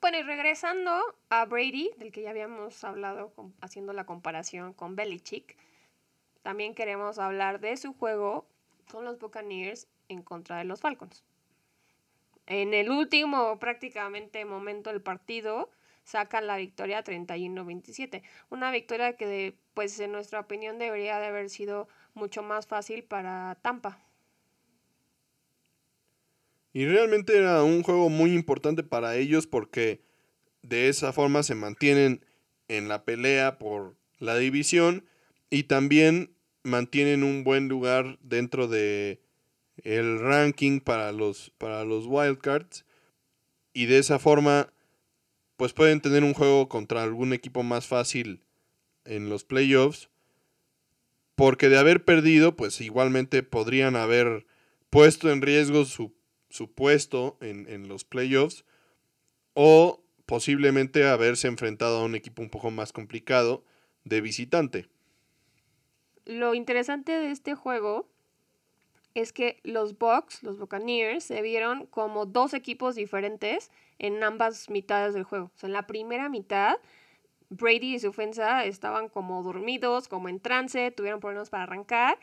Bueno, 0.00 0.18
y 0.18 0.22
regresando 0.22 1.02
a 1.30 1.44
Brady, 1.46 1.90
del 1.96 2.12
que 2.12 2.22
ya 2.22 2.30
habíamos 2.30 2.84
hablado 2.84 3.32
haciendo 3.60 3.92
la 3.92 4.04
comparación 4.04 4.72
con 4.72 4.94
Belichick, 4.94 5.56
también 6.46 6.76
queremos 6.76 7.18
hablar 7.18 7.58
de 7.58 7.76
su 7.76 7.92
juego 7.92 8.46
con 8.92 9.04
los 9.04 9.18
Buccaneers 9.18 9.88
en 10.08 10.22
contra 10.22 10.58
de 10.58 10.64
los 10.64 10.80
Falcons. 10.80 11.24
En 12.46 12.72
el 12.72 12.88
último 12.88 13.58
prácticamente 13.58 14.44
momento 14.44 14.90
del 14.90 15.02
partido 15.02 15.72
sacan 16.04 16.46
la 16.46 16.56
victoria 16.56 17.02
31-27. 17.02 18.22
Una 18.48 18.70
victoria 18.70 19.16
que, 19.16 19.56
pues 19.74 19.98
en 19.98 20.12
nuestra 20.12 20.38
opinión, 20.38 20.78
debería 20.78 21.18
de 21.18 21.26
haber 21.26 21.50
sido 21.50 21.88
mucho 22.14 22.44
más 22.44 22.68
fácil 22.68 23.02
para 23.02 23.58
Tampa. 23.60 23.98
Y 26.72 26.86
realmente 26.86 27.36
era 27.36 27.64
un 27.64 27.82
juego 27.82 28.08
muy 28.08 28.32
importante 28.32 28.84
para 28.84 29.16
ellos 29.16 29.48
porque 29.48 30.00
de 30.62 30.88
esa 30.88 31.12
forma 31.12 31.42
se 31.42 31.56
mantienen 31.56 32.24
en 32.68 32.86
la 32.86 33.04
pelea 33.04 33.58
por 33.58 33.96
la 34.20 34.36
división 34.36 35.08
y 35.50 35.64
también 35.64 36.35
mantienen 36.66 37.22
un 37.22 37.44
buen 37.44 37.68
lugar 37.68 38.18
dentro 38.22 38.68
de 38.68 39.20
el 39.84 40.18
ranking 40.20 40.80
para 40.80 41.12
los 41.12 41.50
para 41.58 41.84
los 41.84 42.06
wildcards. 42.06 42.84
Y 43.72 43.86
de 43.86 43.98
esa 43.98 44.18
forma 44.18 44.72
pues 45.56 45.72
pueden 45.72 46.00
tener 46.00 46.22
un 46.22 46.34
juego 46.34 46.68
contra 46.68 47.02
algún 47.02 47.32
equipo 47.32 47.62
más 47.62 47.86
fácil 47.86 48.42
en 49.04 49.28
los 49.28 49.44
playoffs. 49.44 50.10
Porque 51.34 51.68
de 51.68 51.78
haber 51.78 52.04
perdido 52.04 52.56
pues 52.56 52.80
igualmente 52.80 53.42
podrían 53.42 53.96
haber 53.96 54.46
puesto 54.90 55.30
en 55.30 55.42
riesgo 55.42 55.84
su 55.84 56.14
su 56.48 56.72
puesto 56.72 57.36
en, 57.40 57.88
los 57.88 58.04
playoffs. 58.04 58.64
O 59.54 60.02
posiblemente 60.26 61.06
haberse 61.06 61.48
enfrentado 61.48 61.98
a 61.98 62.04
un 62.04 62.14
equipo 62.14 62.42
un 62.42 62.50
poco 62.50 62.70
más 62.70 62.92
complicado 62.92 63.64
de 64.04 64.20
visitante. 64.20 64.88
Lo 66.26 66.54
interesante 66.54 67.12
de 67.12 67.30
este 67.30 67.54
juego 67.54 68.08
es 69.14 69.32
que 69.32 69.60
los 69.62 69.96
Bucks, 69.96 70.42
los 70.42 70.58
Buccaneers, 70.58 71.22
se 71.22 71.40
vieron 71.40 71.86
como 71.86 72.26
dos 72.26 72.52
equipos 72.52 72.96
diferentes 72.96 73.70
en 74.00 74.22
ambas 74.24 74.68
mitades 74.68 75.14
del 75.14 75.22
juego. 75.22 75.52
O 75.54 75.58
sea, 75.58 75.68
en 75.68 75.72
la 75.72 75.86
primera 75.86 76.28
mitad, 76.28 76.78
Brady 77.48 77.94
y 77.94 77.98
su 78.00 78.08
ofensa 78.08 78.64
estaban 78.64 79.08
como 79.08 79.42
dormidos, 79.44 80.08
como 80.08 80.28
en 80.28 80.40
trance, 80.40 80.90
tuvieron 80.90 81.20
problemas 81.20 81.48
para 81.48 81.62
arrancar 81.62 82.18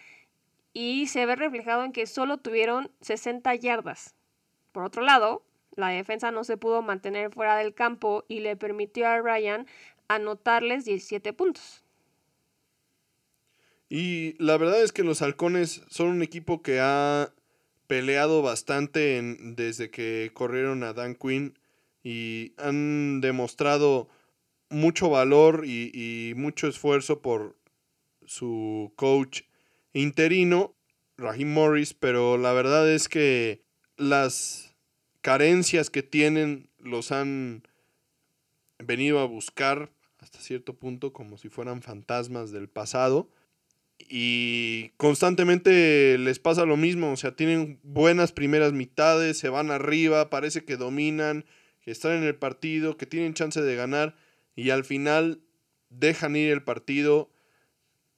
y 0.74 1.08
se 1.08 1.26
ve 1.26 1.38
reflejado 1.38 1.86
en 1.86 1.94
que 1.94 2.06
solo 2.06 2.40
tuvieron 2.40 2.92
60 3.00 3.56
yardas. 3.56 4.16
Por 4.74 4.84
otro 4.84 5.02
lado, 5.02 5.44
la 5.76 5.88
defensa 5.88 6.30
no 6.32 6.44
se 6.44 6.58
pudo 6.58 6.82
mantener 6.82 7.32
fuera 7.32 7.56
del 7.56 7.74
campo 7.74 8.26
y 8.28 8.42
le 8.42 8.58
permitió 8.58 9.08
a 9.08 9.22
Ryan 9.22 9.66
anotarles 10.10 10.84
17 10.84 11.32
puntos. 11.32 11.83
Y 13.96 14.34
la 14.44 14.58
verdad 14.58 14.82
es 14.82 14.92
que 14.92 15.04
los 15.04 15.22
halcones 15.22 15.84
son 15.88 16.08
un 16.08 16.24
equipo 16.24 16.64
que 16.64 16.80
ha 16.80 17.32
peleado 17.86 18.42
bastante 18.42 19.18
en, 19.20 19.56
desde 19.56 19.92
que 19.92 20.32
corrieron 20.34 20.82
a 20.82 20.94
Dan 20.94 21.14
Quinn 21.14 21.60
y 22.04 22.54
han 22.58 23.22
demostrado 23.22 24.10
mucho 24.72 25.12
valor 25.12 25.66
y, 25.68 25.92
y 25.94 26.34
mucho 26.34 26.68
esfuerzo 26.68 27.22
por 27.22 27.56
su 28.26 28.92
coach 28.96 29.44
interino, 29.94 30.74
Raheem 31.16 31.54
Morris, 31.54 31.94
pero 31.94 32.40
la 32.40 32.52
verdad 32.52 32.92
es 32.92 33.08
que 33.08 33.62
las 33.96 34.76
carencias 35.22 35.92
que 35.92 36.02
tienen 36.02 36.68
los 36.80 37.12
han 37.12 37.62
venido 38.80 39.20
a 39.20 39.26
buscar 39.26 39.92
hasta 40.18 40.40
cierto 40.40 40.74
punto 40.74 41.14
como 41.14 41.38
si 41.38 41.50
fueran 41.50 41.84
fantasmas 41.84 42.50
del 42.50 42.70
pasado 42.70 43.30
y 44.10 44.90
constantemente 44.98 46.18
les 46.18 46.40
pasa 46.40 46.66
lo 46.66 46.78
mismo, 46.78 47.12
o 47.12 47.18
sea, 47.18 47.36
tienen 47.36 47.80
buenas 47.84 48.32
primeras 48.32 48.74
mitades, 48.74 49.38
se 49.38 49.50
van 49.50 49.72
arriba, 49.72 50.30
parece 50.30 50.66
que 50.66 50.78
dominan, 50.78 51.46
que 51.82 51.92
están 51.92 52.14
en 52.14 52.24
el 52.24 52.36
partido, 52.36 52.98
que 52.98 53.06
tienen 53.06 53.34
chance 53.34 53.62
de 53.62 53.76
ganar 53.76 54.16
y 54.56 54.70
al 54.70 54.84
final 54.84 55.42
dejan 55.90 56.36
ir 56.36 56.52
el 56.52 56.64
partido 56.64 57.30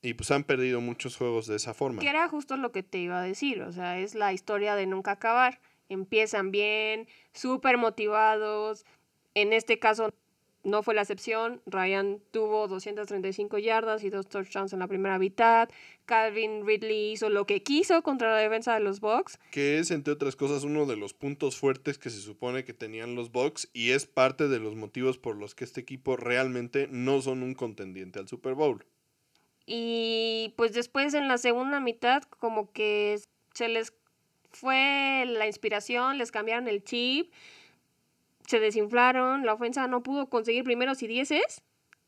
y 0.01 0.13
pues 0.13 0.29
han 0.31 0.43
perdido 0.43 0.81
muchos 0.81 1.17
juegos 1.17 1.47
de 1.47 1.55
esa 1.55 1.73
forma. 1.73 2.01
Que 2.01 2.09
era 2.09 2.29
justo 2.29 2.57
lo 2.57 2.71
que 2.71 2.83
te 2.83 2.99
iba 2.99 3.19
a 3.19 3.23
decir, 3.23 3.61
o 3.61 3.71
sea, 3.71 3.99
es 3.99 4.13
la 4.13 4.33
historia 4.33 4.75
de 4.75 4.85
nunca 4.85 5.11
acabar. 5.11 5.59
Empiezan 5.89 6.51
bien, 6.51 7.07
súper 7.33 7.77
motivados. 7.77 8.85
En 9.33 9.51
este 9.51 9.79
caso 9.79 10.13
no 10.65 10.83
fue 10.83 10.93
la 10.93 11.01
excepción. 11.01 11.61
Ryan 11.65 12.19
tuvo 12.31 12.67
235 12.67 13.57
yardas 13.59 14.03
y 14.03 14.09
dos 14.09 14.27
touchdowns 14.27 14.73
en 14.73 14.79
la 14.79 14.87
primera 14.87 15.17
mitad. 15.17 15.69
Calvin 16.05 16.65
Ridley 16.65 17.13
hizo 17.13 17.29
lo 17.29 17.45
que 17.45 17.63
quiso 17.63 18.01
contra 18.03 18.31
la 18.31 18.37
defensa 18.37 18.73
de 18.73 18.81
los 18.81 18.99
Bucks. 18.99 19.39
Que 19.51 19.79
es, 19.79 19.91
entre 19.91 20.13
otras 20.13 20.35
cosas, 20.35 20.63
uno 20.63 20.85
de 20.85 20.97
los 20.97 21.13
puntos 21.13 21.57
fuertes 21.57 21.97
que 21.97 22.09
se 22.09 22.19
supone 22.19 22.65
que 22.65 22.73
tenían 22.73 23.15
los 23.15 23.31
Bucks 23.31 23.69
y 23.73 23.91
es 23.91 24.05
parte 24.05 24.47
de 24.47 24.59
los 24.59 24.75
motivos 24.75 25.17
por 25.17 25.37
los 25.37 25.55
que 25.55 25.63
este 25.63 25.81
equipo 25.81 26.17
realmente 26.17 26.87
no 26.91 27.21
son 27.21 27.43
un 27.43 27.53
contendiente 27.53 28.19
al 28.19 28.27
Super 28.27 28.55
Bowl. 28.55 28.85
Y 29.67 30.53
pues 30.57 30.73
después 30.73 31.13
en 31.13 31.27
la 31.27 31.37
segunda 31.37 31.79
mitad 31.79 32.23
como 32.23 32.71
que 32.71 33.19
se 33.53 33.67
les 33.67 33.93
fue 34.51 35.25
la 35.27 35.47
inspiración, 35.47 36.17
les 36.17 36.31
cambiaron 36.31 36.67
el 36.67 36.83
chip 36.83 37.31
se 38.47 38.59
desinflaron, 38.59 39.45
la 39.45 39.53
ofensa 39.53 39.87
no 39.87 40.03
pudo 40.03 40.29
conseguir 40.29 40.63
primeros 40.63 41.01
y 41.03 41.07
dieces, 41.07 41.63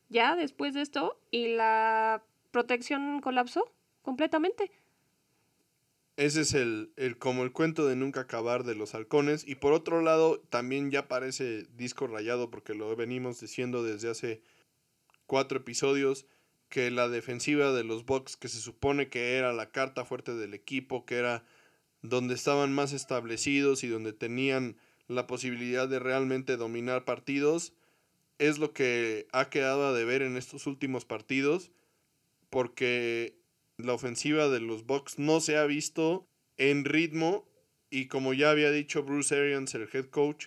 ya 0.08 0.36
después 0.36 0.74
de 0.74 0.82
esto, 0.82 1.20
y 1.30 1.48
la 1.48 2.22
protección 2.50 3.20
colapsó 3.20 3.72
completamente. 4.02 4.70
Ese 6.16 6.40
es 6.40 6.54
el, 6.54 6.92
el, 6.96 7.16
como 7.16 7.44
el 7.44 7.52
cuento 7.52 7.86
de 7.86 7.94
nunca 7.94 8.22
acabar 8.22 8.64
de 8.64 8.74
los 8.74 8.94
halcones. 8.96 9.46
Y 9.46 9.54
por 9.54 9.72
otro 9.72 10.00
lado, 10.02 10.40
también 10.50 10.90
ya 10.90 11.06
parece 11.06 11.66
disco 11.76 12.08
rayado, 12.08 12.50
porque 12.50 12.74
lo 12.74 12.94
venimos 12.96 13.38
diciendo 13.38 13.84
desde 13.84 14.10
hace 14.10 14.42
cuatro 15.26 15.58
episodios, 15.58 16.26
que 16.68 16.90
la 16.90 17.08
defensiva 17.08 17.72
de 17.72 17.84
los 17.84 18.04
Bucks, 18.04 18.36
que 18.36 18.48
se 18.48 18.58
supone 18.58 19.08
que 19.08 19.36
era 19.36 19.52
la 19.52 19.70
carta 19.70 20.04
fuerte 20.04 20.34
del 20.34 20.54
equipo, 20.54 21.06
que 21.06 21.16
era 21.16 21.44
donde 22.02 22.34
estaban 22.34 22.72
más 22.72 22.92
establecidos 22.92 23.84
y 23.84 23.88
donde 23.88 24.12
tenían 24.12 24.76
la 25.08 25.26
posibilidad 25.26 25.88
de 25.88 25.98
realmente 25.98 26.56
dominar 26.56 27.04
partidos. 27.04 27.72
Es 28.38 28.58
lo 28.58 28.72
que 28.72 29.26
ha 29.32 29.50
quedado 29.50 29.86
a 29.86 29.92
deber 29.92 30.22
en 30.22 30.36
estos 30.36 30.66
últimos 30.66 31.04
partidos. 31.04 31.72
Porque 32.50 33.36
la 33.76 33.94
ofensiva 33.94 34.48
de 34.48 34.60
los 34.60 34.86
Bucks 34.86 35.18
no 35.18 35.40
se 35.40 35.56
ha 35.56 35.64
visto 35.64 36.26
en 36.56 36.84
ritmo. 36.84 37.48
Y 37.90 38.06
como 38.06 38.34
ya 38.34 38.50
había 38.50 38.70
dicho 38.70 39.02
Bruce 39.02 39.34
Arians, 39.34 39.74
el 39.74 39.88
head 39.92 40.06
coach, 40.06 40.46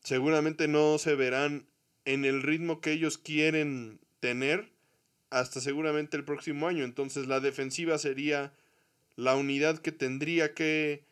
seguramente 0.00 0.68
no 0.68 0.98
se 0.98 1.14
verán 1.14 1.66
en 2.04 2.24
el 2.24 2.42
ritmo 2.42 2.80
que 2.80 2.92
ellos 2.92 3.16
quieren 3.16 4.00
tener 4.20 4.72
hasta 5.30 5.60
seguramente 5.60 6.16
el 6.16 6.24
próximo 6.24 6.68
año. 6.68 6.84
Entonces 6.84 7.26
la 7.26 7.40
defensiva 7.40 7.98
sería 7.98 8.52
la 9.16 9.36
unidad 9.36 9.78
que 9.78 9.92
tendría 9.92 10.54
que 10.54 11.04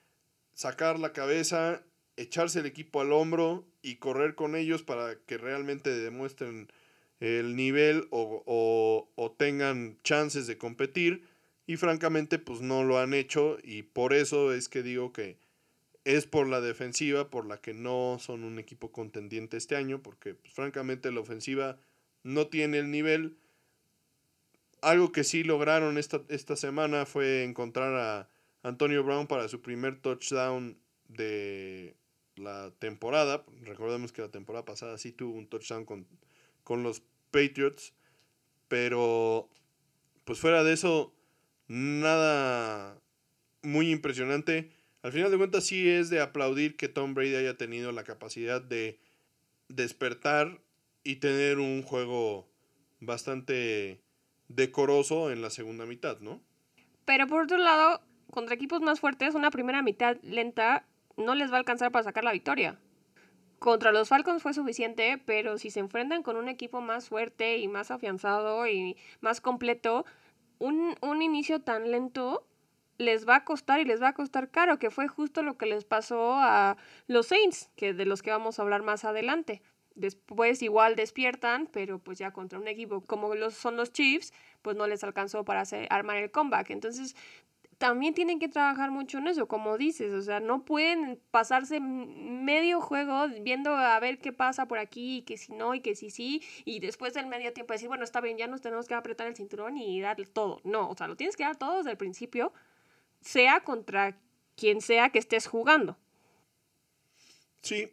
sacar 0.54 0.98
la 0.98 1.12
cabeza 1.12 1.82
echarse 2.16 2.60
el 2.60 2.66
equipo 2.66 3.00
al 3.00 3.12
hombro 3.12 3.64
y 3.82 3.96
correr 3.96 4.34
con 4.34 4.56
ellos 4.56 4.82
para 4.82 5.16
que 5.26 5.38
realmente 5.38 5.90
demuestren 5.90 6.68
el 7.20 7.54
nivel 7.56 8.08
o, 8.10 8.42
o, 9.16 9.30
tengan 9.32 9.98
chances 10.02 10.46
de 10.46 10.58
competir. 10.58 11.24
Y 11.66 11.76
francamente 11.76 12.38
pues 12.38 12.60
no 12.60 12.82
lo 12.82 12.98
han 12.98 13.14
hecho 13.14 13.56
y 13.62 13.82
por 13.82 14.12
eso 14.12 14.52
es 14.52 14.68
que 14.68 14.82
digo 14.82 15.12
que 15.12 15.38
es 16.04 16.26
por 16.26 16.48
la 16.48 16.60
defensiva 16.60 17.30
por 17.30 17.46
la 17.46 17.60
que 17.60 17.72
no 17.72 18.18
son 18.18 18.42
un 18.42 18.58
equipo 18.58 18.90
contendiente 18.90 19.56
este 19.56 19.76
año 19.76 20.02
porque 20.02 20.34
pues, 20.34 20.52
francamente 20.52 21.12
la 21.12 21.20
ofensiva 21.20 21.78
no 22.24 22.48
tiene 22.48 22.78
el 22.78 22.90
nivel. 22.90 23.36
Algo 24.80 25.12
que 25.12 25.22
sí 25.22 25.44
lograron 25.44 25.98
esta, 25.98 26.22
esta 26.28 26.56
semana 26.56 27.06
fue 27.06 27.44
encontrar 27.44 27.94
a 27.94 28.28
Antonio 28.64 29.04
Brown 29.04 29.28
para 29.28 29.46
su 29.48 29.62
primer 29.62 30.00
touchdown 30.00 30.76
de 31.06 31.94
la 32.36 32.70
temporada. 32.78 33.44
Recordemos 33.62 34.12
que 34.12 34.22
la 34.22 34.30
temporada 34.30 34.64
pasada 34.64 34.98
sí 34.98 35.12
tuvo 35.12 35.36
un 35.36 35.46
touchdown 35.46 35.84
con, 35.84 36.06
con 36.64 36.82
los 36.82 37.02
Patriots. 37.30 37.92
Pero, 38.68 39.48
pues 40.24 40.38
fuera 40.38 40.64
de 40.64 40.72
eso, 40.72 41.12
nada 41.68 42.98
muy 43.62 43.90
impresionante. 43.90 44.70
Al 45.02 45.12
final 45.12 45.30
de 45.30 45.38
cuentas 45.38 45.64
sí 45.64 45.88
es 45.88 46.10
de 46.10 46.20
aplaudir 46.20 46.76
que 46.76 46.88
Tom 46.88 47.14
Brady 47.14 47.34
haya 47.34 47.56
tenido 47.56 47.92
la 47.92 48.04
capacidad 48.04 48.62
de 48.62 48.98
despertar 49.68 50.60
y 51.04 51.16
tener 51.16 51.58
un 51.58 51.82
juego 51.82 52.48
bastante 53.00 54.00
decoroso 54.48 55.32
en 55.32 55.42
la 55.42 55.50
segunda 55.50 55.86
mitad, 55.86 56.20
¿no? 56.20 56.40
Pero 57.04 57.26
por 57.26 57.42
otro 57.42 57.58
lado, 57.58 58.00
contra 58.30 58.54
equipos 58.54 58.80
más 58.80 59.00
fuertes, 59.00 59.34
una 59.34 59.50
primera 59.50 59.82
mitad 59.82 60.16
lenta 60.22 60.86
no 61.16 61.34
les 61.34 61.50
va 61.50 61.56
a 61.56 61.58
alcanzar 61.58 61.92
para 61.92 62.04
sacar 62.04 62.24
la 62.24 62.32
victoria. 62.32 62.78
Contra 63.58 63.92
los 63.92 64.08
Falcons 64.08 64.42
fue 64.42 64.54
suficiente, 64.54 65.22
pero 65.24 65.56
si 65.56 65.70
se 65.70 65.80
enfrentan 65.80 66.22
con 66.22 66.36
un 66.36 66.48
equipo 66.48 66.80
más 66.80 67.08
fuerte 67.08 67.58
y 67.58 67.68
más 67.68 67.90
afianzado 67.90 68.66
y 68.66 68.96
más 69.20 69.40
completo, 69.40 70.04
un, 70.58 70.96
un 71.00 71.22
inicio 71.22 71.60
tan 71.60 71.90
lento 71.90 72.46
les 72.98 73.28
va 73.28 73.36
a 73.36 73.44
costar 73.44 73.80
y 73.80 73.84
les 73.84 74.02
va 74.02 74.08
a 74.08 74.14
costar 74.14 74.50
caro, 74.50 74.78
que 74.78 74.90
fue 74.90 75.08
justo 75.08 75.42
lo 75.42 75.56
que 75.56 75.66
les 75.66 75.84
pasó 75.84 76.34
a 76.34 76.76
los 77.06 77.26
Saints, 77.26 77.70
que 77.76 77.94
de 77.94 78.06
los 78.06 78.22
que 78.22 78.30
vamos 78.30 78.58
a 78.58 78.62
hablar 78.62 78.82
más 78.82 79.04
adelante. 79.04 79.62
Después 79.94 80.62
igual 80.62 80.96
despiertan, 80.96 81.68
pero 81.70 81.98
pues 81.98 82.18
ya 82.18 82.32
contra 82.32 82.58
un 82.58 82.66
equipo 82.68 83.02
como 83.02 83.34
los, 83.34 83.54
son 83.54 83.76
los 83.76 83.92
Chiefs, 83.92 84.32
pues 84.62 84.76
no 84.76 84.86
les 84.86 85.04
alcanzó 85.04 85.44
para 85.44 85.60
hacer, 85.60 85.86
armar 85.90 86.16
el 86.16 86.30
comeback. 86.30 86.70
Entonces, 86.70 87.14
también 87.82 88.14
tienen 88.14 88.38
que 88.38 88.48
trabajar 88.48 88.92
mucho 88.92 89.18
en 89.18 89.26
eso, 89.26 89.48
como 89.48 89.76
dices, 89.76 90.12
o 90.12 90.22
sea, 90.22 90.38
no 90.38 90.64
pueden 90.64 91.18
pasarse 91.32 91.80
medio 91.80 92.80
juego 92.80 93.26
viendo 93.40 93.74
a 93.74 93.98
ver 93.98 94.20
qué 94.20 94.32
pasa 94.32 94.68
por 94.68 94.78
aquí, 94.78 95.16
y 95.16 95.22
que 95.22 95.36
si 95.36 95.52
no, 95.52 95.74
y 95.74 95.80
que 95.80 95.96
si 95.96 96.08
sí, 96.08 96.40
y 96.64 96.78
después 96.78 97.12
del 97.12 97.26
medio 97.26 97.52
tiempo 97.52 97.72
decir, 97.72 97.88
bueno, 97.88 98.04
está 98.04 98.20
bien, 98.20 98.38
ya 98.38 98.46
nos 98.46 98.60
tenemos 98.60 98.86
que 98.86 98.94
apretar 98.94 99.26
el 99.26 99.34
cinturón 99.34 99.78
y 99.78 100.00
darle 100.00 100.26
todo. 100.26 100.60
No, 100.62 100.90
o 100.90 100.96
sea, 100.96 101.08
lo 101.08 101.16
tienes 101.16 101.36
que 101.36 101.42
dar 101.42 101.56
todo 101.56 101.78
desde 101.78 101.90
el 101.90 101.96
principio, 101.96 102.52
sea 103.20 103.64
contra 103.64 104.16
quien 104.54 104.80
sea 104.80 105.10
que 105.10 105.18
estés 105.18 105.48
jugando. 105.48 105.98
Sí, 107.62 107.90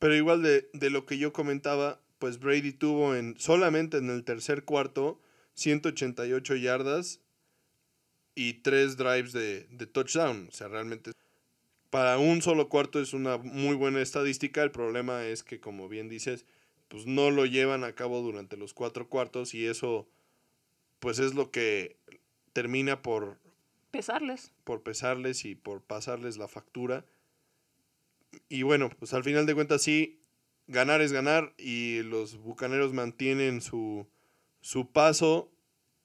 pero 0.00 0.16
igual 0.16 0.42
de, 0.42 0.68
de 0.72 0.90
lo 0.90 1.06
que 1.06 1.16
yo 1.16 1.32
comentaba, 1.32 2.00
pues 2.18 2.40
Brady 2.40 2.72
tuvo 2.72 3.14
en 3.14 3.38
solamente 3.38 3.98
en 3.98 4.10
el 4.10 4.24
tercer 4.24 4.64
cuarto 4.64 5.20
188 5.54 6.56
yardas 6.56 7.20
y 8.40 8.54
tres 8.54 8.96
drives 8.96 9.34
de, 9.34 9.66
touchdown. 9.92 10.46
O 10.48 10.50
sea, 10.50 10.68
realmente 10.68 11.12
para 11.90 12.16
un 12.16 12.40
solo 12.40 12.70
cuarto 12.70 12.98
es 12.98 13.12
una 13.12 13.36
muy 13.36 13.76
buena 13.76 14.00
estadística. 14.00 14.62
El 14.62 14.70
problema 14.70 15.26
es 15.26 15.42
que, 15.42 15.60
como 15.60 15.90
bien 15.90 16.08
dices, 16.08 16.46
pues 16.88 17.04
no 17.04 17.30
lo 17.30 17.44
llevan 17.44 17.84
a 17.84 17.92
cabo 17.94 18.22
durante 18.22 18.56
los 18.56 18.72
cuatro 18.72 19.10
cuartos 19.10 19.52
y 19.52 19.66
eso 19.66 20.08
pues 21.00 21.18
es 21.18 21.34
lo 21.34 21.50
que 21.50 21.98
termina 22.54 23.02
por 23.02 23.36
pesarles. 23.90 24.52
Por 24.64 24.82
pesarles 24.82 25.44
y 25.44 25.54
por 25.54 25.82
pasarles 25.82 26.38
la 26.38 26.48
factura. 26.48 27.04
Y 28.48 28.62
bueno, 28.62 28.88
pues 28.98 29.12
al 29.12 29.22
final 29.22 29.44
de 29.44 29.54
cuentas 29.54 29.82
sí, 29.82 30.18
ganar 30.66 31.02
es 31.02 31.12
ganar 31.12 31.52
y 31.58 32.02
los 32.04 32.38
Bucaneros 32.38 32.94
mantienen 32.94 33.60
su, 33.60 34.06
su 34.62 34.90
paso 34.90 35.52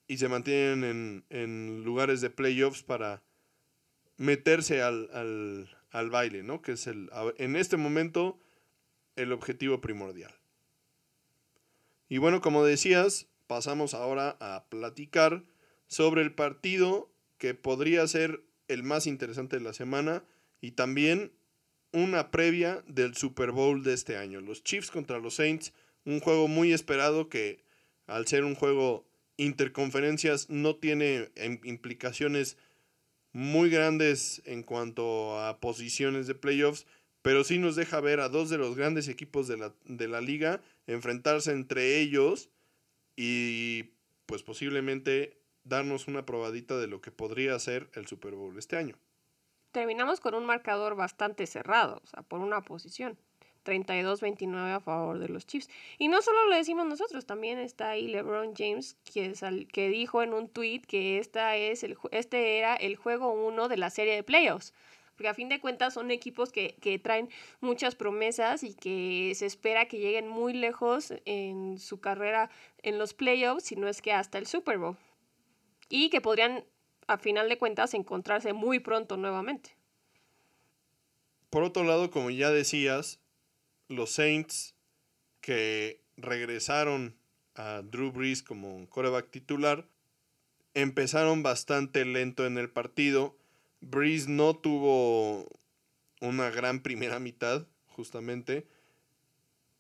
y 0.08 0.18
se 0.18 0.28
mantienen 0.28 1.26
en, 1.30 1.84
lugares 1.84 2.22
de 2.22 2.30
playoffs 2.30 2.84
para 2.84 3.24
meterse 4.18 4.82
al, 4.82 5.70
baile, 6.12 6.44
¿no? 6.44 6.62
Que 6.62 6.74
es 6.74 6.88
el, 6.88 7.10
en 7.38 7.56
este 7.56 7.78
momento 7.78 8.40
el 9.16 9.32
objetivo 9.32 9.82
primordial. 9.82 10.34
Y 12.08 12.18
bueno, 12.20 12.42
como 12.42 12.64
decías, 12.64 13.28
pasamos 13.48 13.94
ahora 13.94 14.38
a 14.40 14.66
platicar 14.70 15.44
sobre 15.88 16.22
el 16.22 16.34
partido 16.34 17.12
que 17.38 17.54
podría 17.54 18.08
ser 18.08 18.44
el 18.68 18.84
más 18.84 19.08
interesante 19.08 19.58
de 19.58 19.64
la 19.64 19.74
semana 19.74 20.24
y 20.62 20.72
también 20.72 21.32
una 21.92 22.30
previa 22.30 22.84
del 22.88 23.16
Super 23.16 23.52
Bowl 23.52 23.84
de 23.84 23.94
este 23.94 24.18
año. 24.18 24.42
Los 24.42 24.64
Chiefs 24.64 24.92
contra 24.92 25.20
los 25.20 25.36
Saints, 25.36 25.74
un 26.04 26.20
juego 26.20 26.48
muy 26.48 26.74
esperado 26.74 27.30
que 27.30 27.64
al 28.08 28.28
ser 28.28 28.44
un 28.44 28.56
juego 28.56 29.08
interconferencias 29.38 30.50
no 30.50 30.76
tiene 30.76 31.32
em, 31.36 31.60
implicaciones 31.64 32.58
muy 33.34 33.70
grandes 33.70 34.42
en 34.46 34.64
cuanto 34.64 35.40
a 35.40 35.60
posiciones 35.60 36.28
de 36.28 36.36
playoffs, 36.36 36.86
pero 37.22 37.44
sí 37.44 37.58
nos 37.58 37.76
deja 37.76 38.00
ver 38.00 38.20
a 38.20 38.30
dos 38.30 38.50
de 38.50 38.58
los 38.58 38.76
grandes 38.76 39.08
equipos 39.08 39.48
de 39.48 39.58
la, 39.58 39.74
de 39.86 40.08
la 40.08 40.22
liga 40.22 40.62
enfrentarse 40.88 41.52
entre 41.52 42.00
ellos 42.00 42.50
y 43.16 43.92
pues 44.26 44.44
posiblemente 44.44 45.38
darnos 45.64 46.08
una 46.08 46.26
probadita 46.26 46.78
de 46.78 46.88
lo 46.88 47.02
que 47.02 47.12
podría 47.12 47.58
ser 47.60 47.90
el 47.94 48.08
Super 48.08 48.36
Bowl 48.36 48.58
este 48.58 48.78
año. 48.78 48.96
Terminamos 49.72 50.20
con 50.22 50.36
un 50.36 50.46
marcador 50.46 50.96
bastante 50.96 51.46
cerrado, 51.48 52.00
o 52.04 52.08
sea, 52.08 52.24
por 52.24 52.40
una 52.40 52.62
posición. 52.62 53.18
32-29 53.66 54.76
a 54.76 54.80
favor 54.80 55.20
de 55.20 55.28
los 55.28 55.46
Chiefs. 55.46 55.70
Y 55.98 56.08
no 56.08 56.22
solo 56.22 56.48
lo 56.48 56.56
decimos 56.56 56.86
nosotros, 56.86 57.26
también 57.26 57.60
está 57.60 57.90
ahí 57.90 58.08
LeBron 58.08 58.54
James, 58.56 58.98
que, 59.12 59.34
que 59.72 59.90
dijo 59.90 60.22
en 60.22 60.34
un 60.34 60.48
tweet 60.48 60.82
que 60.82 61.18
esta 61.18 61.58
es 61.58 61.84
el, 61.84 61.98
este 62.12 62.58
era 62.58 62.76
el 62.76 62.96
juego 62.96 63.32
1 63.34 63.68
de 63.68 63.78
la 63.78 63.90
serie 63.90 64.16
de 64.16 64.24
playoffs. 64.24 64.74
Porque 65.16 65.30
a 65.30 65.34
fin 65.34 65.48
de 65.48 65.62
cuentas 65.62 65.94
son 65.94 66.12
equipos 66.12 66.52
que, 66.52 66.76
que 66.82 67.00
traen 67.00 67.30
muchas 67.62 67.96
promesas 67.96 68.64
y 68.64 68.74
que 68.74 69.32
se 69.36 69.46
espera 69.46 69.88
que 69.88 70.00
lleguen 70.00 70.28
muy 70.28 70.54
lejos 70.54 71.14
en 71.24 71.80
su 71.80 72.02
carrera 72.02 72.50
en 72.84 72.98
los 72.98 73.14
playoffs, 73.14 73.64
si 73.64 73.76
no 73.78 73.88
es 73.88 74.02
que 74.02 74.12
hasta 74.12 74.38
el 74.38 74.46
Super 74.46 74.78
Bowl. 74.78 74.98
Y 75.88 76.10
que 76.10 76.20
podrían, 76.20 76.66
a 77.08 77.18
final 77.18 77.48
de 77.48 77.58
cuentas, 77.58 77.94
encontrarse 77.94 78.52
muy 78.52 78.80
pronto 78.80 79.16
nuevamente. 79.16 79.78
Por 81.50 81.64
otro 81.64 81.86
lado, 81.86 82.12
como 82.12 82.30
ya 82.32 82.50
decías, 82.52 83.22
los 83.88 84.12
Saints 84.12 84.76
que 85.42 86.02
regresaron 86.18 87.16
a 87.56 87.82
Drew 87.84 88.12
Brees 88.12 88.44
como 88.44 88.88
coreback 88.90 89.30
titular 89.30 89.88
empezaron 90.76 91.42
bastante 91.42 92.06
lento 92.06 92.46
en 92.46 92.58
el 92.58 92.70
partido. 92.70 93.36
Brees 93.82 94.28
no 94.28 94.56
tuvo 94.56 95.50
una 96.22 96.50
gran 96.52 96.82
primera 96.82 97.20
mitad, 97.20 97.66
justamente. 97.88 98.68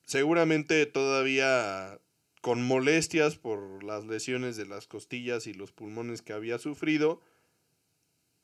Seguramente 0.06 0.86
todavía 0.86 2.00
con 2.42 2.66
molestias 2.66 3.38
por 3.38 3.84
las 3.84 4.06
lesiones 4.06 4.56
de 4.56 4.66
las 4.66 4.88
costillas 4.88 5.48
y 5.48 5.54
los 5.54 5.72
pulmones 5.72 6.22
que 6.22 6.34
había 6.34 6.60
sufrido. 6.60 7.22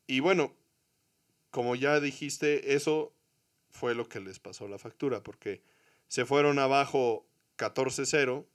Y 0.07 0.20
bueno, 0.20 0.53
como 1.51 1.76
ya 1.76 1.99
dijiste, 1.99 2.74
eso 2.74 3.14
fue 3.72 3.95
lo 3.95 4.07
que 4.07 4.19
les 4.19 4.39
pasó 4.39 4.67
la 4.67 4.78
factura, 4.78 5.24
porque 5.24 5.61
se 6.07 6.26
fueron 6.26 6.59
abajo 6.59 7.26
14-0 7.57 8.45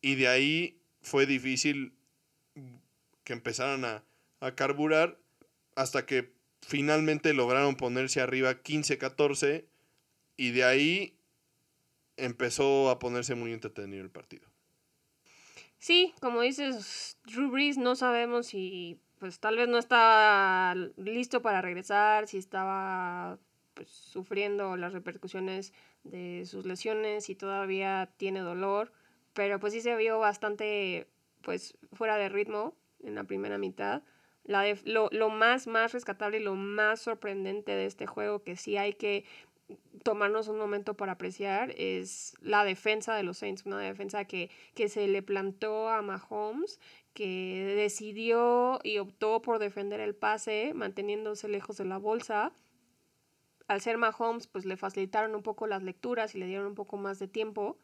y 0.00 0.14
de 0.14 0.28
ahí 0.28 0.80
fue 1.02 1.26
difícil 1.26 1.94
que 3.24 3.32
empezaran 3.32 3.84
a, 3.84 4.04
a 4.40 4.54
carburar 4.54 5.18
hasta 5.76 6.06
que 6.06 6.32
finalmente 6.62 7.34
lograron 7.34 7.76
ponerse 7.76 8.20
arriba 8.20 8.62
15-14 8.62 9.64
y 10.36 10.50
de 10.50 10.64
ahí 10.64 11.18
empezó 12.16 12.90
a 12.90 12.98
ponerse 12.98 13.34
muy 13.34 13.52
entretenido 13.52 14.02
el 14.02 14.10
partido. 14.10 14.48
Sí, 15.78 16.14
como 16.20 16.40
dices, 16.40 17.18
Drew 17.24 17.50
Brees 17.50 17.78
no 17.78 17.94
sabemos 17.94 18.48
si 18.48 19.00
pues 19.18 19.40
tal 19.40 19.56
vez 19.56 19.68
no 19.68 19.78
está 19.78 20.74
listo 20.96 21.42
para 21.42 21.60
regresar, 21.60 22.28
si 22.28 22.38
estaba 22.38 23.38
pues, 23.78 23.90
sufriendo 23.90 24.76
las 24.76 24.92
repercusiones 24.92 25.72
de 26.02 26.44
sus 26.46 26.66
lesiones 26.66 27.30
y 27.30 27.36
todavía 27.36 28.10
tiene 28.16 28.40
dolor, 28.40 28.90
pero 29.34 29.60
pues 29.60 29.72
sí 29.72 29.80
se 29.80 29.94
vio 29.94 30.18
bastante 30.18 31.06
pues 31.42 31.78
fuera 31.92 32.16
de 32.16 32.28
ritmo 32.28 32.74
en 33.04 33.14
la 33.14 33.22
primera 33.22 33.56
mitad. 33.56 34.02
La 34.42 34.64
lo, 34.84 35.10
lo, 35.12 35.30
más, 35.30 35.68
más 35.68 35.92
rescatable 35.92 36.38
y 36.38 36.42
lo 36.42 36.56
más 36.56 37.00
sorprendente 37.02 37.70
de 37.70 37.86
este 37.86 38.08
juego 38.08 38.42
que 38.42 38.56
sí 38.56 38.76
hay 38.76 38.94
que 38.94 39.24
tomarnos 40.02 40.48
un 40.48 40.58
momento 40.58 40.94
para 40.94 41.12
apreciar 41.12 41.72
es 41.76 42.34
la 42.40 42.64
defensa 42.64 43.14
de 43.14 43.22
los 43.22 43.38
Saints, 43.38 43.64
una 43.64 43.78
defensa 43.78 44.24
que, 44.24 44.50
que 44.74 44.88
se 44.88 45.06
le 45.06 45.22
plantó 45.22 45.88
a 45.88 46.02
Mahomes, 46.02 46.80
que 47.14 47.74
decidió 47.76 48.80
y 48.82 48.98
optó 48.98 49.40
por 49.40 49.60
defender 49.60 50.00
el 50.00 50.16
pase, 50.16 50.72
manteniéndose 50.74 51.46
lejos 51.46 51.76
de 51.76 51.84
la 51.84 51.98
bolsa 51.98 52.52
al 53.68 53.80
ser 53.80 53.98
Mahomes, 53.98 54.46
pues 54.46 54.64
le 54.64 54.76
facilitaron 54.76 55.34
un 55.34 55.42
poco 55.42 55.66
las 55.66 55.82
lecturas 55.82 56.34
y 56.34 56.38
le 56.38 56.46
dieron 56.46 56.66
un 56.66 56.74
poco 56.74 56.96
más 56.96 57.18
de 57.18 57.28
tiempo, 57.28 57.78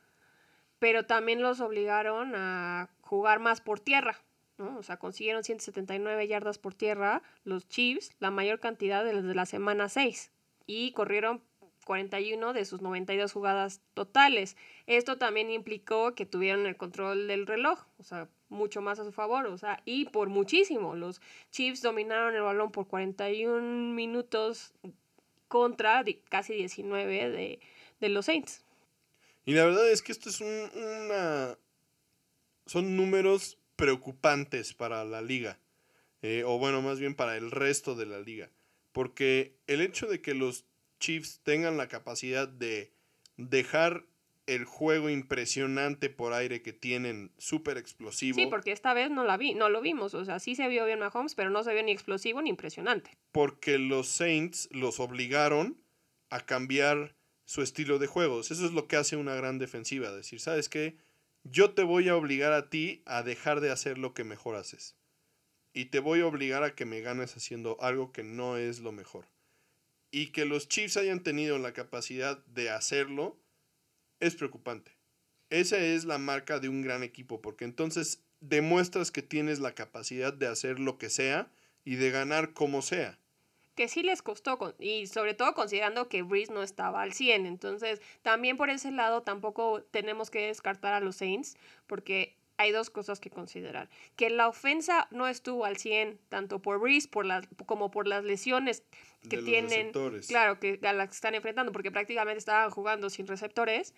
pero 0.78 1.06
también 1.06 1.42
los 1.42 1.60
obligaron 1.60 2.32
a 2.34 2.88
jugar 3.02 3.38
más 3.38 3.60
por 3.60 3.80
tierra, 3.80 4.18
¿no? 4.58 4.76
O 4.78 4.82
sea, 4.82 4.96
consiguieron 4.96 5.44
179 5.44 6.26
yardas 6.26 6.58
por 6.58 6.74
tierra 6.74 7.22
los 7.44 7.68
Chiefs, 7.68 8.16
la 8.18 8.30
mayor 8.30 8.60
cantidad 8.60 9.04
desde 9.04 9.34
la 9.34 9.46
semana 9.46 9.88
6, 9.88 10.32
y 10.66 10.92
corrieron 10.92 11.42
41 11.84 12.54
de 12.54 12.64
sus 12.64 12.80
92 12.80 13.32
jugadas 13.32 13.82
totales. 13.92 14.56
Esto 14.86 15.18
también 15.18 15.50
implicó 15.50 16.14
que 16.14 16.24
tuvieron 16.24 16.64
el 16.66 16.76
control 16.78 17.28
del 17.28 17.46
reloj, 17.46 17.84
o 17.98 18.02
sea, 18.02 18.28
mucho 18.48 18.80
más 18.80 18.98
a 18.98 19.04
su 19.04 19.12
favor, 19.12 19.46
o 19.46 19.58
sea, 19.58 19.82
y 19.84 20.06
por 20.06 20.28
muchísimo. 20.28 20.94
Los 20.96 21.20
Chiefs 21.50 21.82
dominaron 21.82 22.34
el 22.34 22.42
balón 22.42 22.70
por 22.72 22.86
41 22.88 23.92
minutos 23.92 24.72
contra 25.54 26.04
casi 26.30 26.52
19 26.54 27.30
de, 27.30 27.60
de, 28.00 28.08
los 28.08 28.26
Saints. 28.26 28.64
Y 29.44 29.52
la 29.52 29.64
verdad 29.64 29.88
es 29.88 30.02
que 30.02 30.10
esto 30.10 30.28
es 30.28 30.40
un, 30.40 30.48
una... 30.74 31.56
Son 32.66 32.96
números 32.96 33.56
preocupantes 33.76 34.74
para 34.74 35.04
la 35.04 35.22
liga. 35.22 35.60
Eh, 36.22 36.42
o 36.44 36.58
bueno, 36.58 36.82
más 36.82 36.98
bien 36.98 37.14
para 37.14 37.36
el 37.36 37.52
resto 37.52 37.94
de 37.94 38.06
la 38.06 38.18
liga. 38.18 38.50
Porque 38.90 39.54
el 39.68 39.80
hecho 39.80 40.08
de 40.08 40.20
que 40.20 40.34
los 40.34 40.64
Chiefs 40.98 41.38
tengan 41.44 41.76
la 41.76 41.86
capacidad 41.86 42.48
de 42.48 42.90
dejar 43.36 44.06
el 44.46 44.64
juego 44.64 45.08
impresionante 45.08 46.10
por 46.10 46.32
aire 46.32 46.62
que 46.62 46.72
tienen, 46.72 47.32
súper 47.38 47.78
explosivo. 47.78 48.36
Sí, 48.36 48.46
porque 48.46 48.72
esta 48.72 48.92
vez 48.92 49.10
no, 49.10 49.24
la 49.24 49.36
vi, 49.36 49.54
no 49.54 49.68
lo 49.68 49.80
vimos. 49.80 50.14
O 50.14 50.24
sea, 50.24 50.38
sí 50.38 50.54
se 50.54 50.68
vio 50.68 50.84
bien 50.84 50.98
Mahomes, 50.98 51.34
pero 51.34 51.50
no 51.50 51.62
se 51.62 51.72
vio 51.72 51.82
ni 51.82 51.92
explosivo 51.92 52.42
ni 52.42 52.50
impresionante. 52.50 53.10
Porque 53.32 53.78
los 53.78 54.08
Saints 54.08 54.68
los 54.70 55.00
obligaron 55.00 55.78
a 56.30 56.40
cambiar 56.40 57.14
su 57.44 57.62
estilo 57.62 57.98
de 57.98 58.06
juegos. 58.06 58.50
Eso 58.50 58.66
es 58.66 58.72
lo 58.72 58.86
que 58.86 58.96
hace 58.96 59.16
una 59.16 59.34
gran 59.34 59.58
defensiva. 59.58 60.12
Decir, 60.12 60.40
¿sabes 60.40 60.68
qué? 60.68 60.96
Yo 61.44 61.72
te 61.72 61.82
voy 61.82 62.08
a 62.08 62.16
obligar 62.16 62.52
a 62.52 62.70
ti 62.70 63.02
a 63.06 63.22
dejar 63.22 63.60
de 63.60 63.70
hacer 63.70 63.98
lo 63.98 64.14
que 64.14 64.24
mejor 64.24 64.56
haces. 64.56 64.96
Y 65.72 65.86
te 65.86 65.98
voy 65.98 66.20
a 66.20 66.26
obligar 66.26 66.62
a 66.62 66.74
que 66.74 66.84
me 66.84 67.00
ganes 67.00 67.36
haciendo 67.36 67.76
algo 67.80 68.12
que 68.12 68.22
no 68.22 68.56
es 68.56 68.80
lo 68.80 68.92
mejor. 68.92 69.26
Y 70.10 70.28
que 70.28 70.44
los 70.44 70.68
Chiefs 70.68 70.96
hayan 70.96 71.22
tenido 71.22 71.58
la 71.58 71.72
capacidad 71.72 72.44
de 72.46 72.70
hacerlo 72.70 73.36
es 74.26 74.36
preocupante. 74.36 74.92
Esa 75.50 75.78
es 75.78 76.04
la 76.04 76.18
marca 76.18 76.58
de 76.58 76.68
un 76.68 76.82
gran 76.82 77.02
equipo, 77.02 77.40
porque 77.40 77.64
entonces 77.64 78.24
demuestras 78.40 79.10
que 79.10 79.22
tienes 79.22 79.60
la 79.60 79.74
capacidad 79.74 80.32
de 80.32 80.46
hacer 80.46 80.80
lo 80.80 80.98
que 80.98 81.10
sea 81.10 81.50
y 81.84 81.96
de 81.96 82.10
ganar 82.10 82.52
como 82.52 82.82
sea. 82.82 83.18
Que 83.74 83.88
sí 83.88 84.02
les 84.02 84.22
costó, 84.22 84.74
y 84.78 85.06
sobre 85.08 85.34
todo 85.34 85.52
considerando 85.54 86.08
que 86.08 86.22
Breeze 86.22 86.52
no 86.52 86.62
estaba 86.62 87.02
al 87.02 87.12
100. 87.12 87.46
Entonces, 87.46 88.00
también 88.22 88.56
por 88.56 88.70
ese 88.70 88.92
lado 88.92 89.22
tampoco 89.22 89.82
tenemos 89.90 90.30
que 90.30 90.46
descartar 90.46 90.94
a 90.94 91.00
los 91.00 91.16
Saints, 91.16 91.56
porque 91.86 92.36
hay 92.56 92.70
dos 92.70 92.90
cosas 92.90 93.18
que 93.20 93.30
considerar. 93.30 93.90
Que 94.16 94.30
la 94.30 94.48
ofensa 94.48 95.08
no 95.10 95.26
estuvo 95.26 95.64
al 95.64 95.76
100, 95.76 96.20
tanto 96.28 96.60
por 96.60 96.78
Breeze 96.78 97.08
por 97.08 97.26
como 97.66 97.90
por 97.90 98.06
las 98.06 98.24
lesiones 98.24 98.84
que 99.28 99.38
tienen. 99.38 99.92
Claro, 100.28 100.58
que 100.60 100.78
a 100.82 100.92
las 100.92 101.08
que 101.08 101.14
están 101.14 101.34
enfrentando, 101.34 101.72
porque 101.72 101.90
prácticamente 101.90 102.38
estaban 102.38 102.70
jugando 102.70 103.10
sin 103.10 103.26
receptores. 103.26 103.94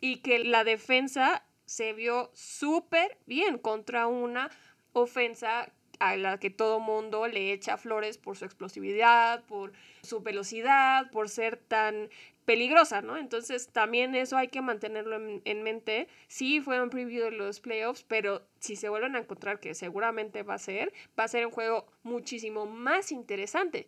Y 0.00 0.16
que 0.18 0.40
la 0.44 0.64
defensa 0.64 1.44
se 1.66 1.92
vio 1.92 2.30
súper 2.34 3.18
bien 3.26 3.58
contra 3.58 4.06
una 4.06 4.50
ofensa 4.92 5.72
a 6.00 6.16
la 6.16 6.40
que 6.40 6.50
todo 6.50 6.80
mundo 6.80 7.28
le 7.28 7.52
echa 7.52 7.76
flores 7.76 8.16
por 8.18 8.36
su 8.36 8.46
explosividad, 8.46 9.44
por 9.44 9.72
su 10.02 10.20
velocidad, 10.20 11.10
por 11.10 11.28
ser 11.28 11.58
tan 11.58 12.08
peligrosa, 12.46 13.02
¿no? 13.02 13.16
Entonces 13.16 13.68
también 13.68 14.14
eso 14.14 14.36
hay 14.36 14.48
que 14.48 14.62
mantenerlo 14.62 15.16
en, 15.44 15.62
mente. 15.62 16.08
Sí 16.26 16.60
fue 16.60 16.82
un 16.82 16.90
preview 16.90 17.26
de 17.26 17.30
los 17.30 17.60
playoffs, 17.60 18.02
pero 18.02 18.42
si 18.58 18.74
se 18.74 18.88
vuelven 18.88 19.14
a 19.14 19.20
encontrar, 19.20 19.60
que 19.60 19.74
seguramente 19.74 20.42
va 20.42 20.54
a 20.54 20.58
ser, 20.58 20.92
va 21.16 21.24
a 21.24 21.28
ser 21.28 21.46
un 21.46 21.52
juego 21.52 21.86
muchísimo 22.02 22.66
más 22.66 23.12
interesante. 23.12 23.86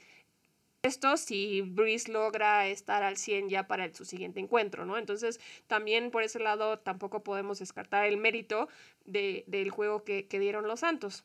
Esto 0.83 1.16
si 1.16 1.61
Breeze 1.61 2.11
logra 2.11 2.66
estar 2.66 3.05
al 3.05 3.16
100 3.16 3.49
ya 3.49 3.68
para 3.68 3.95
su 3.95 4.05
siguiente 4.05 4.41
encuentro, 4.41 4.85
¿no? 4.85 4.99
Entonces 4.99 5.39
también 5.68 6.11
por 6.11 6.24
ese 6.24 6.41
lado 6.41 6.80
tampoco 6.80 7.22
podemos 7.22 7.61
descartar 7.61 8.07
el 8.07 8.16
mérito 8.16 8.68
de, 9.05 9.45
del 9.47 9.70
juego 9.70 10.03
que, 10.03 10.26
dieron 10.28 10.66
los 10.66 10.80
Santos. 10.80 11.24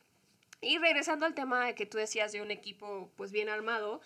Y 0.61 0.77
regresando 0.77 1.25
al 1.25 1.33
tema 1.33 1.65
de 1.65 1.73
que 1.73 1.87
tú 1.87 1.97
decías 1.97 2.31
de 2.31 2.43
un 2.43 2.51
equipo 2.51 3.09
pues 3.15 3.31
bien 3.31 3.49
armado, 3.49 3.99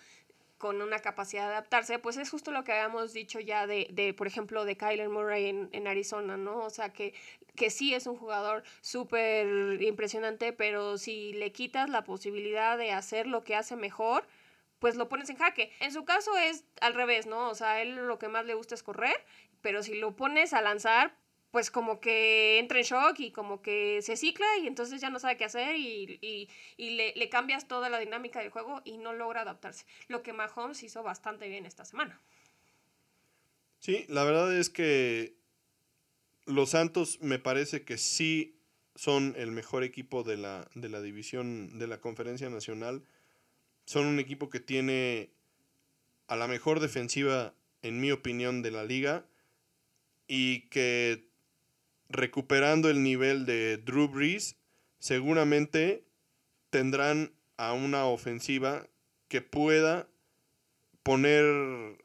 con 0.56 0.80
una 0.80 1.00
capacidad 1.00 1.48
de 1.48 1.54
adaptarse, 1.54 1.98
pues 1.98 2.16
es 2.16 2.30
justo 2.30 2.50
lo 2.50 2.64
que 2.64 2.72
habíamos 2.72 3.12
dicho 3.12 3.38
ya 3.38 3.66
de, 3.66 3.88
de 3.90 4.14
por 4.14 4.28
ejemplo, 4.28 4.64
de 4.64 4.76
Kyler 4.76 5.10
Murray 5.10 5.46
en, 5.46 5.68
en, 5.72 5.86
Arizona, 5.86 6.38
¿no? 6.38 6.60
O 6.60 6.70
sea, 6.70 6.94
que, 6.94 7.14
que 7.56 7.68
sí 7.68 7.92
es 7.92 8.06
un 8.06 8.16
jugador 8.16 8.62
súper 8.80 9.82
impresionante, 9.82 10.52
pero 10.54 10.96
si 10.98 11.32
le 11.34 11.52
quitas 11.52 11.90
la 11.90 12.04
posibilidad 12.04 12.78
de 12.78 12.92
hacer 12.92 13.26
lo 13.26 13.42
que 13.44 13.56
hace 13.56 13.76
mejor, 13.76 14.24
pues 14.82 14.96
lo 14.96 15.08
pones 15.08 15.30
en 15.30 15.36
jaque. 15.36 15.70
En 15.78 15.92
su 15.92 16.04
caso 16.04 16.36
es 16.36 16.64
al 16.80 16.94
revés, 16.94 17.26
¿no? 17.26 17.48
O 17.48 17.54
sea, 17.54 17.80
él 17.80 17.94
lo 17.94 18.18
que 18.18 18.26
más 18.26 18.44
le 18.46 18.54
gusta 18.54 18.74
es 18.74 18.82
correr, 18.82 19.14
pero 19.60 19.84
si 19.84 19.94
lo 19.94 20.16
pones 20.16 20.52
a 20.54 20.60
lanzar, 20.60 21.16
pues 21.52 21.70
como 21.70 22.00
que 22.00 22.58
entra 22.58 22.78
en 22.78 22.84
shock 22.84 23.20
y 23.20 23.30
como 23.30 23.62
que 23.62 24.02
se 24.02 24.16
cicla 24.16 24.44
y 24.60 24.66
entonces 24.66 25.00
ya 25.00 25.08
no 25.08 25.20
sabe 25.20 25.36
qué 25.36 25.44
hacer 25.44 25.76
y, 25.76 26.18
y, 26.20 26.48
y 26.76 26.96
le, 26.96 27.12
le, 27.14 27.28
cambias 27.28 27.68
toda 27.68 27.90
la 27.90 28.00
dinámica 28.00 28.40
del 28.40 28.50
juego 28.50 28.82
y 28.84 28.98
no 28.98 29.12
logra 29.12 29.42
adaptarse. 29.42 29.86
Lo 30.08 30.24
que 30.24 30.32
Mahomes 30.32 30.82
hizo 30.82 31.04
bastante 31.04 31.48
bien 31.48 31.64
esta 31.64 31.84
semana. 31.84 32.20
Sí, 33.78 34.04
la 34.08 34.24
verdad 34.24 34.52
es 34.52 34.68
que 34.68 35.36
los 36.44 36.70
Santos 36.70 37.20
me 37.20 37.38
parece 37.38 37.84
que 37.84 37.98
sí 37.98 38.58
son 38.96 39.36
el 39.38 39.52
mejor 39.52 39.84
equipo 39.84 40.24
de 40.24 40.38
la, 40.38 40.68
de 40.74 40.88
la 40.88 41.00
división 41.00 41.78
de 41.78 41.86
la 41.86 42.00
conferencia 42.00 42.50
nacional. 42.50 43.04
Son 43.84 44.06
un 44.06 44.18
equipo 44.18 44.48
que 44.48 44.60
tiene 44.60 45.30
a 46.26 46.36
la 46.36 46.48
mejor 46.48 46.80
defensiva, 46.80 47.54
en 47.82 48.00
mi 48.00 48.10
opinión, 48.10 48.62
de 48.62 48.70
la 48.70 48.84
liga 48.84 49.26
y 50.26 50.68
que 50.68 51.28
recuperando 52.08 52.88
el 52.88 53.02
nivel 53.02 53.44
de 53.44 53.78
Drew 53.78 54.08
Brees, 54.08 54.56
seguramente 54.98 56.04
tendrán 56.70 57.32
a 57.56 57.72
una 57.72 58.06
ofensiva 58.06 58.86
que 59.28 59.42
pueda 59.42 60.08
poner 61.02 61.44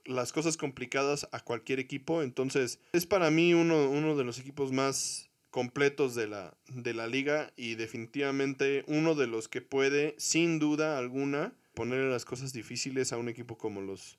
las 0.05 0.33
cosas 0.33 0.57
complicadas 0.57 1.27
a 1.31 1.39
cualquier 1.41 1.79
equipo. 1.79 2.21
Entonces, 2.21 2.79
es 2.93 3.05
para 3.05 3.29
mí 3.29 3.53
uno, 3.53 3.89
uno 3.89 4.15
de 4.15 4.23
los 4.23 4.39
equipos 4.39 4.71
más 4.71 5.29
completos 5.51 6.15
de 6.15 6.27
la, 6.27 6.57
de 6.67 6.93
la 6.93 7.07
liga 7.07 7.53
y 7.55 7.75
definitivamente 7.75 8.83
uno 8.87 9.15
de 9.15 9.27
los 9.27 9.47
que 9.47 9.61
puede, 9.61 10.15
sin 10.17 10.59
duda 10.59 10.97
alguna, 10.97 11.53
poner 11.77 12.05
las 12.05 12.25
cosas 12.25 12.53
difíciles 12.53 13.13
a 13.13 13.17
un 13.17 13.29
equipo 13.29 13.55
como 13.55 13.81
los, 13.81 14.17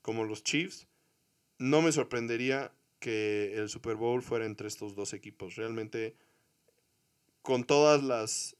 como 0.00 0.22
los 0.22 0.44
Chiefs. 0.44 0.86
No 1.58 1.82
me 1.82 1.90
sorprendería 1.90 2.72
que 3.00 3.54
el 3.56 3.68
Super 3.68 3.96
Bowl 3.96 4.22
fuera 4.22 4.46
entre 4.46 4.68
estos 4.68 4.94
dos 4.94 5.12
equipos. 5.12 5.56
Realmente, 5.56 6.14
con 7.42 7.64
todas 7.64 8.04
las 8.04 8.56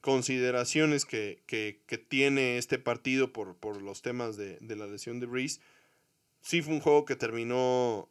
consideraciones 0.00 1.04
que, 1.04 1.42
que, 1.46 1.82
que 1.86 1.98
tiene 1.98 2.56
este 2.56 2.78
partido 2.78 3.30
por, 3.30 3.56
por 3.58 3.82
los 3.82 4.00
temas 4.00 4.38
de, 4.38 4.56
de, 4.62 4.74
la 4.74 4.86
lesión 4.86 5.20
de 5.20 5.26
Breeze, 5.26 5.60
sí 6.40 6.62
fue 6.62 6.72
un 6.72 6.80
juego 6.80 7.04
que 7.04 7.14
terminó 7.14 8.08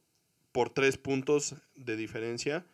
por 0.51 0.69
tres 0.69 0.99
puntos 0.99 1.55
de 1.73 1.95
diferencia 1.95 2.67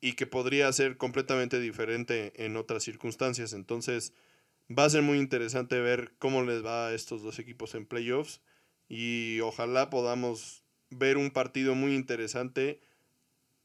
y 0.00 0.14
que 0.14 0.26
podría 0.26 0.72
ser 0.72 0.96
completamente 0.96 1.60
diferente 1.60 2.32
en 2.42 2.56
otras 2.56 2.84
circunstancias. 2.84 3.52
Entonces, 3.52 4.14
va 4.70 4.84
a 4.84 4.90
ser 4.90 5.02
muy 5.02 5.18
interesante 5.18 5.80
ver 5.80 6.14
cómo 6.18 6.42
les 6.42 6.64
va 6.64 6.88
a 6.88 6.94
estos 6.94 7.22
dos 7.22 7.38
equipos 7.38 7.74
en 7.74 7.86
playoffs 7.86 8.40
y 8.88 9.40
ojalá 9.40 9.90
podamos 9.90 10.64
ver 10.90 11.16
un 11.16 11.30
partido 11.30 11.74
muy 11.74 11.94
interesante 11.94 12.80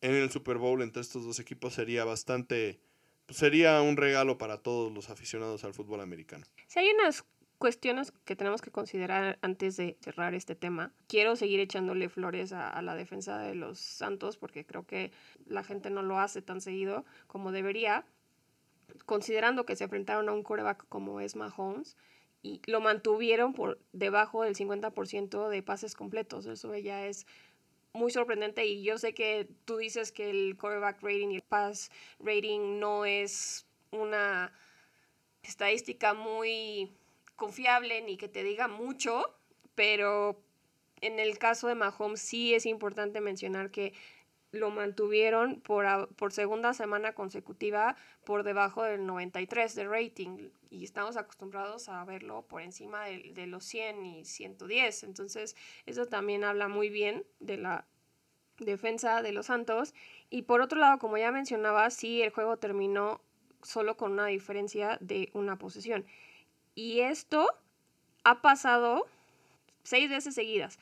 en 0.02 0.16
el 0.16 0.32
Super 0.32 0.58
Bowl 0.58 0.82
entre 0.82 1.02
estos 1.02 1.26
dos 1.26 1.39
equipos 1.39 1.74
sería 1.74 2.06
bastante, 2.06 2.80
pues 3.26 3.38
sería 3.38 3.82
un 3.82 3.97
regalo 3.97 4.38
para 4.38 4.58
todos 4.58 4.91
los 4.91 5.10
aficionados 5.10 5.64
al 5.64 5.74
fútbol 5.74 6.02
americano. 6.02 6.45
Si 6.68 6.80
hay 6.80 6.89
unas 6.91 7.26
cuestiones 7.58 8.14
que 8.24 8.38
tenemos 8.38 8.62
que 8.62 8.72
considerar 8.72 9.38
antes 9.41 9.76
de 9.76 9.97
cerrar 10.00 10.34
este 10.34 10.56
tema. 10.56 10.93
Quiero 11.08 11.36
seguir 11.36 11.60
echándole 11.60 12.08
flores 12.08 12.54
a, 12.54 12.70
a, 12.70 12.82
la 12.82 12.95
defensa 12.95 13.38
de 13.38 13.54
los 13.54 13.80
Santos 13.80 14.38
porque 14.38 14.66
creo 14.66 14.88
que 14.88 15.12
la 15.45 15.64
gente 15.66 15.89
no 15.89 16.02
lo 16.02 16.20
hace 16.20 16.41
tan 16.41 16.62
seguido 16.62 17.04
como 17.28 17.52
debería, 17.52 18.06
considerando 19.10 19.66
que 19.66 19.76
se 19.76 19.86
enfrentaron 19.86 20.30
a 20.30 20.34
un 20.34 20.43
coreback 20.43 20.88
como 20.88 21.20
es 21.20 21.36
Mahomes 21.36 21.97
y 22.43 22.62
lo 22.68 22.80
mantuvieron 22.80 23.55
por 23.55 23.80
debajo 23.91 24.43
del 24.43 24.55
50% 24.55 25.49
de 25.49 25.64
pases 25.64 25.95
completos. 25.95 26.45
Eso 26.45 26.76
ya 26.78 27.07
es 27.07 27.26
muy 27.91 28.12
sorprendente 28.12 28.68
y 28.68 28.84
yo 28.84 28.99
sé 28.99 29.16
que 29.16 29.49
tú 29.66 29.78
dices 29.78 30.12
que 30.12 30.30
el 30.30 30.55
quarterback 30.57 31.01
rating 31.01 31.30
y 31.30 31.38
el 31.38 31.41
pass 31.41 31.89
rating 32.20 32.78
no 32.78 33.03
es 33.03 33.66
una 33.89 34.53
estadística 35.41 36.14
muy 36.14 36.91
confiable 37.36 38.03
ni 38.03 38.16
que 38.16 38.28
te 38.28 38.43
diga 38.43 38.68
mucho, 38.68 39.24
pero 39.74 40.39
en 41.01 41.18
el 41.18 41.39
caso 41.39 41.68
de 41.68 41.74
Mahomes 41.74 42.22
sí 42.22 42.53
es 42.53 42.68
importante 42.68 43.22
mencionar 43.22 43.72
que 43.72 43.93
lo 44.52 44.72
mantuvieron 44.72 45.62
por, 45.62 46.14
por 46.16 46.34
segunda 46.34 46.74
semana 46.74 47.14
consecutiva 47.14 47.95
por 48.26 48.43
debajo 48.43 48.84
del 48.84 49.06
93 49.06 49.76
de 49.76 49.88
rating 49.88 50.50
y 50.70 50.84
estamos 50.84 51.18
acostumbrados 51.18 51.89
a 51.89 52.04
verlo 52.06 52.43
por 52.43 52.62
encima 52.62 53.06
de, 53.06 53.32
de, 53.34 53.47
los 53.47 53.64
100 53.66 54.06
y 54.06 54.26
110. 54.26 55.04
Entonces 55.04 55.56
eso 55.86 56.08
también 56.08 56.43
habla 56.43 56.68
muy 56.68 56.89
bien 56.89 57.26
de 57.39 57.58
la 57.58 57.86
defensa 58.58 59.22
de 59.22 59.32
los 59.32 59.47
Santos. 59.47 59.93
Y 60.30 60.43
por 60.43 60.62
otro 60.62 60.80
lado, 60.80 61.00
como 61.00 61.18
ya 61.18 61.32
mencionaba, 61.32 61.89
sí 61.89 62.22
el 62.22 62.32
juego 62.32 62.58
terminó 62.58 63.22
solo 63.62 63.97
con 63.97 64.14
una 64.14 64.28
diferencia 64.28 64.97
de 65.02 65.30
una 65.34 65.58
posesión. 65.58 66.06
Y 66.76 67.02
esto 67.02 67.47
ha 68.24 68.41
pasado 68.41 69.08
seis 69.84 70.10
veces 70.10 70.36
seguidas 70.36 70.80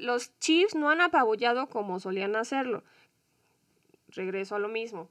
los 0.00 0.38
Chiefs 0.38 0.74
no 0.74 0.90
han 0.90 1.00
apabullado 1.00 1.68
como 1.68 2.00
solían 2.00 2.36
hacerlo. 2.36 2.82
Regreso 4.08 4.54
a 4.54 4.58
lo 4.58 4.68
mismo. 4.68 5.10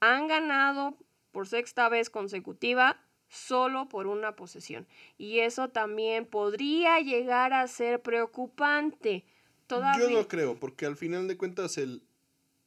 Han 0.00 0.28
ganado 0.28 0.96
por 1.32 1.48
sexta 1.48 1.88
vez 1.88 2.10
consecutiva 2.10 3.00
solo 3.28 3.88
por 3.88 4.06
una 4.06 4.36
posesión. 4.36 4.86
Y 5.18 5.40
eso 5.40 5.68
también 5.68 6.26
podría 6.26 7.00
llegar 7.00 7.52
a 7.52 7.66
ser 7.66 8.00
preocupante. 8.00 9.24
Todavía... 9.66 10.08
Yo 10.08 10.16
no 10.16 10.28
creo, 10.28 10.58
porque 10.58 10.86
al 10.86 10.96
final 10.96 11.26
de 11.26 11.36
cuentas 11.36 11.78
el 11.78 12.02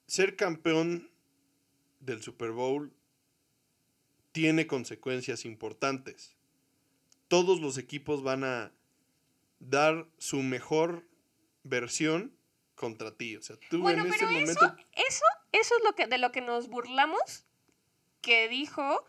ser 0.07 0.35
campeón 0.35 1.09
del 1.99 2.21
Super 2.21 2.51
Bowl 2.51 2.91
tiene 4.31 4.67
consecuencias 4.67 5.45
importantes. 5.45 6.35
Todos 7.27 7.59
los 7.59 7.77
equipos 7.77 8.23
van 8.23 8.43
a 8.43 8.71
dar 9.59 10.05
su 10.17 10.43
mejor 10.43 11.06
versión 11.67 12.37
contra 12.75 13.15
ti. 13.15 13.35
O 13.35 13.41
sea, 13.41 13.57
tú 13.69 13.81
bueno, 13.81 14.05
en 14.05 14.13
ese 14.13 14.25
momento. 14.25 14.51
Eso, 14.51 14.75
eso, 14.95 15.25
eso 15.51 15.75
es 15.77 15.83
lo 15.83 15.95
que, 15.95 16.07
de 16.07 16.17
lo 16.17 16.31
que 16.31 16.41
nos 16.41 16.67
burlamos 16.69 17.45
que 18.21 18.47
dijo 18.47 19.05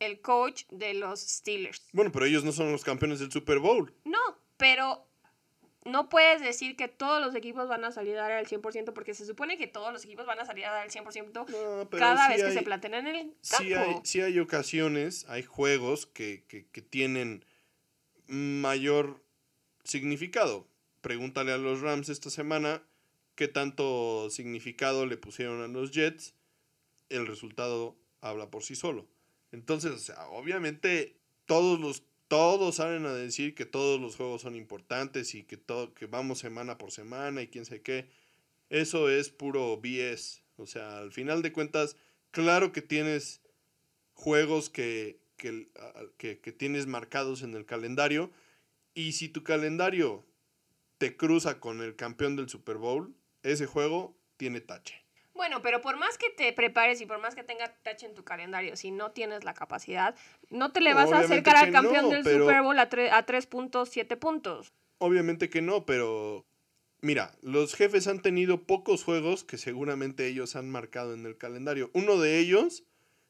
el 0.00 0.20
coach 0.20 0.64
de 0.70 0.94
los 0.94 1.20
Steelers. 1.20 1.88
Bueno, 1.92 2.10
pero 2.10 2.24
ellos 2.24 2.42
no 2.42 2.52
son 2.52 2.72
los 2.72 2.84
campeones 2.84 3.20
del 3.20 3.30
Super 3.30 3.58
Bowl. 3.58 3.94
No, 4.04 4.18
pero 4.56 5.06
no 5.84 6.08
puedes 6.08 6.42
decir 6.42 6.76
que 6.76 6.88
todos 6.88 7.24
los 7.24 7.34
equipos 7.34 7.68
van 7.68 7.84
a 7.84 7.92
salir 7.92 8.16
a 8.16 8.22
dar 8.22 8.32
al 8.32 8.46
100% 8.46 8.92
porque 8.92 9.14
se 9.14 9.26
supone 9.26 9.56
que 9.56 9.66
todos 9.66 9.92
los 9.92 10.04
equipos 10.04 10.26
van 10.26 10.40
a 10.40 10.44
salir 10.44 10.64
a 10.66 10.70
dar 10.70 10.82
al 10.82 10.90
100% 10.90 11.32
no, 11.32 11.90
cada 11.90 12.26
sí 12.26 12.32
vez 12.32 12.42
hay, 12.42 12.48
que 12.48 12.58
se 12.58 12.62
planteen 12.62 12.94
en 12.94 13.06
el 13.06 13.34
campo. 13.48 13.64
Sí 13.64 13.74
hay, 13.74 13.96
sí 14.04 14.20
hay 14.20 14.38
ocasiones, 14.38 15.26
hay 15.28 15.42
juegos 15.42 16.06
que, 16.06 16.44
que, 16.48 16.66
que 16.66 16.82
tienen 16.82 17.44
mayor 18.26 19.22
significado 19.84 20.69
pregúntale 21.00 21.52
a 21.52 21.58
los 21.58 21.80
Rams 21.80 22.08
esta 22.08 22.30
semana 22.30 22.82
qué 23.34 23.48
tanto 23.48 24.28
significado 24.30 25.06
le 25.06 25.16
pusieron 25.16 25.62
a 25.62 25.68
los 25.68 25.92
Jets. 25.92 26.34
El 27.08 27.26
resultado 27.26 27.96
habla 28.20 28.50
por 28.50 28.62
sí 28.62 28.74
solo. 28.74 29.08
Entonces, 29.52 29.92
o 29.92 29.98
sea, 29.98 30.28
obviamente 30.28 31.16
todos 31.46 31.80
los 31.80 32.04
todos 32.28 32.76
salen 32.76 33.06
a 33.06 33.12
decir 33.12 33.56
que 33.56 33.66
todos 33.66 34.00
los 34.00 34.14
juegos 34.14 34.42
son 34.42 34.54
importantes 34.54 35.34
y 35.34 35.42
que 35.42 35.56
todo 35.56 35.92
que 35.94 36.06
vamos 36.06 36.38
semana 36.38 36.78
por 36.78 36.92
semana 36.92 37.42
y 37.42 37.48
quién 37.48 37.64
sé 37.64 37.82
qué. 37.82 38.06
Eso 38.68 39.08
es 39.08 39.30
puro 39.30 39.76
BS. 39.78 40.44
O 40.56 40.66
sea, 40.66 40.98
al 40.98 41.10
final 41.10 41.42
de 41.42 41.52
cuentas, 41.52 41.96
claro 42.30 42.70
que 42.70 42.82
tienes 42.82 43.40
juegos 44.12 44.70
que, 44.70 45.18
que, 45.36 45.70
que 46.18 46.52
tienes 46.52 46.86
marcados 46.86 47.42
en 47.42 47.54
el 47.54 47.66
calendario. 47.66 48.30
Y 48.94 49.12
si 49.12 49.28
tu 49.28 49.42
calendario 49.42 50.24
te 51.00 51.16
cruza 51.16 51.60
con 51.60 51.80
el 51.80 51.96
campeón 51.96 52.36
del 52.36 52.50
Super 52.50 52.76
Bowl, 52.76 53.16
ese 53.42 53.64
juego 53.64 54.14
tiene 54.36 54.60
tache. 54.60 55.02
Bueno, 55.32 55.62
pero 55.62 55.80
por 55.80 55.96
más 55.96 56.18
que 56.18 56.28
te 56.28 56.52
prepares 56.52 57.00
y 57.00 57.06
por 57.06 57.18
más 57.18 57.34
que 57.34 57.42
tenga 57.42 57.72
tache 57.82 58.04
en 58.04 58.14
tu 58.14 58.22
calendario, 58.22 58.76
si 58.76 58.90
no 58.90 59.10
tienes 59.10 59.42
la 59.42 59.54
capacidad, 59.54 60.14
no 60.50 60.72
te 60.72 60.82
le 60.82 60.92
vas 60.92 61.10
a 61.10 61.20
acercar 61.20 61.56
al 61.56 61.72
campeón 61.72 62.04
no, 62.04 62.10
del 62.10 62.22
Super 62.22 62.60
Bowl 62.60 62.78
a, 62.78 62.90
a 63.12 63.24
3 63.24 63.46
puntos, 63.46 63.88
7 63.88 64.18
puntos. 64.18 64.74
Obviamente 64.98 65.48
que 65.48 65.62
no, 65.62 65.86
pero 65.86 66.44
mira, 67.00 67.34
los 67.40 67.74
jefes 67.74 68.06
han 68.06 68.20
tenido 68.20 68.64
pocos 68.64 69.02
juegos 69.02 69.42
que 69.42 69.56
seguramente 69.56 70.26
ellos 70.26 70.54
han 70.54 70.68
marcado 70.68 71.14
en 71.14 71.24
el 71.24 71.38
calendario. 71.38 71.90
Uno 71.94 72.18
de 72.18 72.40
ellos 72.40 72.84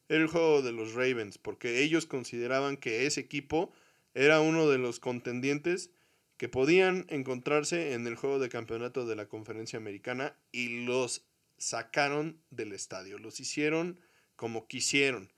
era 0.09 0.23
el 0.23 0.27
juego 0.27 0.63
de 0.63 0.73
los 0.73 0.95
Ravens, 0.95 1.39
porque 1.39 1.85
ellos 1.85 2.07
consideraban 2.07 2.77
que 2.77 3.07
ese 3.07 3.21
equipo 3.21 3.71
era 4.15 4.41
uno 4.41 4.69
de 4.69 4.79
los 4.79 4.99
contendientes 4.99 5.93
que 6.41 6.49
podían 6.49 7.05
encontrarse 7.11 7.93
en 7.93 8.07
el 8.07 8.17
juego 8.17 8.39
de 8.39 8.49
campeonato 8.49 9.05
de 9.05 9.15
la 9.15 9.29
conferencia 9.29 9.79
americana 9.79 10.35
y 10.53 10.87
los 10.87 11.27
sacaron 11.59 12.41
del 12.49 12.73
estadio, 12.73 13.19
los 13.19 13.41
hicieron 13.41 14.01
como 14.37 14.67
quisieron. 14.67 15.31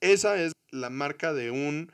Esa 0.00 0.42
es 0.42 0.52
la 0.70 0.88
marca 0.88 1.34
de 1.34 1.50
un 1.50 1.92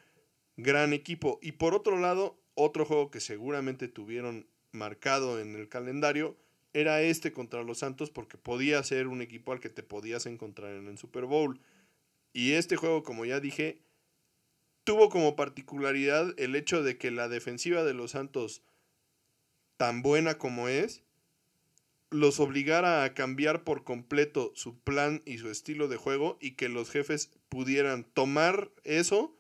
gran 0.57 0.93
equipo. 0.93 1.41
Y 1.43 1.53
por 1.53 1.75
otro 1.75 1.99
lado, 1.99 2.39
otro 2.55 2.85
juego 2.85 3.11
que 3.11 3.19
seguramente 3.19 3.89
tuvieron 3.89 4.47
marcado 4.71 5.41
en 5.41 5.57
el 5.57 5.69
calendario 5.69 6.37
era 6.73 7.03
este 7.03 7.33
contra 7.33 7.65
los 7.65 7.79
Santos 7.79 8.11
porque 8.11 8.39
podía 8.39 8.81
ser 8.85 9.09
un 9.09 9.23
equipo 9.23 9.51
al 9.51 9.59
que 9.59 9.71
te 9.71 9.83
podías 9.83 10.25
encontrar 10.25 10.71
en 10.77 10.87
el 10.87 10.99
Super 10.99 11.25
Bowl. 11.25 11.59
Y 12.33 12.53
este 12.53 12.77
juego, 12.77 13.03
como 13.03 13.25
ya 13.25 13.41
dije, 13.41 13.81
tuvo 14.87 15.11
como 15.11 15.35
particularidad 15.35 16.33
el 16.39 16.55
hecho 16.55 16.85
de 16.85 16.97
que 16.97 17.11
la 17.11 17.29
defensiva 17.29 17.83
de 17.83 17.93
los 17.93 18.13
Santos, 18.13 18.63
tan 19.77 20.01
buena 20.01 20.39
como 20.39 20.69
es, 20.69 21.03
los 22.11 22.39
obligara 22.39 23.03
a 23.03 23.13
cambiar 23.13 23.65
por 23.65 23.83
completo 23.83 24.53
su 24.55 24.79
plan 24.79 25.23
y 25.27 25.39
su 25.39 25.51
estilo 25.51 25.89
de 25.89 25.97
juego 25.97 26.39
y 26.41 26.53
que 26.53 26.69
los 26.69 26.89
jefes 26.89 27.33
pudieran 27.49 28.05
tomar 28.05 28.71
eso 28.85 29.37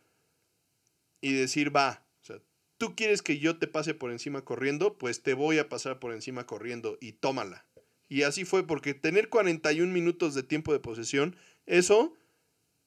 y 1.20 1.32
decir, 1.32 1.74
va, 1.74 2.05
o 2.22 2.24
sea, 2.24 2.40
tú 2.76 2.97
quieres 2.97 3.22
que 3.22 3.38
yo 3.38 3.57
te 3.57 3.68
pase 3.68 3.94
por 3.94 4.11
encima 4.11 4.44
corriendo, 4.44 4.99
pues 4.99 5.22
te 5.22 5.34
voy 5.34 5.59
a 5.59 5.68
pasar 5.68 6.01
por 6.01 6.12
encima 6.12 6.44
corriendo 6.44 6.99
y 7.01 7.12
tómala. 7.12 7.64
Y 8.09 8.22
así 8.22 8.44
fue, 8.44 8.66
porque 8.66 8.94
tener 8.94 9.28
41 9.28 9.92
minutos 9.92 10.34
de 10.34 10.42
tiempo 10.42 10.72
de 10.72 10.80
posesión, 10.80 11.36
eso 11.66 12.16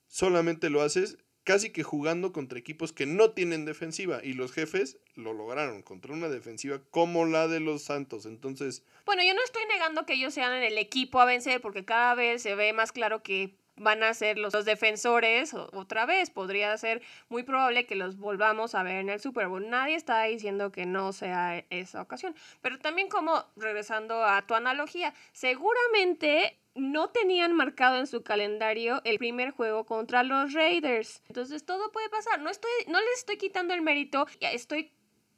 solamente 0.08 0.70
lo 0.70 0.82
haces 0.82 1.18
casi 1.44 1.72
que 1.72 1.84
jugando 1.84 2.32
contra 2.32 2.60
equipos 2.60 2.94
que 2.94 3.06
no 3.06 3.32
tienen 3.32 3.66
defensiva 3.66 4.20
y 4.24 4.34
los 4.34 4.52
jefes 4.52 4.98
lo 5.16 5.34
lograron 5.34 5.82
contra 5.82 6.14
una 6.14 6.30
defensiva 6.30 6.82
como 6.92 7.26
la 7.26 7.48
de 7.48 7.60
los 7.60 7.84
Santos. 7.84 8.26
Entonces, 8.26 8.84
bueno, 9.06 9.24
yo 9.24 9.34
no 9.34 9.44
estoy 9.44 9.64
negando 9.68 10.06
que 10.06 10.14
ellos 10.14 10.34
sean 10.34 10.54
el 10.54 10.78
equipo 10.78 11.20
a 11.20 11.26
vencer 11.26 11.62
porque 11.62 11.86
cada 11.86 12.16
vez 12.16 12.42
se 12.42 12.56
ve 12.56 12.74
más 12.74 12.92
claro 12.92 13.24
que 13.24 13.56
van 13.80 14.04
a 14.04 14.14
ser 14.14 14.38
los, 14.38 14.54
defensores 14.66 15.54
otra 15.54 16.06
vez. 16.06 16.30
Podría 16.30 16.78
ser 16.78 17.02
muy 17.30 17.44
probable 17.44 17.86
que 17.86 17.96
los 17.96 18.18
volvamos 18.18 18.76
a 18.76 18.84
ver 18.84 18.98
en 18.98 19.10
el 19.10 19.20
Super 19.20 19.48
Bowl. 19.48 19.68
Nadie 19.70 19.96
está 19.96 20.24
diciendo 20.24 20.72
que 20.72 20.86
no 20.86 21.14
sea 21.14 21.66
esa 21.70 22.02
ocasión. 22.02 22.36
Pero 22.62 22.78
también 22.80 23.10
como, 23.10 23.46
regresando 23.56 24.24
a 24.24 24.46
tu 24.46 24.54
analogía, 24.54 25.14
seguramente 25.32 26.58
no 26.80 27.10
tenían 27.10 27.54
marcado 27.54 27.98
en 27.98 28.08
su 28.08 28.24
calendario 28.24 29.02
el 29.04 29.18
primer 29.18 29.52
juego 29.52 29.86
contra 29.86 30.24
los 30.24 30.54
Raiders. 30.54 31.22
Entonces 31.28 31.66
todo 31.66 31.92
puede 31.92 32.10
pasar. 32.10 32.40
No, 32.40 32.50
estoy, 32.50 32.72
no 32.88 33.00
les 33.00 33.20
estoy 33.20 33.38
quitando 33.38 33.74
el 33.74 33.82
mérito. 33.82 34.28
Estoy 34.40 34.92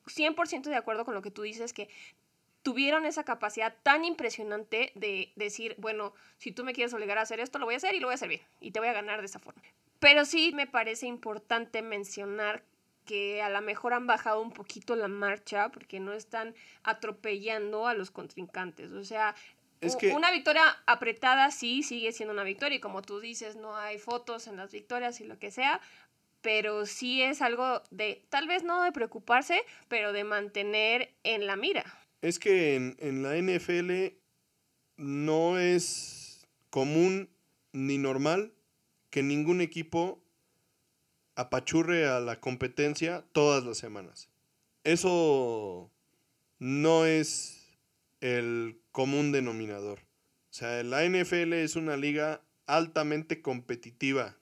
100% 0.05 0.63
de 0.63 0.75
acuerdo 0.75 1.05
con 1.05 1.13
lo 1.13 1.21
que 1.21 1.31
tú 1.31 1.43
dices, 1.43 1.73
que 1.73 1.89
tuvieron 2.63 3.05
esa 3.05 3.23
capacidad 3.23 3.75
tan 3.83 4.05
impresionante 4.05 4.91
de 4.95 5.31
decir, 5.35 5.75
bueno, 5.77 6.13
si 6.37 6.51
tú 6.51 6.63
me 6.63 6.73
quieres 6.73 6.93
obligar 6.93 7.17
a 7.17 7.21
hacer 7.21 7.39
esto, 7.39 7.59
lo 7.59 7.65
voy 7.65 7.75
a 7.75 7.77
hacer 7.77 7.95
y 7.95 7.99
lo 7.99 8.07
voy 8.07 8.13
a 8.13 8.15
hacer 8.15 8.29
bien. 8.29 8.41
Y 8.59 8.71
te 8.71 8.79
voy 8.79 8.89
a 8.89 8.93
ganar 8.93 9.19
de 9.19 9.25
esa 9.25 9.39
forma. 9.39 9.61
Pero 9.99 10.25
sí 10.25 10.51
me 10.53 10.67
parece 10.67 11.07
importante 11.07 11.81
mencionar 11.81 12.63
que 13.05 13.41
a 13.41 13.49
lo 13.49 13.61
mejor 13.61 13.93
han 13.93 14.07
bajado 14.07 14.41
un 14.41 14.51
poquito 14.51 14.95
la 14.95 15.07
marcha 15.07 15.69
porque 15.69 15.99
no 15.99 16.13
están 16.13 16.55
atropellando 16.83 17.87
a 17.87 17.93
los 17.93 18.11
contrincantes. 18.11 18.91
O 18.91 19.03
sea, 19.03 19.35
una 20.13 20.32
victoria 20.32 20.63
apretada 20.86 21.51
sí 21.51 21.84
sigue 21.84 22.11
siendo 22.11 22.34
una 22.34 22.43
victoria 22.43 22.77
y 22.77 22.82
como 22.82 23.01
tú 23.01 23.19
dices, 23.19 23.55
no 23.55 23.75
hay 23.75 23.97
fotos 23.97 24.47
en 24.47 24.57
las 24.57 24.71
victorias 24.71 25.19
y 25.21 25.25
lo 25.25 25.39
que 25.39 25.51
sea, 25.51 25.82
pero 26.41 26.86
sí 26.86 27.21
es 27.21 27.41
algo 27.41 27.82
de, 27.91 28.23
tal 28.29 28.47
vez 28.47 28.63
no 28.63 28.84
de 28.84 28.91
preocuparse, 28.91 29.63
pero 29.88 30.13
de 30.13 30.23
mantener 30.23 31.13
en 31.23 31.47
la 31.47 31.55
mira. 31.55 31.86
Es 32.21 32.39
que 32.39 32.75
en, 32.75 32.95
en 32.99 33.23
la 33.23 33.36
NFL 33.38 34.15
no 34.97 35.57
es 35.57 36.47
común 36.69 37.29
ni 37.73 37.97
normal 37.97 38.53
que 39.09 39.23
ningún 39.23 39.61
equipo 39.61 40.21
apachurre 41.36 42.07
a 42.07 42.19
la 42.19 42.39
competencia 42.39 43.23
todas 43.32 43.63
las 43.63 43.77
semanas. 43.77 44.29
Eso 44.84 45.91
no 46.59 47.05
es 47.05 47.69
el 48.21 48.80
común 48.91 49.31
denominador. 49.31 49.99
O 49.99 50.53
sea, 50.53 50.83
la 50.83 51.05
NFL 51.05 51.53
es 51.53 51.75
una 51.75 51.97
liga 51.97 52.41
altamente 52.65 53.41
competitiva. 53.41 54.37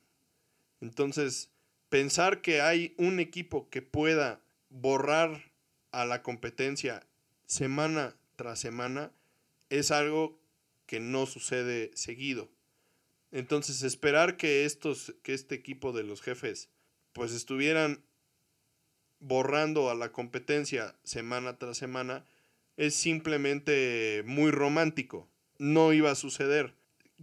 Entonces, 0.81 1.51
pensar 1.89 2.41
que 2.41 2.61
hay 2.61 2.93
un 2.97 3.19
equipo 3.19 3.69
que 3.69 3.81
pueda 3.81 4.41
borrar 4.69 5.51
a 5.91 6.05
la 6.05 6.21
competencia 6.21 7.05
semana 7.45 8.15
tras 8.35 8.59
semana 8.59 9.11
es 9.69 9.91
algo 9.91 10.39
que 10.85 10.99
no 10.99 11.25
sucede 11.25 11.91
seguido. 11.95 12.49
Entonces, 13.31 13.83
esperar 13.83 14.37
que 14.37 14.65
estos 14.65 15.13
que 15.21 15.33
este 15.33 15.55
equipo 15.55 15.91
de 15.91 16.03
los 16.03 16.21
jefes 16.21 16.69
pues 17.13 17.31
estuvieran 17.31 18.03
borrando 19.19 19.89
a 19.89 19.95
la 19.95 20.11
competencia 20.11 20.95
semana 21.03 21.57
tras 21.57 21.77
semana 21.77 22.25
es 22.79 22.95
simplemente 22.95 24.23
muy 24.25 24.51
romántico. 24.51 25.27
No 25.57 25.91
iba 25.91 26.11
a 26.11 26.15
suceder. 26.15 26.73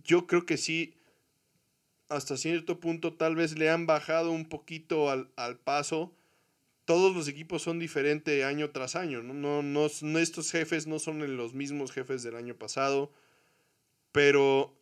Yo 0.04 0.26
creo 0.26 0.44
que 0.44 0.58
sí, 0.58 0.92
hasta 2.10 2.36
cierto 2.36 2.78
punto 2.78 3.14
tal 3.14 3.36
vez 3.36 3.56
le 3.56 3.70
han 3.70 3.86
bajado 3.86 4.32
un 4.32 4.50
poquito 4.50 5.10
al, 5.10 5.58
paso. 5.64 6.14
Todos 6.84 7.16
los 7.16 7.26
equipos 7.26 7.62
son 7.62 7.78
diferentes 7.78 8.44
año 8.44 8.68
tras 8.70 8.96
año. 8.96 9.22
¿no? 9.22 9.32
No, 9.32 9.62
no, 9.62 10.18
estos 10.18 10.50
jefes 10.50 10.86
no 10.86 10.98
son 10.98 11.38
los 11.38 11.54
mismos 11.54 11.90
jefes 11.90 12.22
del 12.22 12.36
año 12.36 12.54
pasado. 12.54 13.10
Pero 14.12 14.78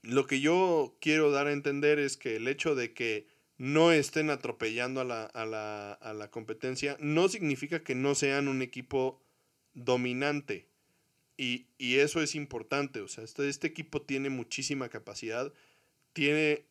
lo 0.00 0.26
que 0.26 0.40
yo 0.40 0.96
quiero 1.02 1.30
dar 1.30 1.46
a 1.46 1.52
entender 1.52 1.98
es 1.98 2.16
que 2.16 2.36
el 2.36 2.48
hecho 2.48 2.74
de 2.74 2.94
que 2.94 3.26
no 3.58 3.92
estén 3.92 4.30
atropellando 4.30 5.02
a 5.02 5.04
la, 5.04 5.24
a 5.24 5.44
la, 5.44 5.92
a 5.92 6.14
la 6.14 6.30
competencia 6.30 6.96
no 7.00 7.28
significa 7.28 7.84
que 7.84 7.94
no 7.94 8.14
sean 8.14 8.48
un 8.48 8.62
equipo 8.62 9.20
dominante. 9.74 10.68
Y, 11.36 11.66
eso 11.78 12.20
es 12.20 12.34
importante. 12.34 13.00
O 13.00 13.08
sea, 13.08 13.24
este, 13.24 13.48
este 13.48 13.66
equipo 13.66 14.02
tiene 14.02 14.28
muchísima 14.28 14.90
capacidad, 14.90 15.52
tiene 16.12 16.66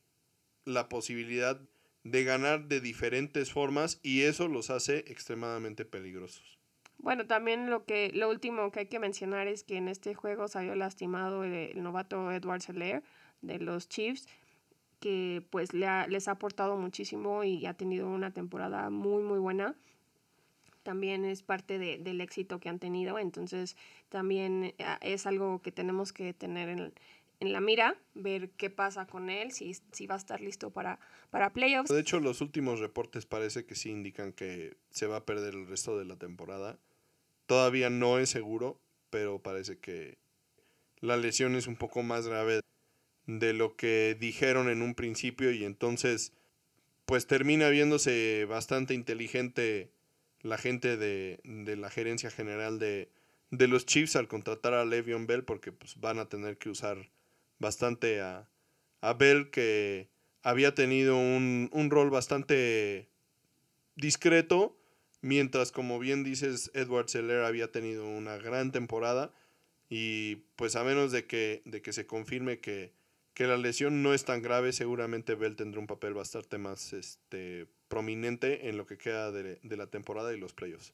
la 0.66 0.90
posibilidad 0.90 1.60
de 2.04 2.24
ganar 2.24 2.68
de 2.68 2.80
diferentes 2.80 3.52
formas 3.52 4.00
y 4.04 4.22
eso 4.22 4.48
los 4.48 4.70
hace 4.70 5.00
extremadamente 5.08 5.86
peligrosos. 5.86 6.60
Bueno, 6.98 7.26
también 7.26 7.70
lo 7.70 7.86
que 7.86 8.12
lo 8.14 8.30
último 8.30 8.72
que 8.72 8.82
hay 8.82 8.86
que 8.88 9.00
mencionar 9.00 9.48
es 9.48 9.64
que 9.64 9.78
en 9.78 9.88
este 9.88 10.14
juego 10.14 10.48
salió 10.48 10.76
lastimado 10.76 11.44
el, 11.44 11.82
novato 11.82 12.32
Edward 12.32 12.62
Seller 12.62 13.04
de 13.42 13.58
los 13.58 13.88
Chiefs, 13.88 14.28
que 15.00 15.42
pues 15.50 15.74
le 15.74 15.88
les 16.10 16.28
ha 16.28 16.32
aportado 16.32 16.78
muchísimo 16.78 17.44
y 17.44 17.66
ha 17.66 17.74
tenido 17.74 18.08
una 18.08 18.32
temporada 18.32 18.90
muy 18.90 19.24
muy 19.24 19.40
buena 19.40 19.76
también 20.90 21.24
es 21.24 21.44
parte 21.44 21.78
de, 21.78 22.00
del 22.00 22.20
éxito 22.20 22.60
que 22.60 22.68
han 22.68 22.80
tenido. 22.80 23.20
Entonces, 23.20 23.78
también 24.10 24.74
eh, 24.80 24.86
es 25.02 25.28
algo 25.28 25.62
que 25.62 25.72
tenemos 25.72 26.12
que 26.12 26.34
tener 26.34 26.68
en, 26.68 26.92
en 27.40 27.54
la 27.54 27.62
mira, 27.62 27.96
ver 28.16 28.50
qué 28.58 28.72
pasa 28.72 29.06
con 29.06 29.30
él, 29.30 29.52
si, 29.52 29.78
si 29.92 30.08
va 30.08 30.16
a 30.16 30.18
estar 30.18 30.42
listo 30.42 30.72
para, 30.72 31.00
para 31.30 31.54
playoffs. 31.54 31.92
De 31.92 32.00
hecho, 32.00 32.20
los 32.20 32.42
últimos 32.42 32.80
reportes 32.80 33.28
parece 33.28 33.68
que 33.68 33.76
sí 33.76 33.92
indican 33.92 34.34
que 34.34 34.78
se 34.90 35.06
va 35.06 35.18
a 35.18 35.26
perder 35.28 35.54
el 35.54 35.68
resto 35.68 35.96
de 36.00 36.06
la 36.06 36.16
temporada. 36.16 36.80
Todavía 37.46 37.92
no 37.92 38.18
es 38.18 38.32
seguro, 38.32 38.80
pero 39.12 39.38
parece 39.38 39.78
que 39.78 40.18
la 41.02 41.18
lesión 41.18 41.54
es 41.54 41.68
un 41.68 41.76
poco 41.76 42.02
más 42.02 42.26
grave 42.28 42.62
de 43.28 43.54
lo 43.54 43.76
que 43.76 44.18
dijeron 44.20 44.70
en 44.70 44.82
un 44.82 44.96
principio 44.96 45.52
y 45.52 45.66
entonces 45.66 46.34
pues 47.06 47.28
termina 47.28 47.70
viéndose 47.70 48.46
bastante 48.50 48.96
inteligente 48.96 49.92
la 50.42 50.58
gente 50.58 50.98
de, 50.98 51.40
la 51.44 51.90
gerencia 51.90 52.32
general 52.32 52.80
de, 52.80 53.10
los 53.52 53.86
Chiefs 53.86 54.16
al 54.16 54.28
contratar 54.28 54.74
a 54.74 54.86
Le'Veon 54.86 55.28
Bell 55.28 55.44
porque 55.44 55.72
pues, 55.72 56.00
van 56.00 56.20
a 56.20 56.30
tener 56.30 56.58
que 56.58 56.70
usar 56.70 57.10
bastante 57.58 58.22
a, 58.22 58.50
a 59.02 59.14
Bell 59.14 59.50
que 59.50 60.10
había 60.42 60.74
tenido 60.74 61.18
un, 61.18 61.70
un, 61.74 61.90
rol 61.90 62.10
bastante 62.10 63.10
discreto 63.96 64.78
mientras 65.22 65.72
como 65.72 66.00
bien 66.00 66.24
dices 66.24 66.72
Edward 66.74 67.10
Seller 67.10 67.44
había 67.44 67.72
tenido 67.72 68.08
una 68.08 68.38
gran 68.38 68.72
temporada 68.72 69.34
y 69.90 70.38
pues 70.56 70.76
a 70.76 70.84
menos 70.84 71.12
de 71.12 71.26
que, 71.26 71.62
de 71.66 71.82
que 71.82 71.92
se 71.92 72.06
confirme 72.06 72.60
que, 72.60 72.94
que 73.34 73.48
la 73.48 73.58
lesión 73.58 74.02
no 74.04 74.14
es 74.14 74.24
tan 74.24 74.42
grave 74.42 74.72
seguramente 74.72 75.36
Bell 75.36 75.58
tendrá 75.58 75.82
un 75.82 75.88
papel 75.88 76.14
bastante 76.14 76.58
más 76.58 76.94
este, 76.94 77.68
prominente 77.90 78.70
en 78.70 78.78
lo 78.78 78.86
que 78.86 78.98
queda 78.98 79.32
de, 79.32 79.60
la 79.64 79.88
temporada 79.88 80.34
y 80.34 80.40
los 80.40 80.54
playoffs. 80.54 80.94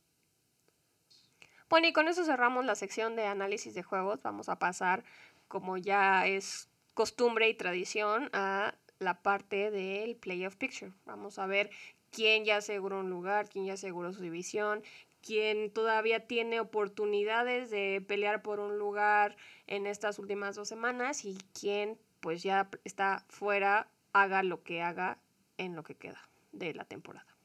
Bueno, 1.70 1.88
y 1.88 1.93
con 1.93 2.08
eso 2.08 2.24
cerramos 2.24 2.66
la 2.66 2.76
sección 2.76 3.16
de 3.16 3.26
análisis 3.26 3.76
de 3.76 3.84
juegos. 3.84 4.24
Vamos 4.24 4.50
a 4.50 4.58
pasar, 4.58 5.04
como 5.48 5.78
ya 5.78 6.26
es 6.26 6.70
costumbre 6.93 7.50
y 7.50 7.54
tradición, 7.54 8.30
a 8.34 8.76
la 9.00 9.22
parte 9.22 9.70
del 9.72 10.16
playoff 10.16 10.56
picture. 10.56 10.93
Vamos 11.06 11.38
a 11.38 11.46
ver 11.48 11.70
quién 12.12 12.46
ya 12.46 12.58
aseguró 12.58 13.02
un 13.02 13.10
lugar, 13.10 13.50
quién 13.50 13.66
ya 13.66 13.74
aseguró 13.74 14.14
su 14.14 14.22
división, 14.22 14.84
quién 15.22 15.72
todavía 15.72 16.28
tiene 16.28 16.60
oportunidades 16.60 17.70
de 17.72 18.04
pelear 18.08 18.41
por 18.41 18.60
un 18.60 18.78
lugar 18.78 19.36
en 19.68 19.86
estas 19.86 20.18
últimas 20.18 20.56
dos 20.56 20.70
semanas 20.70 21.26
y 21.26 21.38
quién 21.60 21.98
pues 22.22 22.41
ya 22.41 22.70
está 22.86 23.26
fuera, 23.28 23.89
haga 24.14 24.43
lo 24.43 24.64
que 24.64 24.82
haga 24.82 25.18
en 25.58 25.76
lo 25.76 25.84
que 25.84 25.96
queda 25.96 26.22
de 26.58 26.74
la 26.74 26.86
temporada. 26.86 27.36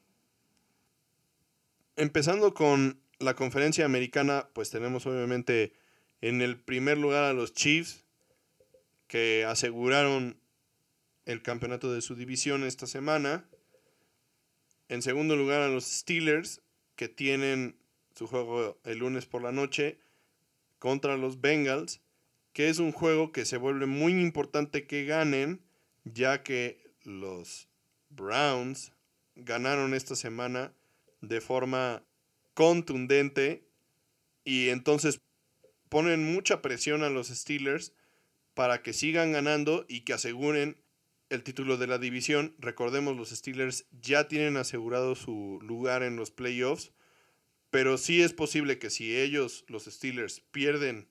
Empezando 1.95 2.53
con 2.53 3.01
la 3.19 3.35
conferencia 3.35 3.85
americana, 3.85 4.49
pues 4.53 4.69
tenemos 4.69 5.05
obviamente 5.05 5.73
en 6.21 6.41
el 6.41 6.59
primer 6.59 6.97
lugar 6.97 7.23
a 7.23 7.33
los 7.33 7.53
Chiefs, 7.53 8.05
que 9.07 9.45
aseguraron 9.45 10.39
el 11.25 11.41
campeonato 11.41 11.91
de 11.91 12.01
su 12.01 12.15
división 12.15 12.63
esta 12.63 12.87
semana. 12.87 13.45
En 14.87 15.01
segundo 15.01 15.35
lugar 15.35 15.61
a 15.61 15.67
los 15.67 15.85
Steelers, 15.85 16.61
que 16.95 17.09
tienen 17.09 17.77
su 18.15 18.27
juego 18.27 18.79
el 18.83 18.99
lunes 18.99 19.25
por 19.25 19.41
la 19.41 19.51
noche 19.51 19.99
contra 20.79 21.17
los 21.17 21.41
Bengals, 21.41 22.01
que 22.53 22.69
es 22.69 22.79
un 22.79 22.91
juego 22.91 23.31
que 23.31 23.45
se 23.45 23.57
vuelve 23.57 23.85
muy 23.85 24.13
importante 24.13 24.87
que 24.87 25.05
ganen, 25.05 25.61
ya 26.03 26.43
que 26.43 26.81
los 27.03 27.67
Browns 28.09 28.91
ganaron 29.35 29.93
esta 29.93 30.15
semana 30.15 30.73
de 31.21 31.41
forma 31.41 32.03
contundente 32.53 33.67
y 34.43 34.69
entonces 34.69 35.21
ponen 35.89 36.33
mucha 36.33 36.61
presión 36.61 37.03
a 37.03 37.09
los 37.09 37.27
Steelers 37.27 37.93
para 38.53 38.81
que 38.81 38.93
sigan 38.93 39.31
ganando 39.31 39.85
y 39.87 40.01
que 40.01 40.13
aseguren 40.13 40.81
el 41.29 41.43
título 41.43 41.77
de 41.77 41.87
la 41.87 41.97
división. 41.97 42.55
Recordemos, 42.59 43.15
los 43.15 43.29
Steelers 43.29 43.85
ya 43.91 44.27
tienen 44.27 44.57
asegurado 44.57 45.15
su 45.15 45.59
lugar 45.61 46.03
en 46.03 46.17
los 46.17 46.31
playoffs, 46.31 46.91
pero 47.69 47.97
sí 47.97 48.21
es 48.21 48.33
posible 48.33 48.79
que 48.79 48.89
si 48.89 49.17
ellos, 49.17 49.63
los 49.67 49.85
Steelers, 49.85 50.41
pierden 50.51 51.07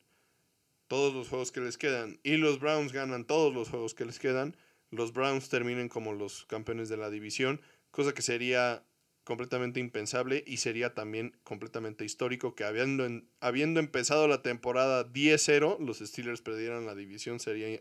todos 0.89 1.15
los 1.15 1.29
juegos 1.29 1.53
que 1.53 1.61
les 1.61 1.79
quedan 1.79 2.21
y 2.23 2.37
los 2.37 2.61
Browns 2.61 2.93
ganan 2.93 3.25
todos 3.25 3.55
los 3.55 3.71
juegos 3.71 3.95
que 3.95 4.05
les 4.05 4.19
quedan, 4.19 4.57
los 4.91 5.13
Browns 5.13 5.49
terminen 5.49 5.89
como 5.89 6.13
los 6.13 6.45
campeones 6.47 6.89
de 6.89 6.97
la 6.97 7.11
división, 7.11 7.61
cosa 7.91 8.13
que 8.15 8.23
sería 8.23 8.85
completamente 9.25 9.81
impensable 9.81 10.43
y 10.47 10.57
sería 10.57 10.95
también 10.95 11.37
completamente 11.45 12.05
histórico 12.05 12.55
que 12.55 12.65
habiendo, 12.65 13.07
habiendo 13.41 13.81
empezado 13.81 14.27
la 14.27 14.43
temporada 14.43 15.07
10-0, 15.07 15.79
los 15.79 15.99
Steelers 15.99 16.43
perdieran 16.43 16.87
la 16.87 16.95
división, 16.95 17.39
sería 17.39 17.81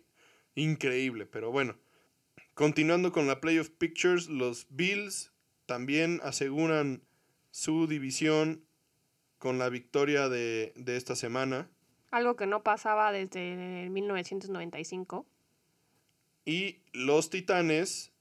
increíble, 0.55 1.26
pero 1.26 1.51
bueno. 1.51 1.78
Continuando 2.53 3.12
con 3.12 3.26
la 3.26 3.39
Playoff 3.39 3.70
Pictures, 3.70 4.28
los 4.28 4.68
Bills 4.70 5.32
también 5.66 6.20
aseguran 6.24 7.01
su 7.51 7.88
división 7.88 8.66
con 9.38 9.57
la 9.57 9.70
victoria 9.70 10.28
de, 10.28 10.74
de 10.76 10.97
esta 10.97 11.16
semana. 11.16 11.70
Algo 12.12 12.36
que 12.36 12.47
no 12.47 12.64
pasaba 12.64 13.12
desde 13.12 13.89
1995. 13.89 15.26
Y 16.45 16.80
los 16.91 17.30
Titanes 17.30 18.12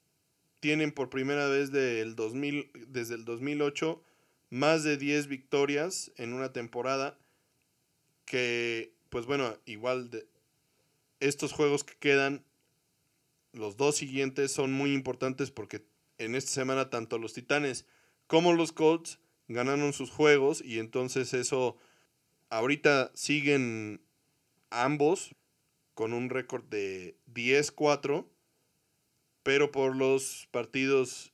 tienen 0.61 0.92
por 0.92 1.11
primera 1.11 1.46
vez 1.48 1.70
del 1.70 2.16
2000, 2.16 2.70
desde 2.88 3.14
el 3.14 3.24
2008 3.24 4.02
más 4.50 4.82
de 4.82 4.96
10 4.96 5.26
victorias 5.26 6.11
en 6.16 6.32
una 6.32 6.52
temporada 6.52 7.18
que, 8.24 8.92
pues 9.11 9.26
bueno, 9.26 9.56
igual 9.66 10.11
de 10.11 10.26
estos 11.20 11.52
juegos 11.52 11.84
que 11.84 11.94
quedan, 11.96 12.44
los 13.52 13.76
dos 13.76 13.96
siguientes 13.96 14.52
son 14.52 14.72
muy 14.72 14.92
importantes 14.92 15.50
porque 15.50 15.84
en 16.18 16.34
esta 16.34 16.50
semana 16.50 16.90
tanto 16.90 17.18
los 17.18 17.32
Titanes 17.32 17.86
como 18.26 18.52
los 18.52 18.72
Colts 18.72 19.18
ganaron 19.48 19.92
sus 19.92 20.11
juegos 20.11 20.62
y 20.62 20.78
entonces 20.78 21.32
eso 21.32 21.76
ahorita 22.50 23.11
siguen 23.14 24.00
ambos 24.70 25.34
con 25.94 26.12
un 26.12 26.30
récord 26.30 26.64
de 26.64 27.16
10-4 27.32 28.26
pero 29.49 29.72
por 29.72 29.96
los 29.96 30.46
partidos 30.51 31.32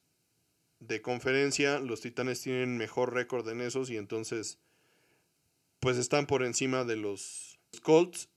de 0.79 1.03
conferencia, 1.03 1.81
los 1.81 2.01
Titanes 2.01 2.41
tienen 2.41 2.77
mejor 2.77 3.13
récord 3.13 3.49
en 3.49 3.61
esos 3.61 3.91
y 3.91 3.97
entonces 3.97 4.61
pues 5.81 5.97
están 5.97 6.29
por 6.29 6.45
encima 6.45 6.85
de 6.85 6.95
los 6.95 7.59
Colts, 7.83 8.29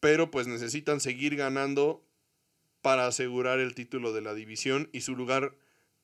pero 0.00 0.30
pues 0.30 0.46
necesitan 0.46 1.00
seguir 1.00 1.36
ganando 1.36 2.02
para 2.80 3.06
asegurar 3.06 3.58
el 3.58 3.74
título 3.74 4.14
de 4.14 4.22
la 4.22 4.32
división 4.32 4.88
y 4.94 5.02
su 5.02 5.14
lugar 5.14 5.54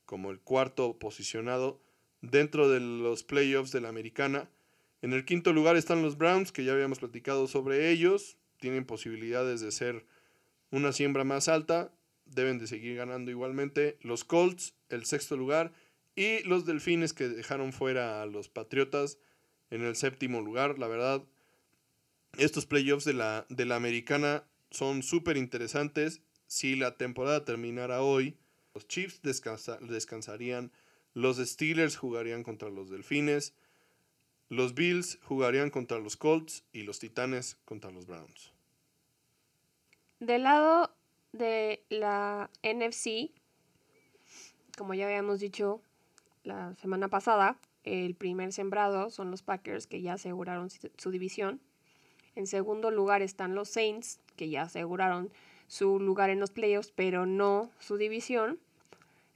como 0.05 0.31
el 0.31 0.39
cuarto 0.39 0.99
posicionado 0.99 1.81
dentro 2.21 2.69
de 2.69 2.81
los 2.81 3.25
playoffs 3.25 3.73
de 3.73 3.81
la 3.81 3.89
americana. 3.89 4.51
En 5.01 5.15
el 5.15 5.25
quinto 5.25 5.55
lugar 5.55 5.77
están 5.77 6.03
los 6.03 6.19
Browns, 6.19 6.53
que 6.53 6.65
ya 6.65 6.75
habíamos 6.75 6.99
platicado 6.99 7.47
sobre 7.47 7.91
ellos, 7.91 8.37
tienen 8.61 8.85
posibilidades 8.85 9.63
de 9.63 9.73
ser 9.73 10.05
una 10.71 10.93
siembra 10.93 11.25
más 11.25 11.49
alta 11.49 11.91
deben 12.27 12.59
de 12.59 12.67
seguir 12.67 12.97
ganando 12.97 13.31
igualmente. 13.31 13.99
Los 14.01 14.25
Colts, 14.25 14.75
el 14.89 15.05
sexto 15.05 15.37
lugar. 15.37 15.73
Y 16.17 16.43
los 16.45 16.65
Delfines 16.65 17.13
que 17.13 17.29
dejaron 17.29 17.73
fuera 17.73 18.23
a 18.23 18.27
los 18.27 18.49
Patriotas 18.49 19.19
en 19.71 19.83
el 19.83 19.97
séptimo 19.97 20.41
lugar. 20.41 20.79
La 20.79 20.87
verdad, 20.87 21.25
estos 22.39 22.67
playoffs 22.67 23.05
de 23.05 23.15
la, 23.15 23.47
de 23.49 23.65
la 23.65 23.77
americana 23.77 24.45
son 24.71 25.03
súper 25.03 25.37
interesantes. 25.37 26.21
Si 26.47 26.77
la 26.77 26.97
temporada 26.97 27.45
terminara 27.45 28.03
hoy, 28.03 28.37
los 28.75 28.87
Chiefs 28.87 29.21
descansarían. 29.23 30.73
Los 31.15 31.39
Steelers 31.39 31.97
jugarían 31.97 32.43
contra 32.43 32.71
los 32.71 32.91
Delfines. 32.91 33.55
Los 34.49 34.75
Bills 34.75 35.19
jugarían 35.23 35.71
contra 35.71 35.99
los 35.99 36.17
Colts 36.17 36.65
y 36.73 36.83
los 36.83 36.99
Titanes 36.99 37.57
contra 37.65 37.91
los 37.91 38.07
Browns. 38.07 38.53
Del 40.21 40.45
lado 40.45 40.95
de 41.35 41.83
la 41.89 42.49
NFC, 42.63 43.31
como 44.79 44.95
ya 44.95 45.07
habíamos 45.07 45.41
dicho 45.41 45.81
la 46.45 46.75
semana 46.77 47.09
pasada, 47.09 47.59
el 47.83 48.15
primer 48.15 48.53
sembrado 48.53 49.11
son 49.11 49.31
los 49.31 49.43
Packers 49.43 49.87
que 49.87 50.01
ya 50.01 50.15
aseguraron 50.15 50.69
su 50.71 51.11
división. 51.11 51.61
En 52.37 52.47
segundo 52.47 52.91
lugar 52.91 53.21
están 53.21 53.55
los 53.55 53.69
Saints 53.69 54.21
que 54.37 54.49
ya 54.49 54.63
aseguraron 54.63 55.31
su 55.67 55.99
lugar 55.99 56.31
en 56.31 56.41
los 56.41 56.51
playoffs, 56.51 56.93
pero 56.95 57.27
no 57.27 57.71
su 57.79 57.97
división. 57.97 58.59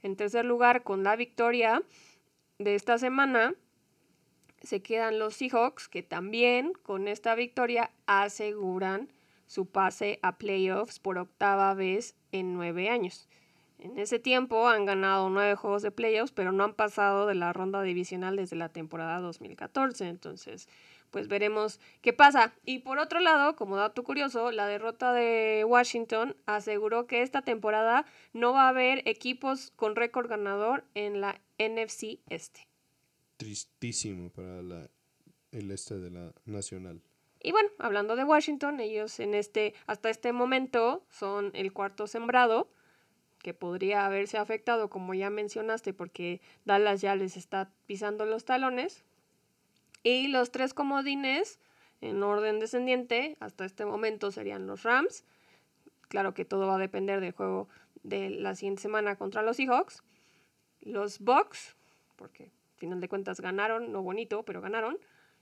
En 0.01 0.15
tercer 0.15 0.45
lugar, 0.45 0.83
con 0.83 1.03
la 1.03 1.15
victoria 1.15 1.83
de 2.59 2.75
esta 2.75 2.97
semana, 2.97 3.55
se 4.61 4.81
quedan 4.81 5.19
los 5.19 5.35
Seahawks 5.35 5.89
que 5.89 6.03
también 6.03 6.73
con 6.83 7.07
esta 7.07 7.35
victoria 7.35 7.91
aseguran 8.05 9.09
su 9.49 9.65
pase 9.65 10.19
a 10.21 10.37
playoffs 10.37 10.99
por 10.99 11.17
octava 11.17 11.73
vez 11.73 12.15
en 12.31 12.53
nueve 12.53 12.87
años. 12.89 13.27
En 13.79 13.97
ese 13.97 14.19
tiempo 14.19 14.67
han 14.67 14.85
ganado 14.85 15.27
nueve 15.29 15.55
juegos 15.55 15.81
de 15.81 15.89
playoffs, 15.89 16.31
pero 16.31 16.51
no 16.51 16.63
han 16.63 16.75
pasado 16.75 17.25
de 17.25 17.33
la 17.33 17.51
ronda 17.51 17.81
divisional 17.81 18.35
desde 18.35 18.55
la 18.55 18.69
temporada 18.69 19.19
2014. 19.21 20.07
Entonces, 20.07 20.69
pues 21.09 21.27
veremos 21.27 21.79
qué 22.01 22.13
pasa. 22.13 22.53
Y 22.63 22.79
por 22.79 22.99
otro 22.99 23.21
lado, 23.21 23.55
como 23.55 23.75
dato 23.75 24.03
curioso, 24.03 24.51
la 24.51 24.67
derrota 24.67 25.13
de 25.13 25.65
Washington 25.67 26.35
aseguró 26.45 27.07
que 27.07 27.23
esta 27.23 27.41
temporada 27.41 28.05
no 28.33 28.53
va 28.53 28.67
a 28.67 28.69
haber 28.69 29.01
equipos 29.07 29.71
con 29.71 29.95
récord 29.95 30.29
ganador 30.29 30.85
en 30.93 31.21
la 31.21 31.41
NFC 31.57 32.19
Este. 32.29 32.67
Tristísimo 33.37 34.29
para 34.29 34.91
el 35.51 35.71
este 35.71 35.97
de 35.97 36.11
la 36.11 36.33
Nacional. 36.45 37.01
Y 37.41 37.51
bueno, 37.51 37.69
hablando 37.79 38.15
de 38.15 38.23
Washington, 38.25 38.79
ellos 38.79 39.19
en 39.19 39.33
este, 39.33 39.73
hasta 39.87 40.09
este 40.09 40.33
momento 40.33 41.03
son 41.09 41.51
el 41.53 41.71
cuarto 41.71 42.05
sembrado, 42.07 42.69
que 43.39 43.53
podría 43.53 44.05
haberse 44.05 44.37
afectado, 44.37 44.89
como 44.89 45.13
ya 45.13 45.29
mencionaste, 45.29 45.93
porque 45.93 46.41
Dallas 46.65 46.99
ya 46.99 47.15
les 47.15 47.37
está 47.37 47.71
pisando 47.85 48.25
los 48.25 48.43
talones. 48.43 49.05
Y 50.03 50.27
los 50.27 50.51
tres 50.51 50.73
comodines, 50.73 51.59
en 52.01 52.21
orden 52.23 52.59
descendiente, 52.59 53.37
hasta 53.39 53.63
este 53.65 53.85
momento 53.85 54.31
serían 54.31 54.67
los 54.67 54.83
Rams. 54.83 55.23
Claro 56.09 56.33
que 56.33 56.43
todo 56.43 56.67
va 56.67 56.75
a 56.75 56.79
depender 56.79 57.21
del 57.21 57.31
juego 57.31 57.69
de 58.03 58.29
la 58.29 58.55
siguiente 58.55 58.81
semana 58.81 59.15
contra 59.15 59.41
los 59.41 59.57
Seahawks. 59.57 60.03
Los 60.81 61.19
Bucks, 61.19 61.75
porque 62.17 62.43
al 62.45 62.79
final 62.79 62.99
de 62.99 63.09
cuentas 63.09 63.39
ganaron, 63.39 63.91
no 63.91 64.01
bonito, 64.01 64.43
pero 64.43 64.59
ganaron. 64.59 64.97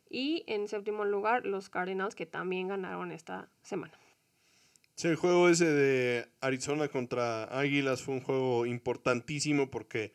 Y 0.10 0.44
en 0.48 0.68
séptimo 0.68 1.06
lugar, 1.06 1.46
los 1.46 1.70
Cardinals, 1.70 2.16
que 2.16 2.26
también 2.26 2.68
ganaron 2.68 3.12
esta 3.12 3.50
semana. 3.62 3.94
Sí, 4.96 5.10
el 5.10 5.16
juego 5.16 5.48
ese 5.48 5.66
de 5.66 6.28
Arizona 6.42 6.88
contra 6.88 7.44
Águilas 7.44 8.02
fue 8.02 8.16
un 8.16 8.22
juego 8.22 8.66
importantísimo 8.66 9.70
porque 9.70 10.12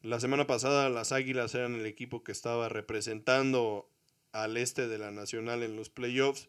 la 0.00 0.18
semana 0.20 0.46
pasada 0.46 0.88
las 0.88 1.12
Águilas 1.12 1.54
eran 1.54 1.74
el 1.74 1.84
equipo 1.84 2.24
que 2.24 2.32
estaba 2.32 2.70
representando 2.70 3.90
al 4.32 4.56
este 4.56 4.88
de 4.88 4.96
la 4.96 5.10
Nacional 5.10 5.62
en 5.62 5.76
los 5.76 5.90
playoffs. 5.90 6.48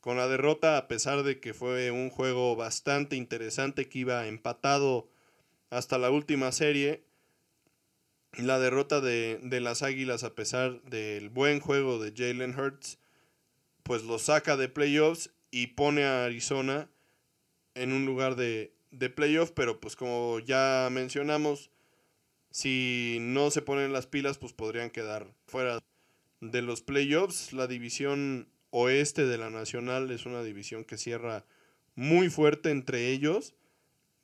Con 0.00 0.16
la 0.16 0.28
derrota, 0.28 0.78
a 0.78 0.88
pesar 0.88 1.24
de 1.24 1.40
que 1.40 1.52
fue 1.52 1.90
un 1.90 2.08
juego 2.08 2.56
bastante 2.56 3.16
interesante 3.16 3.88
que 3.88 3.98
iba 3.98 4.26
empatado 4.26 5.10
hasta 5.68 5.98
la 5.98 6.10
última 6.10 6.52
serie. 6.52 7.04
La 8.38 8.58
derrota 8.58 9.00
de, 9.00 9.38
de 9.42 9.60
las 9.60 9.82
Águilas 9.82 10.24
a 10.24 10.34
pesar 10.34 10.80
del 10.82 11.28
buen 11.28 11.60
juego 11.60 11.98
de 11.98 12.12
Jalen 12.16 12.58
Hurts, 12.58 12.98
pues 13.82 14.04
lo 14.04 14.18
saca 14.18 14.56
de 14.56 14.68
playoffs 14.68 15.30
y 15.50 15.68
pone 15.68 16.04
a 16.04 16.24
Arizona 16.24 16.88
en 17.74 17.92
un 17.92 18.06
lugar 18.06 18.36
de, 18.36 18.72
de 18.90 19.10
playoff, 19.10 19.50
pero 19.50 19.80
pues 19.80 19.96
como 19.96 20.38
ya 20.40 20.88
mencionamos, 20.90 21.70
si 22.50 23.18
no 23.20 23.50
se 23.50 23.62
ponen 23.62 23.92
las 23.92 24.06
pilas, 24.06 24.38
pues 24.38 24.52
podrían 24.52 24.90
quedar 24.90 25.32
fuera 25.46 25.82
de 26.40 26.62
los 26.62 26.82
playoffs. 26.82 27.52
La 27.52 27.66
división 27.66 28.48
oeste 28.70 29.26
de 29.26 29.38
la 29.38 29.50
Nacional 29.50 30.10
es 30.10 30.26
una 30.26 30.42
división 30.42 30.84
que 30.84 30.96
cierra 30.96 31.44
muy 31.94 32.30
fuerte 32.30 32.70
entre 32.70 33.08
ellos. 33.08 33.54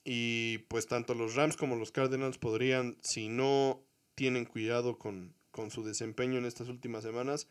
Y 0.05 0.59
pues 0.69 0.87
tanto 0.87 1.15
los 1.15 1.35
Rams 1.35 1.57
como 1.57 1.77
los 1.77 1.91
Cardinals 1.91 2.39
podrían, 2.39 2.99
si 3.01 3.29
no 3.29 3.83
tienen 4.15 4.45
cuidado 4.45 4.99
con, 4.99 5.35
con 5.51 5.71
su 5.71 5.85
desempeño 5.85 6.39
en 6.39 6.47
estas 6.47 6.69
últimas 6.69 7.03
semanas, 7.03 7.49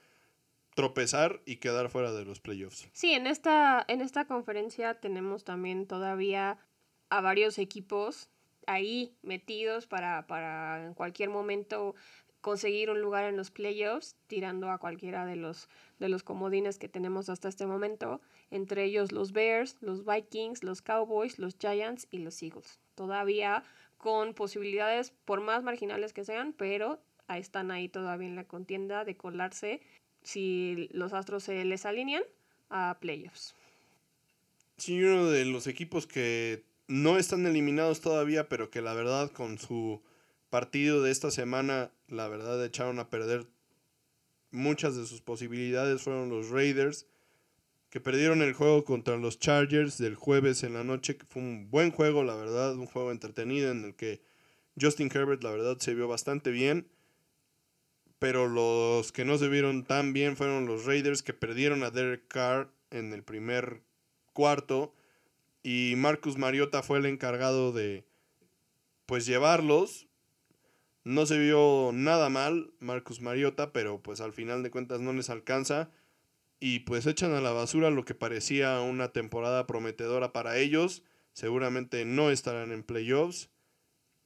tropezar 0.75 1.41
y 1.45 1.57
quedar 1.57 1.89
fuera 1.89 2.11
de 2.11 2.25
los 2.25 2.39
playoffs. 2.39 2.87
Sí, 2.93 3.13
en 3.13 3.27
esta, 3.27 3.83
en 3.87 4.01
esta 4.01 4.25
conferencia 4.25 4.99
tenemos 4.99 5.43
también 5.43 5.87
todavía 5.87 6.57
a 7.09 7.21
varios 7.21 7.59
equipos 7.59 8.29
ahí 8.65 9.13
metidos 9.21 9.87
para, 9.87 10.25
para 10.25 10.85
en 10.85 10.93
cualquier 10.93 11.29
momento 11.29 11.95
conseguir 12.41 12.89
un 12.89 12.99
lugar 12.99 13.23
en 13.23 13.37
los 13.37 13.51
playoffs, 13.51 14.17
tirando 14.27 14.69
a 14.69 14.77
cualquiera 14.77 15.25
de 15.25 15.37
los, 15.37 15.69
de 15.99 16.09
los 16.09 16.23
comodines 16.23 16.77
que 16.77 16.89
tenemos 16.89 17.29
hasta 17.29 17.47
este 17.47 17.65
momento, 17.65 18.19
entre 18.51 18.83
ellos 18.83 19.13
los 19.13 19.31
Bears, 19.31 19.77
los 19.79 20.05
Vikings, 20.05 20.61
los 20.61 20.81
Cowboys, 20.81 21.39
los 21.39 21.55
Giants 21.57 22.05
y 22.11 22.17
los 22.17 22.43
Eagles. 22.43 22.79
Todavía 22.95 23.63
con 24.03 24.33
posibilidades, 24.33 25.13
por 25.23 25.39
más 25.39 25.63
marginales 25.63 26.11
que 26.11 26.25
sean, 26.25 26.51
pero 26.51 26.99
están 27.29 27.71
ahí 27.71 27.87
todavía 27.87 28.27
en 28.27 28.35
la 28.35 28.43
contienda 28.43 29.05
de 29.05 29.15
colarse 29.15 29.79
si 30.23 30.89
los 30.91 31.13
Astros 31.13 31.45
se 31.45 31.63
les 31.63 31.85
alinean 31.85 32.23
a 32.69 32.97
playoffs. 32.99 33.55
Sí, 34.75 35.01
uno 35.01 35.29
de 35.29 35.45
los 35.45 35.67
equipos 35.67 36.05
que 36.05 36.65
no 36.89 37.17
están 37.17 37.45
eliminados 37.45 38.01
todavía, 38.01 38.49
pero 38.49 38.69
que 38.69 38.81
la 38.81 38.93
verdad 38.93 39.31
con 39.31 39.57
su 39.57 40.01
partido 40.49 41.01
de 41.01 41.09
esta 41.09 41.31
semana, 41.31 41.89
la 42.09 42.27
verdad 42.27 42.63
echaron 42.65 42.99
a 42.99 43.09
perder 43.09 43.47
muchas 44.51 44.97
de 44.97 45.05
sus 45.05 45.21
posibilidades 45.21 46.01
fueron 46.01 46.27
los 46.27 46.49
Raiders, 46.49 47.07
que 47.93 48.01
perdieron 48.01 48.41
el 48.41 48.53
juego 48.53 48.85
contra 48.85 49.17
los 49.17 49.37
Chargers 49.37 49.99
del 49.99 50.15
jueves 50.15 50.63
en 50.63 50.73
la 50.73 50.83
noche, 50.83 51.15
que 51.15 51.27
fue 51.27 51.43
un 51.43 51.69
buen 51.69 51.91
juego, 51.91 52.23
la 52.23 52.33
verdad, 52.33 52.73
un 52.73 52.87
juego 52.87 53.11
entretenido 53.11 53.69
en 53.69 53.85
el 53.85 53.93
que 53.93 54.19
Justin 54.81 55.11
Herbert, 55.13 55.43
la 55.43 55.51
verdad, 55.51 55.77
se 55.77 55.93
vio 55.93 56.07
bastante 56.07 56.49
bien. 56.49 56.87
Pero 58.17 58.47
los 58.47 59.11
que 59.11 59.25
no 59.25 59.37
se 59.37 59.47
vieron 59.47 59.83
tan 59.83 60.11
bien 60.11 60.35
fueron 60.35 60.65
los 60.65 60.85
Raiders 60.85 61.21
que 61.21 61.35
perdieron 61.35 61.83
a 61.83 61.91
Derek 61.91 62.27
Carr 62.27 62.71
en 62.89 63.13
el 63.13 63.21
primer 63.21 63.83
cuarto 64.33 64.95
y 65.61 65.93
Marcus 65.95 66.39
Mariota 66.39 66.81
fue 66.81 66.97
el 66.97 67.05
encargado 67.05 67.73
de 67.73 68.07
pues 69.05 69.27
llevarlos. 69.27 70.07
No 71.03 71.27
se 71.27 71.37
vio 71.37 71.91
nada 71.93 72.29
mal 72.29 72.73
Marcus 72.79 73.21
Mariota, 73.21 73.71
pero 73.71 74.01
pues 74.01 74.19
al 74.19 74.33
final 74.33 74.63
de 74.63 74.71
cuentas 74.71 74.99
no 74.99 75.13
les 75.13 75.29
alcanza 75.29 75.91
y 76.65 76.79
pues 76.79 77.05
echan 77.07 77.33
a 77.33 77.41
la 77.41 77.51
basura 77.51 77.89
lo 77.89 78.05
que 78.05 78.15
parecía 78.15 78.79
una 78.79 79.09
temporada 79.09 79.67
prometedora 79.67 80.31
para 80.31 80.57
ellos. 80.57 81.03
Seguramente 81.33 82.05
no 82.05 82.29
estarán 82.31 82.71
en 82.71 82.83
playoffs 82.83 83.49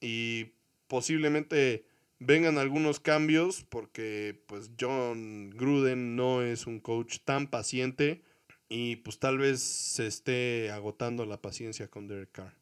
y 0.01 0.51
posiblemente 0.85 1.87
vengan 2.19 2.59
algunos 2.59 2.99
cambios 2.99 3.63
porque 3.63 4.39
pues 4.45 4.69
John 4.79 5.49
Gruden 5.49 6.15
no 6.15 6.43
es 6.43 6.67
un 6.67 6.79
coach 6.79 7.21
tan 7.25 7.47
paciente 7.47 8.21
y 8.69 8.97
pues 8.97 9.17
tal 9.17 9.39
vez 9.39 9.59
se 9.59 10.05
esté 10.05 10.69
agotando 10.69 11.25
la 11.25 11.41
paciencia 11.41 11.87
con 11.87 12.07
Derek 12.07 12.33
Carr. 12.33 12.53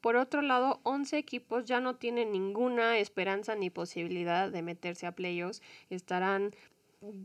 Por 0.00 0.16
otro 0.16 0.42
lado, 0.42 0.80
11 0.82 1.16
equipos 1.16 1.64
ya 1.64 1.80
no 1.80 1.94
tienen 1.94 2.32
ninguna 2.32 2.98
esperanza 2.98 3.54
ni 3.54 3.70
posibilidad 3.70 4.50
de 4.50 4.62
meterse 4.62 5.06
a 5.06 5.12
playoffs. 5.12 5.62
Estarán 5.90 6.56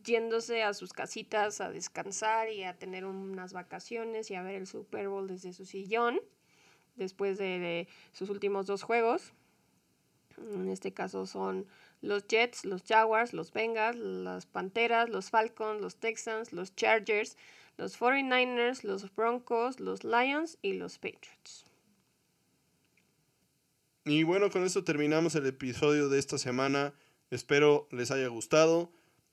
yéndose 0.03 0.63
a 0.63 0.73
sus 0.73 0.93
casitas 0.93 1.61
a 1.61 1.71
descansar 1.71 2.49
y 2.49 2.63
a 2.63 2.75
tener 2.77 3.05
unas 3.05 3.53
vacaciones 3.53 4.29
y 4.29 4.35
a 4.35 4.43
ver 4.43 4.55
el 4.55 4.67
Super 4.67 5.07
Bowl 5.07 5.27
desde 5.27 5.53
su 5.53 5.65
sillón 5.65 6.19
después 6.95 7.37
de, 7.37 7.87
sus 8.11 8.29
últimos 8.29 8.67
dos 8.67 8.83
juegos. 8.83 9.33
En 10.37 10.69
este 10.69 10.93
caso 10.93 11.25
son 11.25 11.67
los 12.01 12.27
Jets, 12.27 12.65
los 12.65 12.83
Jaguars, 12.83 13.33
los 13.33 13.51
Bengals, 13.53 13.97
las 13.97 14.45
Panteras, 14.45 15.09
los 15.09 15.29
Falcons, 15.29 15.81
los 15.81 15.97
Texans, 15.97 16.51
los 16.51 16.75
Chargers, 16.75 17.37
los 17.77 17.99
49ers, 17.99 18.83
los 18.83 19.13
Broncos, 19.15 19.79
los 19.79 20.03
Lions 20.03 20.57
y 20.61 20.73
los 20.73 20.97
Patriots. 20.97 21.65
Y 24.05 24.23
bueno, 24.23 24.49
con 24.49 24.63
esto 24.63 24.83
terminamos 24.83 25.35
el 25.35 25.45
episodio 25.45 26.09
de 26.09 26.17
esta 26.17 26.39
semana. 26.39 26.93
Espero 27.29 27.87
les 27.91 28.09
haya 28.09 28.27
gustado. 28.27 28.91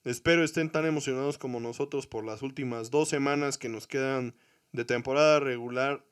Espero 0.09 0.43
estén 0.43 0.71
tan 0.71 0.87
emocionados 0.87 1.37
como 1.37 1.61
nosotros 1.61 2.07
por 2.07 2.25
las 2.25 2.41
últimas 2.41 2.91
dos 2.91 3.11
semanas 3.11 3.59
que 3.59 3.69
nos 3.69 3.87
quedan 3.87 4.35
de 4.73 4.87
temporada 4.87 5.39
regular 5.39 6.03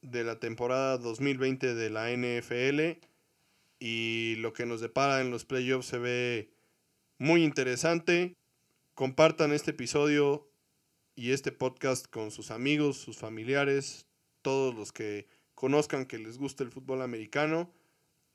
de 0.00 0.24
la 0.24 0.40
temporada 0.40 0.96
2020 0.96 1.74
de 1.74 1.90
la 1.90 2.10
NFL 2.10 3.04
y 3.78 4.36
lo 4.36 4.54
que 4.54 4.64
nos 4.64 4.80
depara 4.80 5.20
en 5.20 5.30
los 5.30 5.44
playoffs 5.44 5.88
se 5.88 5.98
ve 5.98 6.54
muy 7.18 7.44
interesante. 7.44 8.34
Compartan 8.94 9.52
este 9.52 9.72
episodio 9.72 10.48
y 11.14 11.32
este 11.32 11.52
podcast 11.52 12.06
con 12.06 12.30
sus 12.30 12.50
amigos, 12.50 12.96
sus 12.96 13.18
familiares, 13.18 14.06
todos 14.40 14.74
los 14.74 14.90
que 14.90 15.28
conozcan 15.54 16.06
que 16.06 16.16
les 16.16 16.38
gusta 16.38 16.64
el 16.64 16.70
fútbol 16.70 17.02
americano. 17.02 17.70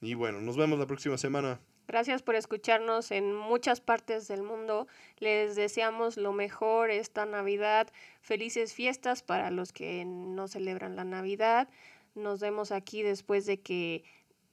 Y 0.02 0.14
bueno, 0.14 0.40
nos 0.40 0.56
vemos 0.56 0.78
la 0.78 0.86
próxima 0.86 1.18
semana. 1.18 1.62
Gracias 1.88 2.22
por 2.22 2.36
escucharnos 2.36 3.12
en 3.12 3.34
muchas 3.34 3.80
partes 3.80 4.28
del 4.28 4.44
mundo. 4.44 4.88
Les 5.20 5.56
deseamos 5.56 6.18
lo 6.18 6.34
mejor 6.34 6.92
esta 6.92 7.26
Navidad. 7.26 7.88
Felices 8.20 8.74
fiestas 8.74 9.24
para 9.24 9.52
los 9.52 9.72
que 9.72 10.04
no 10.04 10.50
celebran 10.50 10.98
la 10.98 11.06
Navidad. 11.06 11.70
Nos 12.14 12.42
vemos 12.42 12.74
aquí 12.74 13.04
después 13.04 13.46
de 13.46 13.62
que 13.62 14.04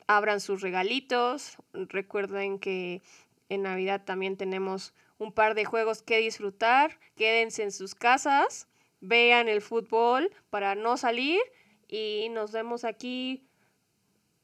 abran 0.07 0.41
sus 0.41 0.61
regalitos. 0.61 1.57
Recuerden 1.73 2.61
que 2.61 3.03
en 3.49 3.63
Navidad 3.63 4.05
también 4.05 4.37
tenemos 4.37 4.95
un 5.19 5.33
par 5.33 5.57
de 5.57 5.65
juegos 5.65 6.03
que 6.03 6.19
disfrutar. 6.19 7.01
Quédense 7.17 7.65
en 7.65 7.73
sus 7.73 7.97
casas, 7.97 8.69
vean 9.01 9.49
el 9.49 9.61
fútbol 9.61 10.31
para 10.51 10.77
no 10.77 10.97
salir 10.97 11.41
y 11.89 12.29
nos 12.31 12.53
vemos 12.53 12.85
aquí 12.85 13.45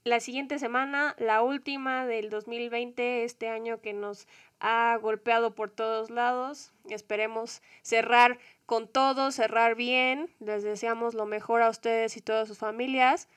la 0.05 0.21
siguiente 0.21 0.59
semana, 0.59 1.15
la 1.19 1.43
última 1.43 2.07
del 2.07 2.31
2020, 2.31 3.25
este 3.25 3.49
año 3.49 3.81
que 3.81 3.93
nos 3.93 4.27
ha 4.59 4.97
golpeado 5.01 5.55
por 5.55 5.71
todos 5.71 6.11
lados. 6.11 6.73
Esperemos 6.89 7.63
cerrar 7.83 8.39
con 8.67 8.89
todo, 8.89 9.31
cerrar 9.31 9.75
bien. 9.75 10.31
Les 10.41 10.63
deseamos 10.63 11.15
lo 11.15 11.27
mejor 11.27 11.63
a 11.63 11.71
ustedes 11.71 12.17
y 12.17 12.23
todas 12.23 12.49
sus 12.49 12.59
familias. 12.59 13.29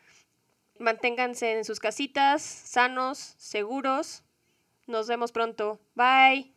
Manténganse 0.79 1.53
en 1.53 1.65
sus 1.65 1.79
casitas, 1.79 2.41
sanos, 2.41 3.35
seguros. 3.37 4.23
Nos 4.87 5.07
vemos 5.07 5.31
pronto. 5.31 5.79
Bye. 5.95 6.52